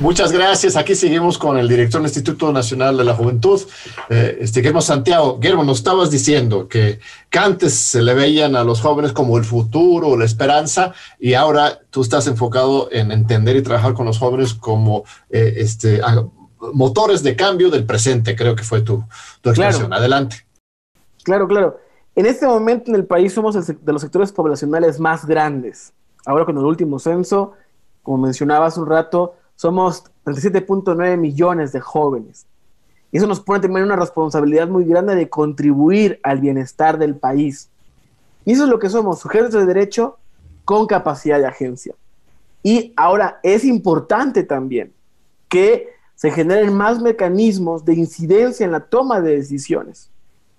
Muchas 0.01 0.31
gracias. 0.31 0.75
Aquí 0.75 0.95
seguimos 0.95 1.37
con 1.37 1.59
el 1.59 1.67
director 1.67 2.01
del 2.01 2.07
Instituto 2.07 2.51
Nacional 2.51 2.97
de 2.97 3.03
la 3.03 3.13
Juventud, 3.13 3.61
eh, 4.09 4.39
este, 4.41 4.61
Guillermo 4.61 4.81
Santiago. 4.81 5.37
Guillermo, 5.39 5.63
nos 5.63 5.77
estabas 5.77 6.09
diciendo 6.09 6.67
que, 6.67 6.99
que, 7.29 7.37
antes 7.37 7.75
se 7.75 8.01
le 8.01 8.15
veían 8.15 8.55
a 8.55 8.63
los 8.63 8.81
jóvenes 8.81 9.13
como 9.13 9.37
el 9.37 9.43
futuro, 9.43 10.17
la 10.17 10.25
esperanza, 10.25 10.95
y 11.19 11.35
ahora 11.35 11.81
tú 11.91 12.01
estás 12.01 12.25
enfocado 12.25 12.89
en 12.91 13.11
entender 13.11 13.55
y 13.55 13.61
trabajar 13.61 13.93
con 13.93 14.07
los 14.07 14.17
jóvenes 14.17 14.55
como 14.55 15.03
eh, 15.29 15.53
este, 15.57 16.01
motores 16.73 17.21
de 17.21 17.35
cambio 17.35 17.69
del 17.69 17.85
presente, 17.85 18.35
creo 18.35 18.55
que 18.55 18.63
fue 18.63 18.81
tu, 18.81 19.03
tu 19.41 19.51
expresión. 19.51 19.93
Adelante. 19.93 20.47
Claro, 21.21 21.47
claro. 21.47 21.79
En 22.15 22.25
este 22.25 22.47
momento 22.47 22.89
en 22.89 22.95
el 22.95 23.05
país 23.05 23.33
somos 23.33 23.53
de 23.67 23.93
los 23.93 24.01
sectores 24.01 24.31
poblacionales 24.31 24.99
más 24.99 25.27
grandes. 25.27 25.93
Ahora 26.25 26.43
con 26.43 26.57
el 26.57 26.65
último 26.65 26.97
censo, 26.97 27.53
como 28.01 28.17
mencionaba 28.17 28.65
hace 28.65 28.79
un 28.79 28.87
rato, 28.87 29.35
somos 29.61 30.05
37.9 30.25 31.17
millones 31.17 31.71
de 31.71 31.79
jóvenes. 31.79 32.47
Y 33.11 33.17
eso 33.17 33.27
nos 33.27 33.41
pone 33.41 33.59
también 33.59 33.85
una 33.85 33.95
responsabilidad 33.95 34.67
muy 34.67 34.85
grande 34.85 35.13
de 35.13 35.29
contribuir 35.29 36.19
al 36.23 36.39
bienestar 36.39 36.97
del 36.97 37.15
país. 37.15 37.69
Y 38.43 38.53
eso 38.53 38.63
es 38.63 38.69
lo 38.71 38.79
que 38.79 38.89
somos, 38.89 39.19
sujetos 39.19 39.53
de 39.53 39.67
derecho 39.67 40.17
con 40.65 40.87
capacidad 40.87 41.37
de 41.37 41.45
agencia. 41.45 41.93
Y 42.63 42.91
ahora 42.97 43.39
es 43.43 43.63
importante 43.63 44.41
también 44.41 44.93
que 45.47 45.89
se 46.15 46.31
generen 46.31 46.73
más 46.73 46.99
mecanismos 46.99 47.85
de 47.85 47.93
incidencia 47.93 48.65
en 48.65 48.71
la 48.71 48.79
toma 48.79 49.21
de 49.21 49.37
decisiones. 49.37 50.09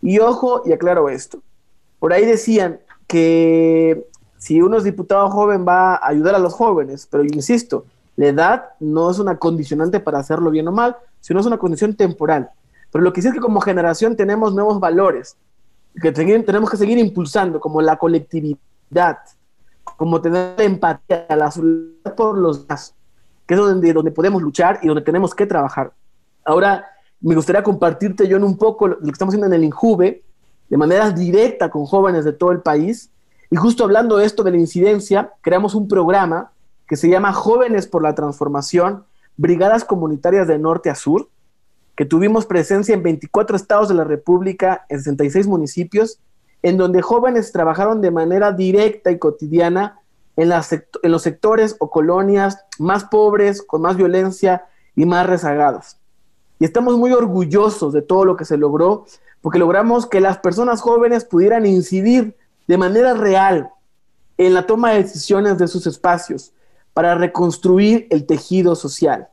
Y 0.01 0.21
ojo, 0.21 0.63
y 0.65 0.73
aclaro 0.73 1.09
esto. 1.09 1.41
Por 1.99 2.13
ahí 2.13 2.25
decían 2.25 2.79
que 3.09 4.07
si 4.39 4.63
uno 4.63 4.77
es 4.77 4.85
diputado 4.85 5.29
joven 5.29 5.67
va 5.67 5.97
a 5.97 6.07
ayudar 6.07 6.37
a 6.37 6.39
los 6.39 6.55
jóvenes, 6.55 7.09
pero 7.11 7.25
yo 7.25 7.31
insisto, 7.35 7.85
la 8.17 8.27
edad 8.27 8.65
no 8.81 9.11
es 9.11 9.19
una 9.19 9.39
condicionante 9.39 10.01
para 10.01 10.19
hacerlo 10.19 10.51
bien 10.51 10.69
o 10.69 10.73
mal, 10.73 10.97
sino 11.21 11.41
es 11.41 11.47
una 11.47 11.59
condición 11.59 11.95
temporal. 11.95 12.51
Pero 12.91 13.03
lo 13.03 13.13
que 13.13 13.23
sí 13.23 13.29
es 13.29 13.35
que 13.35 13.41
como 13.41 13.61
generación 13.61 14.17
tenemos 14.17 14.55
nuevos 14.55 14.79
valores 14.79 15.37
que 16.01 16.13
tenemos 16.13 16.71
que 16.71 16.77
seguir 16.77 16.99
impulsando, 16.99 17.61
como 17.61 17.83
la 17.83 17.97
colectividad, 17.97 19.19
como 19.97 20.21
tener 20.21 20.61
empatía, 20.61 21.27
la 21.37 21.51
solidaridad 21.51 22.15
por 22.15 22.39
los 22.39 22.67
demás, 22.67 22.95
que 23.47 23.55
es 23.55 23.61
donde, 23.61 23.93
donde 23.93 24.11
podemos 24.11 24.43
luchar 24.43 24.79
y 24.83 24.89
donde 24.89 25.03
tenemos 25.03 25.35
que 25.35 25.47
trabajar. 25.47 25.93
Ahora, 26.45 26.87
me 27.21 27.35
gustaría 27.35 27.63
compartirte 27.63 28.27
yo 28.27 28.37
en 28.37 28.45
un 28.45 28.57
poco 28.57 28.89
lo, 28.89 28.99
que 29.01 29.11
estamos 29.11 29.33
haciendo 29.33 29.47
en 29.47 29.55
el 29.55 29.65
INJUVE, 29.65 30.23
de 30.69 30.77
manera 30.77 31.11
directa 31.11 31.71
con 31.71 31.85
jóvenes 31.85 32.25
de 32.25 32.33
todo 32.33 32.53
el 32.53 32.61
país. 32.61 33.11
Y 33.51 33.57
justo 33.57 33.85
hablando 33.85 34.17
de 34.17 34.25
esto 34.25 34.43
de 34.43 34.51
la 34.51 34.57
incidencia, 34.57 35.33
creamos 35.43 35.75
un 35.75 35.87
programa 35.87 36.52
que 36.93 36.99
se 36.99 37.09
llama 37.09 37.33
Jóvenes 37.33 37.87
por 37.87 38.03
la 38.03 38.15
Transformación, 38.15 39.05
Brigadas 39.39 39.83
Comunitarias 39.83 40.47
de 40.47 40.59
Norte 40.59 40.91
a 40.91 40.95
Sur, 40.95 41.31
que 41.97 42.05
tuvimos 42.05 42.45
presencia 42.45 42.95
en 42.95 43.03
24 43.03 43.57
estados 43.57 43.89
de 43.89 43.95
la 43.95 44.05
República, 44.05 44.85
en 44.91 44.99
66 44.99 45.47
municipios, 45.47 46.19
en 46.63 46.77
donde 46.77 47.01
jóvenes 47.01 47.51
trabajaron 47.51 48.03
de 48.03 48.11
manera 48.11 48.53
directa 48.53 49.11
y 49.11 49.19
cotidiana 49.19 50.01
en, 50.37 50.53
en 50.53 51.11
los 51.11 51.23
sectores 51.23 51.77
o 51.79 51.89
colonias 51.89 52.59
más 52.79 53.05
pobres, 53.05 53.63
con 53.63 53.81
más 53.81 53.97
violencia 53.97 54.67
y 54.95 55.07
más 55.07 55.27
rezagadas. 55.27 55.99
Y 56.59 56.67
estamos 56.67 56.99
muy 56.99 57.15
orgullosos 57.15 57.95
de 57.95 58.03
todo 58.03 58.27
lo 58.27 58.37
que 58.37 58.45
se 58.45 58.59
logró, 58.59 59.07
porque 59.41 59.59
logramos 59.59 60.05
que 60.05 60.21
las 60.21 60.37
personas 60.37 60.83
jóvenes 60.83 61.25
pudieran 61.25 61.65
incidir 61.65 62.37
de 62.69 62.77
manera 62.77 63.15
real 63.15 63.71
en 64.37 64.53
la 64.53 64.67
toma 64.67 64.91
de 64.91 65.05
decisiones 65.05 65.57
de 65.57 65.69
sus 65.69 65.87
espacios 65.87 66.53
para 66.95 67.15
reconstruir 67.15 68.07
el 68.11 68.27
tejido 68.27 68.75
social. 68.75 69.29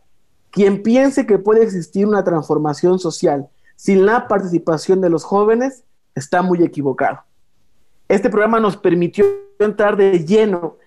Quien 0.51 0.81
piense 0.81 1.25
que 1.25 1.37
puede 1.37 1.63
existir 1.63 2.07
una 2.07 2.23
transformación 2.23 2.99
social 2.99 3.47
sin 3.75 4.05
la 4.05 4.27
participación 4.27 5.01
de 5.01 5.09
los 5.09 5.23
jóvenes 5.23 5.83
está 6.15 6.41
muy 6.41 6.63
equivocado. 6.63 7.19
Este 8.07 8.29
programa 8.29 8.59
nos 8.59 8.75
permitió 8.75 9.25
entrar 9.59 9.95
de 9.95 10.25
lleno 10.25 10.77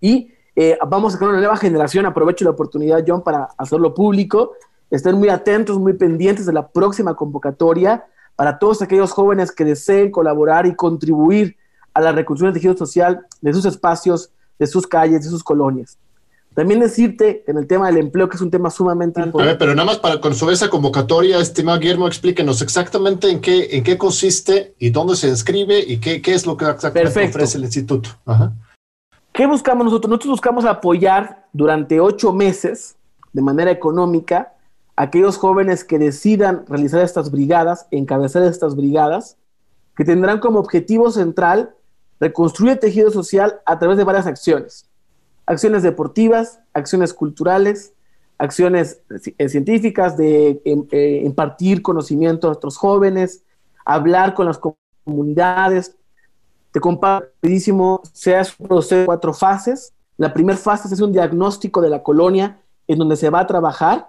y 0.00 0.32
eh, 0.56 0.76
vamos 0.86 1.14
a 1.14 1.18
crear 1.18 1.30
una 1.30 1.40
nueva 1.40 1.56
generación. 1.56 2.06
Aprovecho 2.06 2.44
la 2.44 2.50
oportunidad, 2.50 3.04
John, 3.06 3.22
para 3.22 3.48
hacerlo 3.56 3.94
público. 3.94 4.52
Estén 4.90 5.16
muy 5.16 5.28
atentos, 5.28 5.78
muy 5.78 5.94
pendientes 5.94 6.46
de 6.46 6.52
la 6.52 6.68
próxima 6.68 7.14
convocatoria 7.14 8.04
para 8.36 8.58
todos 8.58 8.82
aquellos 8.82 9.12
jóvenes 9.12 9.52
que 9.52 9.64
deseen 9.64 10.10
colaborar 10.10 10.66
y 10.66 10.74
contribuir 10.74 11.56
a 11.92 12.00
la 12.00 12.12
reconstrucción 12.12 12.52
del 12.52 12.60
tejido 12.60 12.76
social 12.76 13.26
de 13.40 13.52
sus 13.52 13.64
espacios, 13.64 14.32
de 14.58 14.66
sus 14.66 14.86
calles, 14.86 15.22
de 15.22 15.30
sus 15.30 15.44
colonias. 15.44 15.96
También 16.54 16.78
decirte 16.78 17.42
en 17.48 17.58
el 17.58 17.66
tema 17.66 17.88
del 17.88 17.96
empleo, 17.96 18.28
que 18.28 18.36
es 18.36 18.42
un 18.42 18.50
tema 18.50 18.70
sumamente 18.70 19.20
importante. 19.20 19.58
pero 19.58 19.74
nada 19.74 19.86
más 19.86 19.98
para 19.98 20.20
con 20.20 20.34
sobre 20.34 20.54
esa 20.54 20.70
convocatoria, 20.70 21.38
estimado 21.38 21.80
Guillermo, 21.80 22.06
explíquenos 22.06 22.62
exactamente 22.62 23.28
en 23.28 23.40
qué, 23.40 23.76
en 23.76 23.82
qué 23.82 23.98
consiste 23.98 24.74
y 24.78 24.90
dónde 24.90 25.16
se 25.16 25.28
inscribe 25.28 25.80
y 25.80 25.98
qué, 25.98 26.22
qué 26.22 26.32
es 26.32 26.46
lo 26.46 26.56
que 26.56 26.66
exactamente 26.66 27.26
ofrece 27.26 27.58
el 27.58 27.64
instituto. 27.64 28.10
¿Qué 29.32 29.46
buscamos 29.46 29.84
nosotros? 29.84 30.08
Nosotros 30.08 30.30
buscamos 30.30 30.64
apoyar 30.64 31.48
durante 31.52 31.98
ocho 31.98 32.32
meses, 32.32 32.94
de 33.32 33.42
manera 33.42 33.72
económica, 33.72 34.54
a 34.94 35.02
aquellos 35.02 35.36
jóvenes 35.36 35.82
que 35.82 35.98
decidan 35.98 36.64
realizar 36.68 37.00
estas 37.00 37.32
brigadas, 37.32 37.88
encabezar 37.90 38.44
estas 38.44 38.76
brigadas, 38.76 39.36
que 39.96 40.04
tendrán 40.04 40.38
como 40.38 40.60
objetivo 40.60 41.10
central 41.10 41.74
reconstruir 42.20 42.74
el 42.74 42.78
tejido 42.78 43.10
social 43.10 43.60
a 43.66 43.80
través 43.80 43.98
de 43.98 44.04
varias 44.04 44.28
acciones 44.28 44.88
acciones 45.46 45.82
deportivas, 45.82 46.60
acciones 46.72 47.12
culturales, 47.12 47.92
acciones 48.38 49.00
eh, 49.38 49.48
científicas 49.48 50.16
de 50.16 50.60
em, 50.64 50.86
eh, 50.90 51.22
impartir 51.24 51.82
conocimiento 51.82 52.48
a 52.48 52.52
otros 52.52 52.76
jóvenes, 52.76 53.42
hablar 53.84 54.34
con 54.34 54.46
las 54.46 54.58
comunidades. 55.04 55.96
Te 56.72 56.80
comparto 56.80 57.28
rapidísimo, 57.34 58.02
se 58.12 58.36
hace 58.36 58.54
un 58.58 58.68
proceso 58.68 58.96
de 58.96 59.06
cuatro 59.06 59.32
fases. 59.32 59.92
La 60.16 60.32
primera 60.32 60.58
fase 60.58 60.92
es 60.92 61.00
un 61.00 61.12
diagnóstico 61.12 61.80
de 61.80 61.90
la 61.90 62.02
colonia 62.02 62.60
en 62.88 62.98
donde 62.98 63.16
se 63.16 63.30
va 63.30 63.40
a 63.40 63.46
trabajar. 63.46 64.08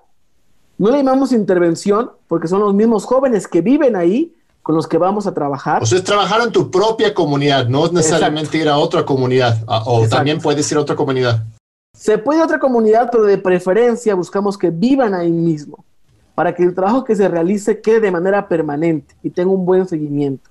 No 0.77 0.91
le 0.91 0.97
llamamos 0.97 1.31
intervención 1.31 2.11
porque 2.27 2.47
son 2.47 2.61
los 2.61 2.73
mismos 2.73 3.05
jóvenes 3.05 3.47
que 3.47 3.61
viven 3.61 3.95
ahí 3.95 4.35
con 4.65 4.73
los 4.73 4.87
que 4.87 4.97
vamos 4.97 5.27
a 5.27 5.33
trabajar. 5.35 5.83
O 5.83 5.85
sea, 5.85 5.99
es 5.99 6.03
trabajar 6.03 6.41
en 6.41 6.51
tu 6.51 6.71
propia 6.71 7.13
comunidad, 7.13 7.67
no 7.67 7.85
es 7.85 7.91
necesariamente 7.91 8.57
ir 8.57 8.67
a 8.67 8.79
otra 8.79 9.05
comunidad, 9.05 9.63
o 9.67 10.07
también 10.07 10.41
puedes 10.41 10.71
ir 10.71 10.79
a 10.79 10.81
otra 10.81 10.95
comunidad. 10.95 11.43
Se 11.93 12.17
puede 12.17 12.39
ir 12.39 12.41
a 12.41 12.45
otra 12.45 12.57
comunidad, 12.57 13.09
pero 13.11 13.25
de 13.25 13.37
preferencia 13.37 14.15
buscamos 14.15 14.57
que 14.57 14.71
vivan 14.71 15.13
ahí 15.13 15.29
mismo, 15.29 15.85
para 16.33 16.55
que 16.55 16.63
el 16.63 16.73
trabajo 16.73 17.03
que 17.03 17.15
se 17.15 17.27
realice 17.27 17.79
quede 17.79 17.99
de 17.99 18.09
manera 18.09 18.47
permanente 18.47 19.15
y 19.21 19.29
tenga 19.29 19.51
un 19.51 19.67
buen 19.67 19.87
seguimiento. 19.87 20.49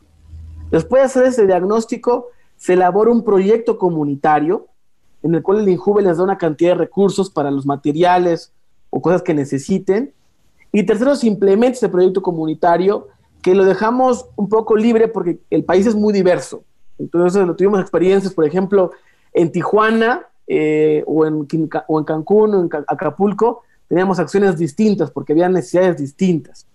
Después 0.71 1.03
de 1.03 1.07
hacer 1.07 1.25
ese 1.25 1.45
diagnóstico, 1.45 2.29
se 2.57 2.75
elabora 2.75 3.11
un 3.11 3.25
proyecto 3.25 3.79
comunitario 3.79 4.69
en 5.25 5.35
el 5.35 5.43
cual 5.43 5.59
el 5.59 5.69
INJUVE 5.69 6.03
les 6.03 6.19
da 6.19 6.23
una 6.23 6.39
cantidad 6.39 6.71
de 6.71 6.79
recursos 6.85 7.31
para 7.31 7.51
los 7.51 7.67
materiales 7.67 8.53
o 8.91 9.03
cosas 9.03 9.23
que 9.23 9.35
necesiten. 9.35 10.15
Y 10.71 10.85
tercero, 10.85 11.17
se 11.17 11.27
implementa 11.27 11.79
ese 11.79 11.89
proyecto 11.89 12.23
comunitario 12.23 13.09
que 13.45 13.55
lo 13.55 13.67
dejamos 13.67 14.31
un 14.37 14.49
poco 14.49 14.75
libre 14.75 15.07
porque 15.07 15.39
el 15.51 15.65
país 15.65 15.87
es 15.87 15.95
muy 15.95 16.15
diverso. 16.15 16.65
Entonces, 16.99 17.47
lo 17.47 17.55
tuvimos 17.55 17.79
experiencias, 17.79 18.33
por 18.33 18.47
ejemplo, 18.47 18.93
en 19.35 19.53
Tijuana 19.53 20.27
eh, 20.47 21.05
o, 21.07 21.27
en, 21.27 21.47
Cancún 22.07 22.55
o 22.55 22.61
en 22.63 22.71
Acapulco, 22.89 23.61
teníamos 23.87 24.19
acciones 24.19 24.57
distintas 24.57 25.11
porque 25.11 25.35
había 25.35 25.51
necesidades 25.51 25.99
distintas. 25.99 26.67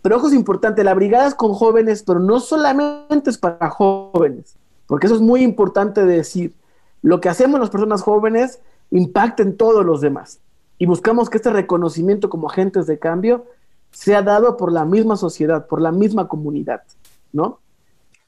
Pero 0.00 0.18
ojo, 0.18 0.28
es 0.28 0.34
importante, 0.34 0.84
la 0.84 0.94
brigada 0.94 1.26
es 1.26 1.34
con 1.34 1.52
jóvenes, 1.52 2.04
pero 2.06 2.20
no 2.20 2.38
solamente 2.38 3.28
es 3.28 3.36
para 3.36 3.68
jóvenes, 3.68 4.54
porque 4.86 5.06
eso 5.06 5.16
es 5.16 5.20
muy 5.20 5.42
importante 5.42 6.04
de 6.04 6.18
decir. 6.18 6.54
Lo 7.02 7.20
que 7.20 7.28
hacemos 7.28 7.58
las 7.58 7.70
personas 7.70 8.02
jóvenes 8.02 8.60
impacta 8.92 9.42
en 9.42 9.56
todos 9.56 9.84
los 9.84 10.00
demás. 10.00 10.38
Y 10.78 10.86
buscamos 10.86 11.30
que 11.30 11.38
este 11.38 11.50
reconocimiento 11.50 12.30
como 12.30 12.48
agentes 12.48 12.86
de 12.86 13.00
cambio 13.00 13.46
se 13.96 14.14
ha 14.14 14.20
dado 14.20 14.58
por 14.58 14.72
la 14.72 14.84
misma 14.84 15.16
sociedad, 15.16 15.66
por 15.66 15.80
la 15.80 15.90
misma 15.90 16.28
comunidad, 16.28 16.82
¿no? 17.32 17.60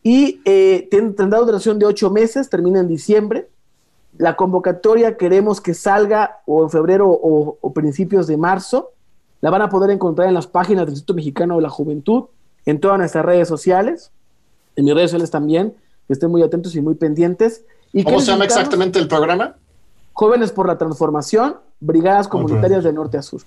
Y 0.02 0.40
eh, 0.46 0.88
tendrá 0.90 1.40
duración 1.40 1.78
de 1.78 1.84
ocho 1.84 2.10
meses, 2.10 2.48
termina 2.48 2.80
en 2.80 2.88
diciembre. 2.88 3.50
La 4.16 4.34
convocatoria 4.34 5.18
queremos 5.18 5.60
que 5.60 5.74
salga 5.74 6.40
o 6.46 6.62
en 6.62 6.70
febrero 6.70 7.10
o, 7.10 7.72
principios 7.74 8.26
de 8.26 8.38
marzo. 8.38 8.92
La 9.42 9.50
van 9.50 9.60
a 9.60 9.68
poder 9.68 9.90
encontrar 9.90 10.28
en 10.28 10.32
las 10.32 10.46
páginas 10.46 10.86
del 10.86 10.94
Instituto 10.94 11.12
Mexicano 11.12 11.56
de 11.56 11.62
la 11.62 11.68
Juventud, 11.68 12.24
en 12.64 12.80
todas 12.80 12.96
nuestras 12.96 13.26
redes 13.26 13.46
sociales, 13.46 14.10
en 14.74 14.86
mis 14.86 14.94
redes 14.94 15.10
sociales 15.10 15.30
también, 15.30 15.74
que 16.06 16.14
estén 16.14 16.30
muy 16.30 16.42
atentos 16.42 16.76
y 16.76 16.80
muy 16.80 16.94
pendientes. 16.94 17.62
¿Y 17.92 18.04
¿Cómo 18.04 18.20
se 18.20 18.30
llama 18.30 18.46
exactamente 18.46 18.98
el 18.98 19.06
programa? 19.06 19.56
Jóvenes 20.14 20.50
por 20.50 20.66
la 20.66 20.78
Transformación, 20.78 21.56
Brigadas 21.78 22.26
Comunitarias 22.26 22.84
de 22.84 22.92
Norte 22.94 23.18
a 23.18 23.22
Sur. 23.22 23.42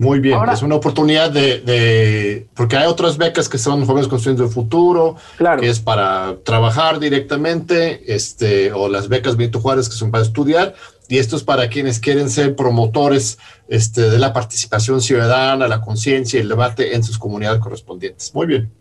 Muy 0.00 0.18
bien, 0.18 0.38
es 0.50 0.62
una 0.62 0.76
oportunidad 0.76 1.30
de, 1.30 2.48
porque 2.54 2.74
hay 2.74 2.86
otras 2.86 3.18
becas 3.18 3.50
que 3.50 3.58
son 3.58 3.84
jóvenes 3.84 4.08
construyendo 4.08 4.44
el 4.44 4.50
futuro, 4.50 5.16
que 5.58 5.68
es 5.68 5.78
para 5.78 6.38
trabajar 6.42 6.98
directamente, 6.98 8.14
este, 8.14 8.72
o 8.72 8.88
las 8.88 9.10
becas 9.10 9.36
Benito 9.36 9.60
Juárez 9.60 9.90
que 9.90 9.94
son 9.94 10.10
para 10.10 10.24
estudiar, 10.24 10.74
y 11.06 11.18
esto 11.18 11.36
es 11.36 11.42
para 11.42 11.68
quienes 11.68 12.00
quieren 12.00 12.30
ser 12.30 12.56
promotores 12.56 13.38
este, 13.68 14.08
de 14.08 14.18
la 14.18 14.32
participación 14.32 15.02
ciudadana, 15.02 15.68
la 15.68 15.82
conciencia 15.82 16.38
y 16.38 16.44
el 16.44 16.48
debate 16.48 16.94
en 16.94 17.02
sus 17.02 17.18
comunidades 17.18 17.60
correspondientes. 17.60 18.34
Muy 18.34 18.46
bien. 18.46 18.72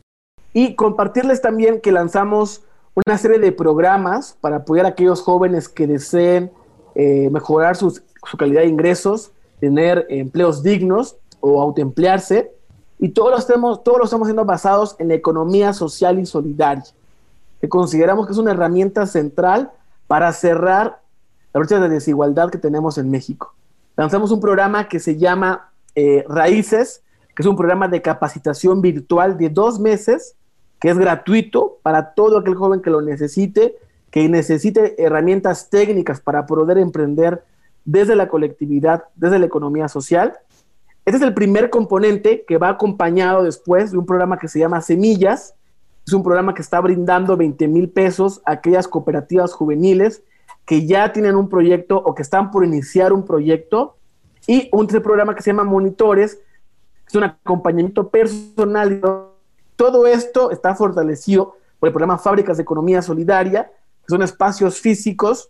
Y 0.53 0.75
compartirles 0.75 1.41
también 1.41 1.81
que 1.81 1.91
lanzamos 1.91 2.61
una 2.95 3.17
serie 3.17 3.39
de 3.39 3.51
programas 3.51 4.37
para 4.39 4.57
apoyar 4.57 4.85
a 4.85 4.89
aquellos 4.89 5.21
jóvenes 5.21 5.67
que 5.67 5.85
deseen 5.85 6.49
eh, 6.95 7.27
mejorar 7.29 7.75
su 7.75 7.99
calidad 8.37 8.61
de 8.61 8.67
ingresos 8.67 9.33
tener 9.59 10.05
empleos 10.09 10.63
dignos 10.63 11.17
o 11.39 11.61
autoemplearse. 11.61 12.51
Y 12.99 13.09
todos 13.09 13.31
los, 13.31 13.39
estamos, 13.41 13.83
todos 13.83 13.99
los 13.99 14.07
estamos 14.07 14.27
siendo 14.27 14.45
basados 14.45 14.95
en 14.99 15.07
la 15.07 15.13
economía 15.13 15.73
social 15.73 16.19
y 16.19 16.25
solidaria, 16.25 16.83
que 17.61 17.69
consideramos 17.69 18.25
que 18.25 18.33
es 18.33 18.37
una 18.37 18.51
herramienta 18.51 19.05
central 19.05 19.71
para 20.07 20.33
cerrar 20.33 21.01
la 21.53 21.59
brecha 21.59 21.79
de 21.79 21.89
desigualdad 21.89 22.49
que 22.49 22.57
tenemos 22.57 22.97
en 22.97 23.09
México. 23.09 23.53
Lanzamos 23.95 24.31
un 24.31 24.41
programa 24.41 24.87
que 24.87 24.99
se 24.99 25.17
llama 25.17 25.71
eh, 25.95 26.25
Raíces, 26.27 27.03
que 27.35 27.43
es 27.43 27.47
un 27.47 27.55
programa 27.55 27.87
de 27.87 28.01
capacitación 28.01 28.81
virtual 28.81 29.37
de 29.37 29.49
dos 29.49 29.79
meses, 29.79 30.35
que 30.79 30.89
es 30.89 30.97
gratuito 30.97 31.79
para 31.83 32.13
todo 32.13 32.37
aquel 32.37 32.55
joven 32.55 32.81
que 32.81 32.89
lo 32.89 33.01
necesite, 33.01 33.77
que 34.11 34.27
necesite 34.27 35.01
herramientas 35.01 35.69
técnicas 35.69 36.19
para 36.19 36.45
poder 36.45 36.77
emprender 36.77 37.43
desde 37.85 38.15
la 38.15 38.27
colectividad, 38.27 39.05
desde 39.15 39.39
la 39.39 39.45
economía 39.45 39.87
social. 39.87 40.37
Este 41.05 41.17
es 41.17 41.23
el 41.23 41.33
primer 41.33 41.69
componente 41.69 42.45
que 42.47 42.57
va 42.57 42.69
acompañado 42.69 43.43
después 43.43 43.91
de 43.91 43.97
un 43.97 44.05
programa 44.05 44.37
que 44.37 44.47
se 44.47 44.59
llama 44.59 44.81
Semillas. 44.81 45.55
Es 46.05 46.13
un 46.13 46.23
programa 46.23 46.53
que 46.53 46.61
está 46.61 46.79
brindando 46.81 47.35
20 47.35 47.67
mil 47.67 47.89
pesos 47.89 48.41
a 48.45 48.53
aquellas 48.53 48.87
cooperativas 48.87 49.53
juveniles 49.53 50.23
que 50.65 50.85
ya 50.85 51.11
tienen 51.11 51.35
un 51.35 51.49
proyecto 51.49 51.97
o 51.97 52.13
que 52.13 52.21
están 52.21 52.51
por 52.51 52.63
iniciar 52.63 53.11
un 53.11 53.25
proyecto. 53.25 53.95
Y 54.45 54.69
un 54.71 54.85
tercer 54.85 55.01
programa 55.01 55.35
que 55.35 55.41
se 55.41 55.49
llama 55.49 55.63
Monitores, 55.63 56.39
es 57.07 57.15
un 57.15 57.23
acompañamiento 57.23 58.09
personal. 58.09 59.01
Todo 59.75 60.05
esto 60.05 60.51
está 60.51 60.75
fortalecido 60.75 61.55
por 61.79 61.87
el 61.87 61.93
programa 61.93 62.19
Fábricas 62.19 62.57
de 62.57 62.63
Economía 62.63 63.01
Solidaria, 63.01 63.65
que 63.65 64.09
son 64.09 64.21
espacios 64.21 64.79
físicos 64.79 65.49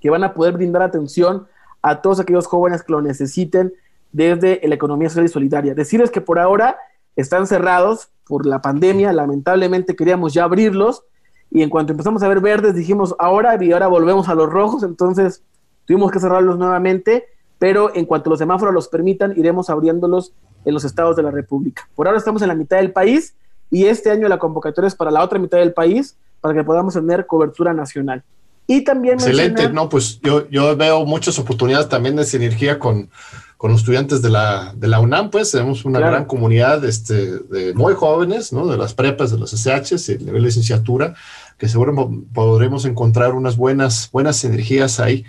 que 0.00 0.10
van 0.10 0.22
a 0.22 0.34
poder 0.34 0.52
brindar 0.52 0.82
atención 0.82 1.48
a 1.84 2.00
todos 2.00 2.18
aquellos 2.18 2.46
jóvenes 2.46 2.82
que 2.82 2.92
lo 2.92 3.02
necesiten 3.02 3.74
desde 4.10 4.58
la 4.64 4.74
economía 4.74 5.10
social 5.10 5.26
y 5.26 5.28
solidaria. 5.28 5.74
Decirles 5.74 6.10
que 6.10 6.22
por 6.22 6.38
ahora 6.38 6.78
están 7.14 7.46
cerrados 7.46 8.08
por 8.26 8.46
la 8.46 8.62
pandemia, 8.62 9.12
lamentablemente 9.12 9.94
queríamos 9.94 10.32
ya 10.32 10.44
abrirlos 10.44 11.04
y 11.50 11.62
en 11.62 11.68
cuanto 11.68 11.92
empezamos 11.92 12.22
a 12.22 12.28
ver 12.28 12.40
verdes 12.40 12.74
dijimos 12.74 13.14
ahora 13.18 13.62
y 13.62 13.70
ahora 13.70 13.88
volvemos 13.88 14.30
a 14.30 14.34
los 14.34 14.48
rojos, 14.48 14.82
entonces 14.82 15.42
tuvimos 15.84 16.10
que 16.10 16.20
cerrarlos 16.20 16.56
nuevamente, 16.56 17.26
pero 17.58 17.94
en 17.94 18.06
cuanto 18.06 18.30
los 18.30 18.38
semáforos 18.38 18.72
los 18.72 18.88
permitan 18.88 19.34
iremos 19.36 19.68
abriéndolos 19.68 20.32
en 20.64 20.72
los 20.72 20.84
estados 20.84 21.16
de 21.16 21.22
la 21.22 21.30
República. 21.30 21.86
Por 21.94 22.06
ahora 22.06 22.18
estamos 22.18 22.40
en 22.40 22.48
la 22.48 22.54
mitad 22.54 22.78
del 22.78 22.92
país 22.92 23.34
y 23.70 23.84
este 23.84 24.10
año 24.10 24.26
la 24.28 24.38
convocatoria 24.38 24.88
es 24.88 24.94
para 24.94 25.10
la 25.10 25.22
otra 25.22 25.38
mitad 25.38 25.58
del 25.58 25.74
país 25.74 26.16
para 26.40 26.54
que 26.54 26.64
podamos 26.64 26.94
tener 26.94 27.26
cobertura 27.26 27.74
nacional. 27.74 28.24
Y 28.66 28.82
también... 28.82 29.14
Excelente, 29.14 29.68
no, 29.68 29.88
pues 29.88 30.20
yo, 30.22 30.48
yo 30.48 30.76
veo 30.76 31.04
muchas 31.04 31.38
oportunidades 31.38 31.88
también 31.88 32.16
de 32.16 32.24
sinergia 32.24 32.78
con, 32.78 33.10
con 33.56 33.72
los 33.72 33.80
estudiantes 33.80 34.22
de 34.22 34.30
la, 34.30 34.74
de 34.76 34.88
la 34.88 35.00
UNAM, 35.00 35.30
pues 35.30 35.50
tenemos 35.50 35.84
una 35.84 35.98
gran 35.98 36.24
comunidad 36.24 36.84
este, 36.84 37.38
de 37.38 37.74
muy 37.74 37.94
jóvenes, 37.94 38.52
¿no? 38.52 38.66
de 38.66 38.76
las 38.76 38.94
prepas, 38.94 39.30
de 39.30 39.38
los 39.38 39.52
SHs, 39.52 40.08
el 40.10 40.26
nivel 40.26 40.42
de 40.42 40.48
licenciatura, 40.48 41.14
que 41.58 41.68
seguro 41.68 42.22
podremos 42.32 42.84
encontrar 42.84 43.32
unas 43.32 43.56
buenas, 43.56 44.10
buenas 44.12 44.44
energías 44.44 45.00
ahí. 45.00 45.24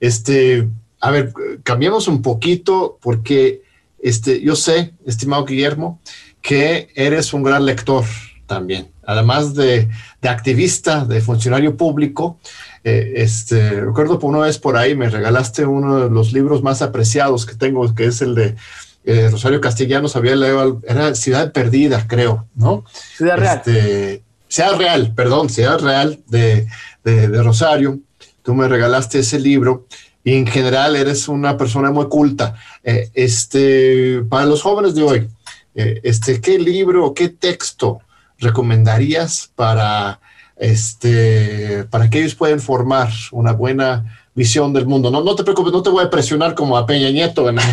Este, 0.00 0.68
a 1.00 1.10
ver, 1.10 1.32
cambiemos 1.62 2.08
un 2.08 2.22
poquito 2.22 2.98
porque 3.00 3.62
este, 4.02 4.40
yo 4.40 4.56
sé, 4.56 4.94
estimado 5.06 5.44
Guillermo, 5.44 6.00
que 6.42 6.90
eres 6.94 7.32
un 7.32 7.42
gran 7.42 7.64
lector 7.66 8.04
también, 8.46 8.90
además 9.04 9.54
de, 9.54 9.88
de 10.20 10.28
activista, 10.28 11.04
de 11.04 11.20
funcionario 11.20 11.76
público. 11.76 12.38
Eh, 12.82 13.12
este, 13.16 13.80
recuerdo 13.82 14.18
por 14.18 14.30
una 14.30 14.46
vez 14.46 14.58
por 14.58 14.76
ahí 14.78 14.94
me 14.94 15.10
regalaste 15.10 15.66
uno 15.66 16.04
de 16.04 16.10
los 16.10 16.32
libros 16.32 16.62
más 16.62 16.80
apreciados 16.80 17.44
que 17.44 17.54
tengo, 17.54 17.94
que 17.94 18.06
es 18.06 18.22
el 18.22 18.34
de 18.34 18.56
eh, 19.04 19.28
Rosario 19.30 19.60
Castellanos, 19.60 20.16
había 20.16 20.34
leído, 20.34 20.80
era 20.86 21.14
Ciudad 21.14 21.52
Perdida, 21.52 22.06
creo, 22.08 22.46
¿no? 22.54 22.84
Ciudad 23.16 23.36
Real. 23.36 23.58
Este, 23.58 24.22
Ciudad 24.48 24.76
Real, 24.76 25.12
perdón, 25.14 25.50
Ciudad 25.50 25.78
Real 25.78 26.20
de, 26.26 26.66
de, 27.04 27.42
Rosario. 27.42 27.98
Tú 28.42 28.54
me 28.54 28.66
regalaste 28.66 29.18
ese 29.20 29.38
libro 29.38 29.86
y 30.24 30.34
en 30.34 30.46
general 30.46 30.96
eres 30.96 31.28
una 31.28 31.56
persona 31.56 31.90
muy 31.90 32.08
culta. 32.08 32.56
Eh, 32.82 33.10
este, 33.14 34.22
para 34.28 34.46
los 34.46 34.62
jóvenes 34.62 34.94
de 34.94 35.02
hoy, 35.02 35.28
este, 35.74 36.40
¿qué 36.40 36.58
libro 36.58 37.06
o 37.06 37.14
qué 37.14 37.28
texto 37.28 38.00
recomendarías 38.38 39.50
para 39.54 40.20
este, 40.60 41.84
para 41.88 42.10
que 42.10 42.20
ellos 42.20 42.34
puedan 42.34 42.60
formar 42.60 43.08
una 43.32 43.52
buena 43.52 44.04
visión 44.34 44.74
del 44.74 44.86
mundo. 44.86 45.10
No, 45.10 45.24
no 45.24 45.34
te 45.34 45.42
preocupes, 45.42 45.72
no 45.72 45.82
te 45.82 45.88
voy 45.88 46.04
a 46.04 46.10
presionar 46.10 46.54
como 46.54 46.76
a 46.76 46.84
Peña 46.84 47.10
Nieto 47.10 47.48
en 47.48 47.56
la, 47.56 47.64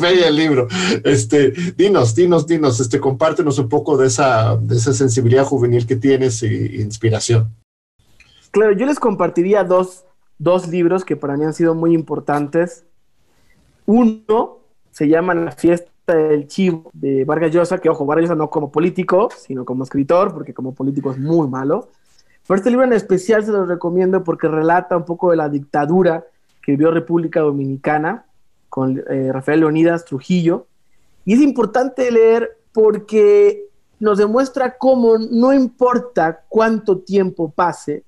del 0.00 0.34
libro. 0.34 0.66
Este, 1.04 1.52
dinos, 1.76 2.16
dinos, 2.16 2.46
dinos, 2.48 2.80
este, 2.80 2.98
compártenos 2.98 3.58
un 3.60 3.68
poco 3.68 3.96
de 3.96 4.08
esa, 4.08 4.56
de 4.56 4.74
esa 4.74 4.92
sensibilidad 4.92 5.44
juvenil 5.44 5.86
que 5.86 5.94
tienes 5.94 6.42
e 6.42 6.80
inspiración. 6.80 7.54
Claro, 8.50 8.72
yo 8.72 8.84
les 8.84 8.98
compartiría 8.98 9.62
dos, 9.62 10.04
dos 10.38 10.66
libros 10.66 11.04
que 11.04 11.14
para 11.14 11.36
mí 11.36 11.44
han 11.44 11.54
sido 11.54 11.76
muy 11.76 11.94
importantes. 11.94 12.84
Uno 13.86 14.58
se 14.90 15.06
llama 15.06 15.34
La 15.34 15.52
fiesta 15.52 15.91
el 16.06 16.46
Chivo 16.48 16.90
de 16.92 17.24
Vargas 17.24 17.52
Llosa, 17.52 17.78
que 17.78 17.88
ojo, 17.88 18.04
Vargas 18.04 18.24
Llosa 18.24 18.34
no 18.34 18.50
como 18.50 18.70
político, 18.70 19.28
sino 19.36 19.64
como 19.64 19.84
escritor, 19.84 20.32
porque 20.32 20.52
como 20.54 20.74
político 20.74 21.12
es 21.12 21.18
muy 21.18 21.48
malo. 21.48 21.88
Pero 22.46 22.58
este 22.58 22.70
libro 22.70 22.84
en 22.84 22.92
especial 22.92 23.44
se 23.44 23.52
lo 23.52 23.66
recomiendo 23.66 24.24
porque 24.24 24.48
relata 24.48 24.96
un 24.96 25.04
poco 25.04 25.30
de 25.30 25.36
la 25.36 25.48
dictadura 25.48 26.24
que 26.60 26.72
vivió 26.72 26.90
República 26.90 27.40
Dominicana 27.40 28.24
con 28.68 29.02
eh, 29.08 29.30
Rafael 29.32 29.60
Leonidas 29.60 30.04
Trujillo. 30.04 30.66
Y 31.24 31.34
es 31.34 31.40
importante 31.40 32.10
leer 32.10 32.58
porque 32.72 33.66
nos 34.00 34.18
demuestra 34.18 34.76
cómo 34.76 35.18
no 35.18 35.52
importa 35.52 36.42
cuánto 36.48 36.98
tiempo 36.98 37.50
pase, 37.50 38.02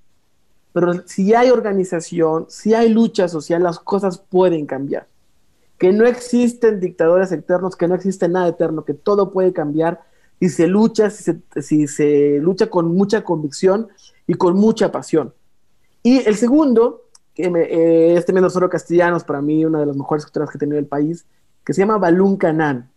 pero 0.72 1.06
si 1.06 1.32
hay 1.34 1.50
organización, 1.50 2.46
si 2.48 2.74
hay 2.74 2.88
lucha 2.88 3.28
social, 3.28 3.62
las 3.62 3.78
cosas 3.78 4.18
pueden 4.18 4.66
cambiar 4.66 5.06
que 5.78 5.92
no 5.92 6.06
existen 6.06 6.80
dictadores 6.80 7.32
eternos, 7.32 7.76
que 7.76 7.88
no 7.88 7.94
existe 7.94 8.28
nada 8.28 8.48
eterno, 8.48 8.84
que 8.84 8.94
todo 8.94 9.30
puede 9.30 9.52
cambiar 9.52 10.00
si 10.40 10.48
se 10.48 10.66
lucha, 10.66 11.10
si 11.10 11.86
se, 11.86 12.38
lucha 12.40 12.68
con 12.68 12.94
mucha 12.94 13.24
convicción 13.24 13.88
y 14.26 14.34
con 14.34 14.56
mucha 14.56 14.92
pasión. 14.92 15.32
Y 16.02 16.18
el 16.28 16.36
segundo, 16.36 17.02
que 17.34 17.50
me, 17.50 17.62
eh, 17.62 18.16
este 18.16 18.32
menos 18.32 18.52
solo 18.52 18.68
castellanos, 18.68 19.24
para 19.24 19.40
mí 19.40 19.64
una 19.64 19.80
de 19.80 19.86
las 19.86 19.96
mejores 19.96 20.24
escritoras 20.24 20.50
que 20.50 20.58
he 20.58 20.60
tenido 20.60 20.78
el 20.78 20.86
país, 20.86 21.24
que 21.64 21.72
se 21.72 21.80
llama 21.80 21.98
Balún 21.98 22.36
Canán, 22.36 22.90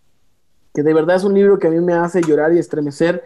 que 0.73 0.83
de 0.83 0.93
verdad 0.93 1.15
es 1.15 1.23
un 1.23 1.33
libro 1.33 1.57
que 1.57 1.67
a 1.67 1.71
mí 1.71 1.79
me 1.79 1.93
hace 1.93 2.21
llorar 2.21 2.53
y 2.53 2.59
estremecer, 2.59 3.23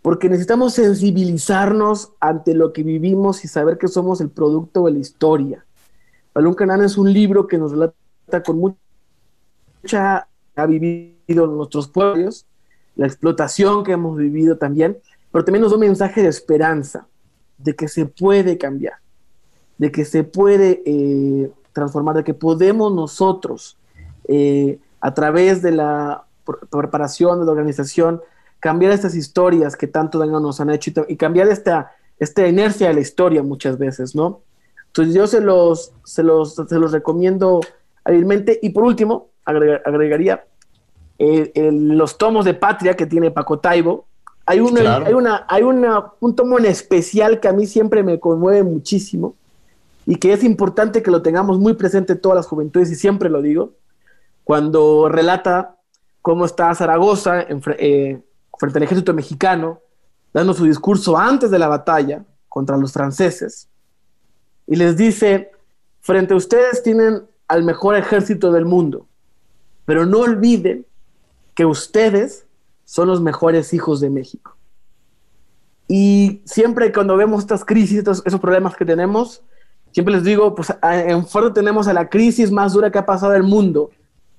porque 0.00 0.28
necesitamos 0.28 0.74
sensibilizarnos 0.74 2.12
ante 2.20 2.54
lo 2.54 2.72
que 2.72 2.82
vivimos 2.82 3.44
y 3.44 3.48
saber 3.48 3.78
que 3.78 3.86
somos 3.86 4.20
el 4.20 4.30
producto 4.30 4.86
de 4.86 4.92
la 4.92 4.98
historia. 4.98 5.64
Balún 6.34 6.54
Canán 6.54 6.82
es 6.82 6.96
un 6.96 7.12
libro 7.12 7.46
que 7.46 7.58
nos 7.58 7.72
relata 7.72 7.94
con 8.44 8.76
mucha, 9.82 10.28
ha 10.56 10.66
vivido 10.66 11.46
nuestros 11.46 11.88
pueblos, 11.88 12.46
la 12.96 13.06
explotación 13.06 13.84
que 13.84 13.92
hemos 13.92 14.16
vivido 14.16 14.56
también, 14.58 14.98
pero 15.30 15.44
también 15.44 15.62
nos 15.62 15.70
da 15.70 15.76
un 15.76 15.80
mensaje 15.80 16.22
de 16.22 16.28
esperanza, 16.28 17.06
de 17.58 17.74
que 17.74 17.88
se 17.88 18.06
puede 18.06 18.58
cambiar, 18.58 18.94
de 19.78 19.90
que 19.90 20.04
se 20.04 20.24
puede 20.24 20.82
eh, 20.84 21.50
transformar, 21.72 22.16
de 22.16 22.24
que 22.24 22.34
podemos 22.34 22.92
nosotros, 22.92 23.78
eh, 24.28 24.78
a 25.00 25.14
través 25.14 25.62
de 25.62 25.72
la 25.72 26.24
preparación, 26.70 27.40
de 27.40 27.46
la 27.46 27.52
organización, 27.52 28.20
cambiar 28.60 28.92
estas 28.92 29.14
historias 29.14 29.76
que 29.76 29.88
tanto 29.88 30.18
daño 30.18 30.38
nos 30.38 30.60
han 30.60 30.70
hecho 30.70 30.92
y, 31.08 31.16
cambiar 31.16 31.48
esta, 31.48 31.92
esta 32.18 32.46
inercia 32.46 32.88
de 32.88 32.94
la 32.94 33.00
historia 33.00 33.42
muchas 33.42 33.78
veces, 33.78 34.14
¿no? 34.14 34.42
Entonces 34.86 35.14
yo 35.14 35.26
se 35.26 35.40
los, 35.40 35.92
se 36.04 36.22
los, 36.22 36.54
se 36.54 36.78
los 36.78 36.92
recomiendo 36.92 37.60
hábilmente. 38.04 38.58
Y 38.62 38.70
por 38.70 38.84
último, 38.84 39.30
agregaría 39.44 40.44
eh, 41.18 41.70
los 41.72 42.18
tomos 42.18 42.44
de 42.44 42.54
Patria 42.54 42.94
que 42.94 43.06
tiene 43.06 43.30
Paco 43.30 43.58
Taibo. 43.58 44.06
Hay, 44.44 44.58
hay, 44.58 45.14
una, 45.14 45.46
hay 45.48 45.62
un 45.62 46.34
tomo 46.34 46.58
en 46.58 46.66
especial 46.66 47.38
que 47.38 47.48
a 47.48 47.52
mí 47.52 47.66
siempre 47.66 48.02
me 48.02 48.18
conmueve 48.18 48.64
muchísimo 48.64 49.36
y 50.06 50.16
que 50.16 50.32
es 50.32 50.42
importante 50.42 51.02
que 51.02 51.10
lo 51.10 51.22
tengamos 51.22 51.58
muy 51.58 51.74
presente 51.74 52.16
todas 52.16 52.36
las 52.36 52.46
juventudes, 52.46 52.90
y 52.90 52.96
siempre 52.96 53.30
lo 53.30 53.40
digo, 53.40 53.74
cuando 54.44 55.08
relata 55.08 55.76
cómo 56.20 56.44
está 56.44 56.74
Zaragoza 56.74 57.42
eh, 57.42 58.20
frente 58.58 58.78
al 58.78 58.82
ejército 58.82 59.14
mexicano, 59.14 59.80
dando 60.32 60.54
su 60.54 60.64
discurso 60.64 61.16
antes 61.16 61.50
de 61.50 61.58
la 61.58 61.68
batalla 61.68 62.24
contra 62.48 62.76
los 62.76 62.92
franceses, 62.92 63.68
y 64.66 64.76
les 64.76 64.96
dice, 64.96 65.50
frente 66.00 66.34
a 66.34 66.36
ustedes 66.36 66.82
tienen 66.82 67.22
al 67.48 67.64
mejor 67.64 67.96
ejército 67.96 68.52
del 68.52 68.64
mundo. 68.64 69.06
Pero 69.84 70.06
no 70.06 70.20
olviden 70.20 70.86
que 71.54 71.66
ustedes 71.66 72.46
son 72.84 73.08
los 73.08 73.20
mejores 73.20 73.72
hijos 73.74 74.00
de 74.00 74.10
México. 74.10 74.56
Y 75.88 76.42
siempre 76.44 76.92
cuando 76.92 77.16
vemos 77.16 77.40
estas 77.40 77.64
crisis, 77.64 78.04
esos 78.06 78.40
problemas 78.40 78.76
que 78.76 78.84
tenemos, 78.84 79.42
siempre 79.90 80.14
les 80.14 80.24
digo, 80.24 80.54
pues 80.54 80.72
en 80.82 81.26
Fuerte 81.26 81.60
tenemos 81.60 81.88
a 81.88 81.92
la 81.92 82.08
crisis 82.08 82.50
más 82.50 82.72
dura 82.72 82.90
que 82.90 82.98
ha 82.98 83.06
pasado 83.06 83.34
el 83.34 83.42
mundo 83.42 83.90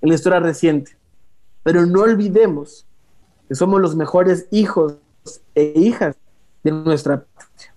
en 0.01 0.09
la 0.09 0.15
historia 0.15 0.39
reciente. 0.39 0.97
Pero 1.61 1.85
no 1.85 2.01
olvidemos 2.01 2.85
que 3.47 3.55
somos 3.55 3.79
los 3.81 3.95
mejores 3.95 4.47
hijos 4.51 4.97
e 5.55 5.73
hijas 5.75 6.15
de 6.63 6.71
nuestra 6.71 7.23
patria. 7.23 7.73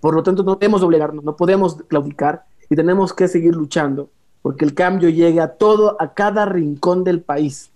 Por 0.00 0.14
lo 0.14 0.22
tanto, 0.22 0.42
no 0.42 0.58
podemos 0.58 0.80
doblegarnos, 0.80 1.24
no 1.24 1.36
podemos 1.36 1.82
claudicar 1.88 2.44
y 2.70 2.76
tenemos 2.76 3.12
que 3.12 3.28
seguir 3.28 3.56
luchando 3.56 4.10
porque 4.42 4.64
el 4.64 4.74
cambio 4.74 5.08
llegue 5.08 5.40
a 5.40 5.54
todo, 5.54 5.96
a 6.00 6.14
cada 6.14 6.44
rincón 6.46 7.04
del 7.04 7.20
país. 7.20 7.70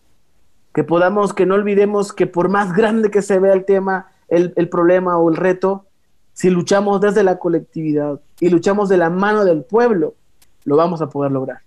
Que 0.75 0.85
podamos, 0.85 1.35
que 1.35 1.45
no 1.45 1.55
olvidemos 1.55 2.13
que 2.13 2.27
por 2.27 2.49
más 2.49 2.73
grande 2.75 3.11
que 3.11 3.23
se 3.23 3.39
vea 3.39 3.53
el 3.53 3.65
tema, 3.65 4.11
el, 4.29 4.69
problema 4.69 5.19
o 5.19 5.29
el 5.29 5.37
reto, 5.37 5.85
si 6.33 6.49
luchamos 6.49 7.01
desde 7.01 7.23
la 7.23 7.39
colectividad 7.39 8.21
y 8.41 8.49
luchamos 8.49 8.89
de 8.89 8.97
la 8.97 9.11
mano 9.11 9.45
del 9.45 9.65
pueblo, 9.65 10.15
lo 10.65 10.77
vamos 10.77 11.03
a 11.03 11.11
poder 11.11 11.33
lograr. 11.33 11.59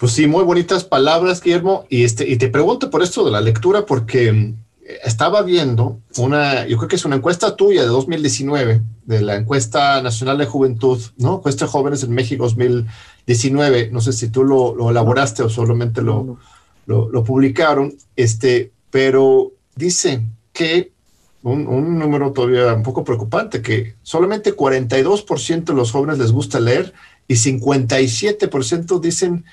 Pues 0.00 0.12
sí, 0.12 0.26
muy 0.26 0.44
bonitas 0.44 0.84
palabras, 0.84 1.40
Guillermo. 1.40 1.84
Y, 1.88 2.04
este, 2.04 2.28
y 2.28 2.36
te 2.38 2.48
pregunto 2.48 2.90
por 2.90 3.02
esto 3.02 3.24
de 3.24 3.30
la 3.30 3.40
lectura, 3.40 3.86
porque 3.86 4.54
estaba 5.04 5.42
viendo 5.42 6.00
una, 6.16 6.66
yo 6.66 6.76
creo 6.78 6.88
que 6.88 6.96
es 6.96 7.04
una 7.04 7.16
encuesta 7.16 7.56
tuya 7.56 7.82
de 7.82 7.88
2019, 7.88 8.80
de 9.04 9.22
la 9.22 9.36
encuesta 9.36 10.00
nacional 10.02 10.38
de 10.38 10.46
juventud, 10.46 11.00
¿no? 11.18 11.36
Encuesta 11.36 11.66
de 11.66 11.70
jóvenes 11.70 12.02
en 12.02 12.12
México 12.12 12.44
2019. 12.44 12.88
No 13.90 14.00
sé 14.00 14.12
si 14.12 14.28
tú 14.28 14.44
lo, 14.44 14.90
elaboraste 14.90 15.42
o 15.42 15.48
solamente 15.48 16.00
lo, 16.02 16.38
lo, 16.86 17.24
publicaron, 17.24 17.94
este, 18.16 18.72
pero 18.90 19.52
dice 19.76 20.24
que 20.52 20.92
un, 21.42 21.66
un, 21.66 21.98
número 21.98 22.32
todavía 22.32 22.72
un 22.74 22.82
poco 22.82 23.04
preocupante, 23.04 23.60
que 23.60 23.94
solamente 24.02 24.56
42% 24.56 25.64
de 25.64 25.74
los 25.74 25.92
jóvenes 25.92 26.18
les 26.18 26.32
gusta 26.32 26.58
leer 26.58 26.94
y 27.28 27.34
57% 27.34 28.98
dicen 29.00 29.44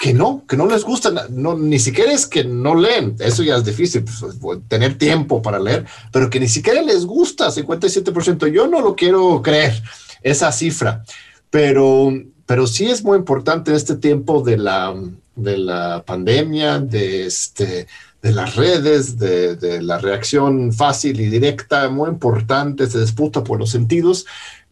que 0.00 0.12
no, 0.12 0.44
que 0.48 0.56
no 0.56 0.66
les 0.66 0.84
gusta, 0.84 1.10
no, 1.30 1.56
ni 1.56 1.78
siquiera 1.78 2.12
es 2.12 2.26
que 2.26 2.44
no 2.44 2.74
leen, 2.74 3.16
eso 3.20 3.42
ya 3.42 3.56
es 3.56 3.64
difícil, 3.64 4.04
pues, 4.40 4.58
tener 4.68 4.98
tiempo 4.98 5.40
para 5.40 5.58
leer, 5.58 5.86
pero 6.12 6.28
que 6.28 6.40
ni 6.40 6.48
siquiera 6.48 6.82
les 6.82 7.06
gusta, 7.06 7.48
57%, 7.48 8.48
yo 8.48 8.66
no 8.66 8.80
lo 8.80 8.96
quiero 8.96 9.40
creer, 9.42 9.80
esa 10.22 10.50
cifra, 10.52 11.04
pero, 11.48 12.12
pero 12.46 12.66
sí 12.66 12.86
es 12.86 13.02
muy 13.02 13.18
importante 13.18 13.70
en 13.70 13.76
este 13.76 13.96
tiempo 13.96 14.42
de 14.42 14.56
la, 14.56 14.94
de 15.36 15.58
la 15.58 16.02
pandemia, 16.06 16.80
de, 16.80 17.26
este, 17.26 17.86
de 18.22 18.32
las 18.32 18.56
redes, 18.56 19.18
de, 19.18 19.56
de 19.56 19.82
la 19.82 19.98
reacción 19.98 20.72
fácil 20.72 21.20
y 21.20 21.26
directa, 21.26 21.88
muy 21.88 22.08
importante, 22.10 22.86
se 22.86 23.00
disputa 23.00 23.44
por 23.44 23.58
los 23.58 23.70
sentidos, 23.70 24.26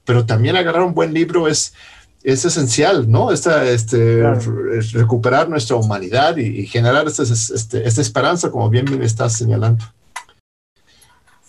pero 0.05 0.27
también 0.27 0.57
agarrar 0.57 0.83
un 0.83 0.95
buen 0.95 1.15
libro 1.15 1.49
es 1.49 1.75
es 2.23 2.45
esencial, 2.45 3.11
¿no? 3.11 3.33
Esta, 3.33 3.69
este, 3.69 4.23
recuperar 4.93 5.49
nuestra 5.49 5.77
humanidad 5.77 6.37
y, 6.37 6.67
generar 6.67 7.07
este, 7.07 7.25
este, 7.25 7.87
esta 7.87 8.01
esperanza, 8.01 8.51
como 8.51 8.71
bien 8.71 8.87
me 8.97 9.05
estás 9.05 9.37
señalando. 9.37 9.85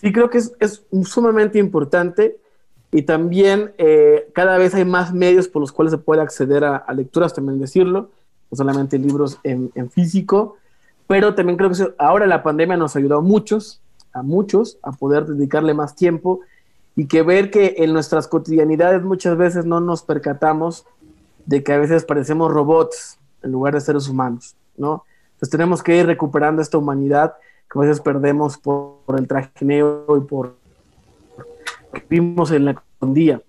Sí, 0.00 0.12
creo 0.12 0.28
que 0.28 0.38
es, 0.38 0.82
sumamente 1.04 1.58
importante 1.58 2.38
y 2.94 3.02
también 3.02 3.72
eh, 3.76 4.30
cada 4.34 4.56
vez 4.56 4.72
hay 4.72 4.84
más 4.84 5.12
medios 5.12 5.48
por 5.48 5.58
los 5.58 5.72
cuales 5.72 5.90
se 5.90 5.98
puede 5.98 6.22
acceder 6.22 6.62
a, 6.62 6.86
lecturas, 6.94 7.34
también 7.34 7.58
decirlo, 7.58 8.10
no 8.52 8.56
solamente 8.56 9.00
libros 9.00 9.40
en, 9.42 9.72
en, 9.74 9.90
físico, 9.90 10.58
pero 11.08 11.34
también 11.34 11.56
creo 11.56 11.70
que 11.70 11.92
ahora 11.98 12.24
la 12.28 12.44
pandemia 12.44 12.76
nos 12.76 12.94
ayudado 12.94 13.18
a 13.18 13.24
muchos, 13.24 13.80
a 14.12 14.22
muchos, 14.22 14.78
a 14.80 14.92
poder 14.92 15.26
dedicarle 15.26 15.74
más 15.74 15.96
tiempo 15.96 16.42
y 16.94 17.06
que 17.06 17.22
ver 17.22 17.50
que 17.50 17.74
en 17.78 17.92
nuestras 17.92 18.28
cotidianidades 18.28 19.02
muchas 19.02 19.36
veces 19.36 19.66
no 19.66 19.80
nos 19.80 20.04
percatamos 20.04 20.86
de 21.46 21.64
que 21.64 21.72
a 21.72 21.78
veces 21.78 22.04
parecemos 22.04 22.52
robots 22.52 23.18
en 23.42 23.50
lugar 23.50 23.74
de 23.74 23.80
seres 23.80 24.08
humanos, 24.08 24.54
¿no? 24.76 25.04
Entonces 25.32 25.50
tenemos 25.50 25.82
que 25.82 25.96
ir 25.96 26.06
recuperando 26.06 26.62
esta 26.62 26.78
humanidad 26.78 27.34
que 27.68 27.76
a 27.76 27.82
veces 27.82 28.00
perdemos 28.00 28.56
por, 28.56 29.18
el 29.18 29.26
trajineo 29.26 30.06
y 30.16 30.20
por 30.20 30.54
que 31.94 32.04
vimos 32.08 32.50
en 32.50 32.66
la 32.66 32.82
día. 33.00 33.40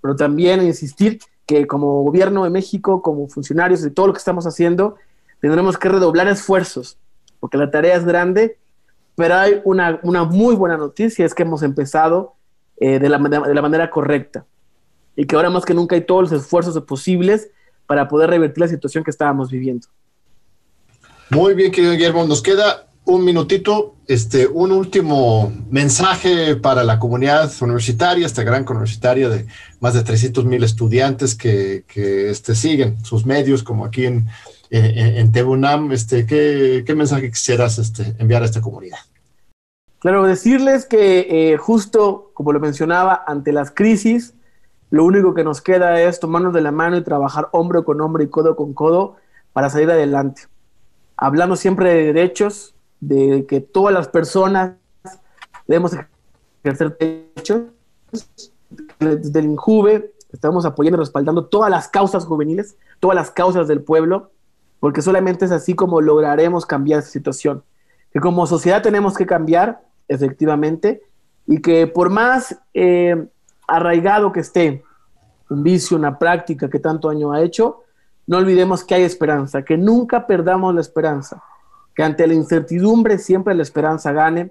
Pero 0.00 0.16
también 0.16 0.62
insistir 0.62 1.20
que 1.46 1.66
como 1.66 2.02
gobierno 2.02 2.44
de 2.44 2.50
México, 2.50 3.02
como 3.02 3.28
funcionarios 3.28 3.82
de 3.82 3.90
todo 3.90 4.06
lo 4.06 4.12
que 4.12 4.18
estamos 4.18 4.46
haciendo, 4.46 4.96
tendremos 5.40 5.76
que 5.76 5.88
redoblar 5.88 6.28
esfuerzos, 6.28 6.96
porque 7.40 7.58
la 7.58 7.70
tarea 7.70 7.96
es 7.96 8.04
grande, 8.04 8.58
pero 9.16 9.34
hay 9.34 9.60
una, 9.64 9.98
una 10.02 10.24
muy 10.24 10.54
buena 10.54 10.76
noticia, 10.76 11.26
es 11.26 11.34
que 11.34 11.42
hemos 11.42 11.62
empezado 11.62 12.34
eh, 12.78 12.98
de, 12.98 13.08
la, 13.08 13.18
de, 13.18 13.54
la, 13.54 13.62
manera 13.62 13.90
correcta. 13.90 14.46
Y 15.16 15.26
que 15.26 15.36
ahora 15.36 15.50
más 15.50 15.64
que 15.64 15.74
nunca 15.74 15.96
hay 15.96 16.02
todos 16.02 16.30
los 16.30 16.40
esfuerzos 16.40 16.80
posibles 16.84 17.50
para 17.86 18.08
poder 18.08 18.30
revertir 18.30 18.60
la 18.60 18.68
situación 18.68 19.02
que 19.02 19.10
estábamos 19.10 19.50
viviendo. 19.50 19.88
Muy 21.30 21.54
bien, 21.54 21.72
querido 21.72 21.92
Guillermo. 21.92 22.24
Nos 22.26 22.42
queda 22.42 22.89
un 23.10 23.24
minutito, 23.24 23.96
este, 24.06 24.46
un 24.46 24.72
último 24.72 25.52
mensaje 25.70 26.56
para 26.56 26.84
la 26.84 26.98
comunidad 26.98 27.50
universitaria, 27.60 28.26
esta 28.26 28.42
gran 28.42 28.64
universitaria 28.68 29.28
de 29.28 29.46
más 29.80 29.94
de 29.94 30.02
300 30.02 30.44
mil 30.44 30.62
estudiantes 30.64 31.34
que, 31.34 31.84
que 31.86 32.30
este, 32.30 32.54
siguen 32.54 33.04
sus 33.04 33.26
medios, 33.26 33.62
como 33.62 33.84
aquí 33.84 34.06
en, 34.06 34.26
en, 34.70 35.16
en 35.16 35.32
Tebunam. 35.32 35.92
Este, 35.92 36.26
¿qué, 36.26 36.84
¿Qué 36.86 36.94
mensaje 36.94 37.30
quisieras 37.30 37.78
este, 37.78 38.14
enviar 38.18 38.42
a 38.42 38.46
esta 38.46 38.60
comunidad? 38.60 38.98
Claro, 39.98 40.24
decirles 40.24 40.86
que 40.86 41.52
eh, 41.52 41.56
justo 41.58 42.30
como 42.40 42.54
lo 42.54 42.60
mencionaba, 42.60 43.22
ante 43.26 43.52
las 43.52 43.70
crisis, 43.70 44.32
lo 44.88 45.04
único 45.04 45.34
que 45.34 45.44
nos 45.44 45.60
queda 45.60 46.00
es 46.00 46.20
tomarnos 46.20 46.54
de 46.54 46.62
la 46.62 46.72
mano 46.72 46.96
y 46.96 47.04
trabajar 47.04 47.50
hombro 47.52 47.84
con 47.84 48.00
hombro 48.00 48.22
y 48.22 48.30
codo 48.30 48.56
con 48.56 48.72
codo 48.72 49.16
para 49.52 49.68
salir 49.68 49.90
adelante. 49.90 50.44
Hablando 51.18 51.54
siempre 51.54 51.92
de 51.92 52.14
derechos, 52.14 52.74
de 53.00 53.46
que 53.46 53.60
todas 53.60 53.94
las 53.94 54.08
personas 54.08 54.74
debemos 55.66 55.96
ejercer 56.62 56.96
derechos. 56.98 57.62
Desde 58.98 59.40
el 59.40 59.46
INJUVE 59.46 60.12
estamos 60.32 60.64
apoyando 60.64 60.98
y 60.98 61.00
respaldando 61.00 61.46
todas 61.46 61.70
las 61.70 61.88
causas 61.88 62.24
juveniles, 62.24 62.76
todas 63.00 63.14
las 63.14 63.30
causas 63.30 63.66
del 63.66 63.82
pueblo, 63.82 64.30
porque 64.78 65.02
solamente 65.02 65.44
es 65.44 65.50
así 65.50 65.74
como 65.74 66.00
lograremos 66.00 66.66
cambiar 66.66 67.00
esa 67.00 67.10
situación. 67.10 67.62
Que 68.12 68.20
como 68.20 68.46
sociedad 68.46 68.82
tenemos 68.82 69.16
que 69.16 69.26
cambiar 69.26 69.82
efectivamente, 70.08 71.02
y 71.46 71.60
que 71.60 71.86
por 71.86 72.10
más 72.10 72.58
eh, 72.74 73.26
arraigado 73.66 74.32
que 74.32 74.40
esté 74.40 74.84
un 75.48 75.62
vicio, 75.62 75.96
una 75.96 76.18
práctica 76.18 76.70
que 76.70 76.78
tanto 76.78 77.08
daño 77.08 77.32
ha 77.32 77.42
hecho, 77.42 77.82
no 78.26 78.38
olvidemos 78.38 78.84
que 78.84 78.94
hay 78.94 79.02
esperanza, 79.02 79.64
que 79.64 79.76
nunca 79.76 80.26
perdamos 80.26 80.74
la 80.74 80.80
esperanza, 80.80 81.42
que 81.94 82.02
ante 82.02 82.26
la 82.26 82.34
incertidumbre 82.34 83.18
siempre 83.18 83.54
la 83.54 83.62
esperanza 83.62 84.12
gane, 84.12 84.50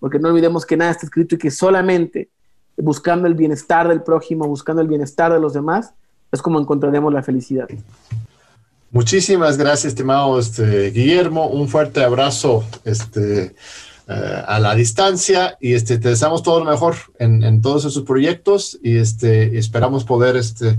porque 0.00 0.18
no 0.18 0.28
olvidemos 0.28 0.66
que 0.66 0.76
nada 0.76 0.90
está 0.90 1.06
escrito 1.06 1.34
y 1.34 1.38
que 1.38 1.50
solamente 1.50 2.28
buscando 2.76 3.28
el 3.28 3.34
bienestar 3.34 3.88
del 3.88 4.02
prójimo, 4.02 4.46
buscando 4.46 4.82
el 4.82 4.88
bienestar 4.88 5.32
de 5.32 5.40
los 5.40 5.52
demás, 5.52 5.92
es 6.30 6.42
como 6.42 6.58
encontraremos 6.58 7.12
la 7.12 7.22
felicidad. 7.22 7.68
Muchísimas 8.90 9.56
gracias, 9.56 9.92
estimado 9.92 10.38
este, 10.38 10.90
Guillermo. 10.90 11.48
Un 11.48 11.68
fuerte 11.68 12.02
abrazo. 12.02 12.64
Este, 12.84 13.54
eh, 14.08 14.42
a 14.46 14.58
la 14.58 14.74
distancia 14.74 15.56
y 15.60 15.74
este, 15.74 15.96
te 15.96 16.08
deseamos 16.08 16.42
todo 16.42 16.58
lo 16.58 16.68
mejor 16.68 16.96
en, 17.20 17.62
todos 17.62 17.84
esos 17.84 18.02
proyectos 18.02 18.76
y 18.82 18.96
este, 18.96 19.56
esperamos 19.56 20.02
poder 20.02 20.36
este, 20.36 20.76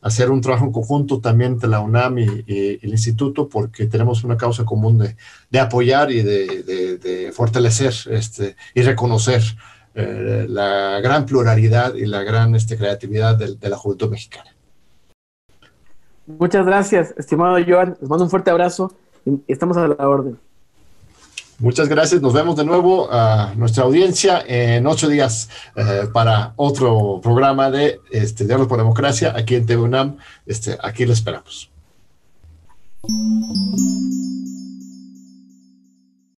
hacer 0.00 0.30
un 0.30 0.40
trabajo 0.40 0.64
en 0.64 0.72
conjunto 0.72 1.20
también 1.20 1.52
entre 1.52 1.68
la 1.68 1.80
UNAM 1.80 2.18
y, 2.18 2.44
el 2.82 2.90
instituto 2.90 3.48
porque 3.48 3.86
tenemos 3.86 4.24
una 4.24 4.36
causa 4.36 4.64
común 4.64 4.98
de, 5.50 5.60
apoyar 5.60 6.10
y 6.10 6.22
de, 6.22 7.32
fortalecer 7.34 7.92
este, 8.10 8.56
y 8.74 8.82
reconocer 8.82 9.42
eh, 9.94 10.46
la 10.48 11.00
gran 11.00 11.26
pluralidad 11.26 11.94
y 11.94 12.06
la 12.06 12.22
gran 12.22 12.54
este, 12.54 12.76
creatividad 12.76 13.36
de, 13.36 13.56
de 13.56 13.68
la 13.68 13.76
juventud 13.76 14.10
mexicana. 14.10 14.50
Muchas 16.26 16.66
gracias, 16.66 17.14
estimado 17.16 17.56
Joan. 17.66 17.96
Les 18.00 18.08
mando 18.08 18.24
un 18.24 18.30
fuerte 18.30 18.50
abrazo 18.50 18.92
y 19.24 19.40
estamos 19.48 19.76
a 19.76 19.88
la 19.88 20.08
orden. 20.08 20.38
Muchas 21.58 21.88
gracias. 21.88 22.20
Nos 22.20 22.34
vemos 22.34 22.56
de 22.56 22.64
nuevo 22.64 23.08
a 23.10 23.54
nuestra 23.56 23.84
audiencia 23.84 24.44
en 24.46 24.86
ocho 24.86 25.08
días 25.08 25.48
eh, 25.74 26.02
para 26.12 26.52
otro 26.56 27.20
programa 27.22 27.70
de 27.70 28.00
este, 28.10 28.44
por 28.44 28.76
Democracia 28.76 29.32
aquí 29.34 29.54
en 29.54 29.64
TVUNAM. 29.64 30.18
Este, 30.44 30.76
aquí 30.82 31.06
lo 31.06 31.14
esperamos. 31.14 31.70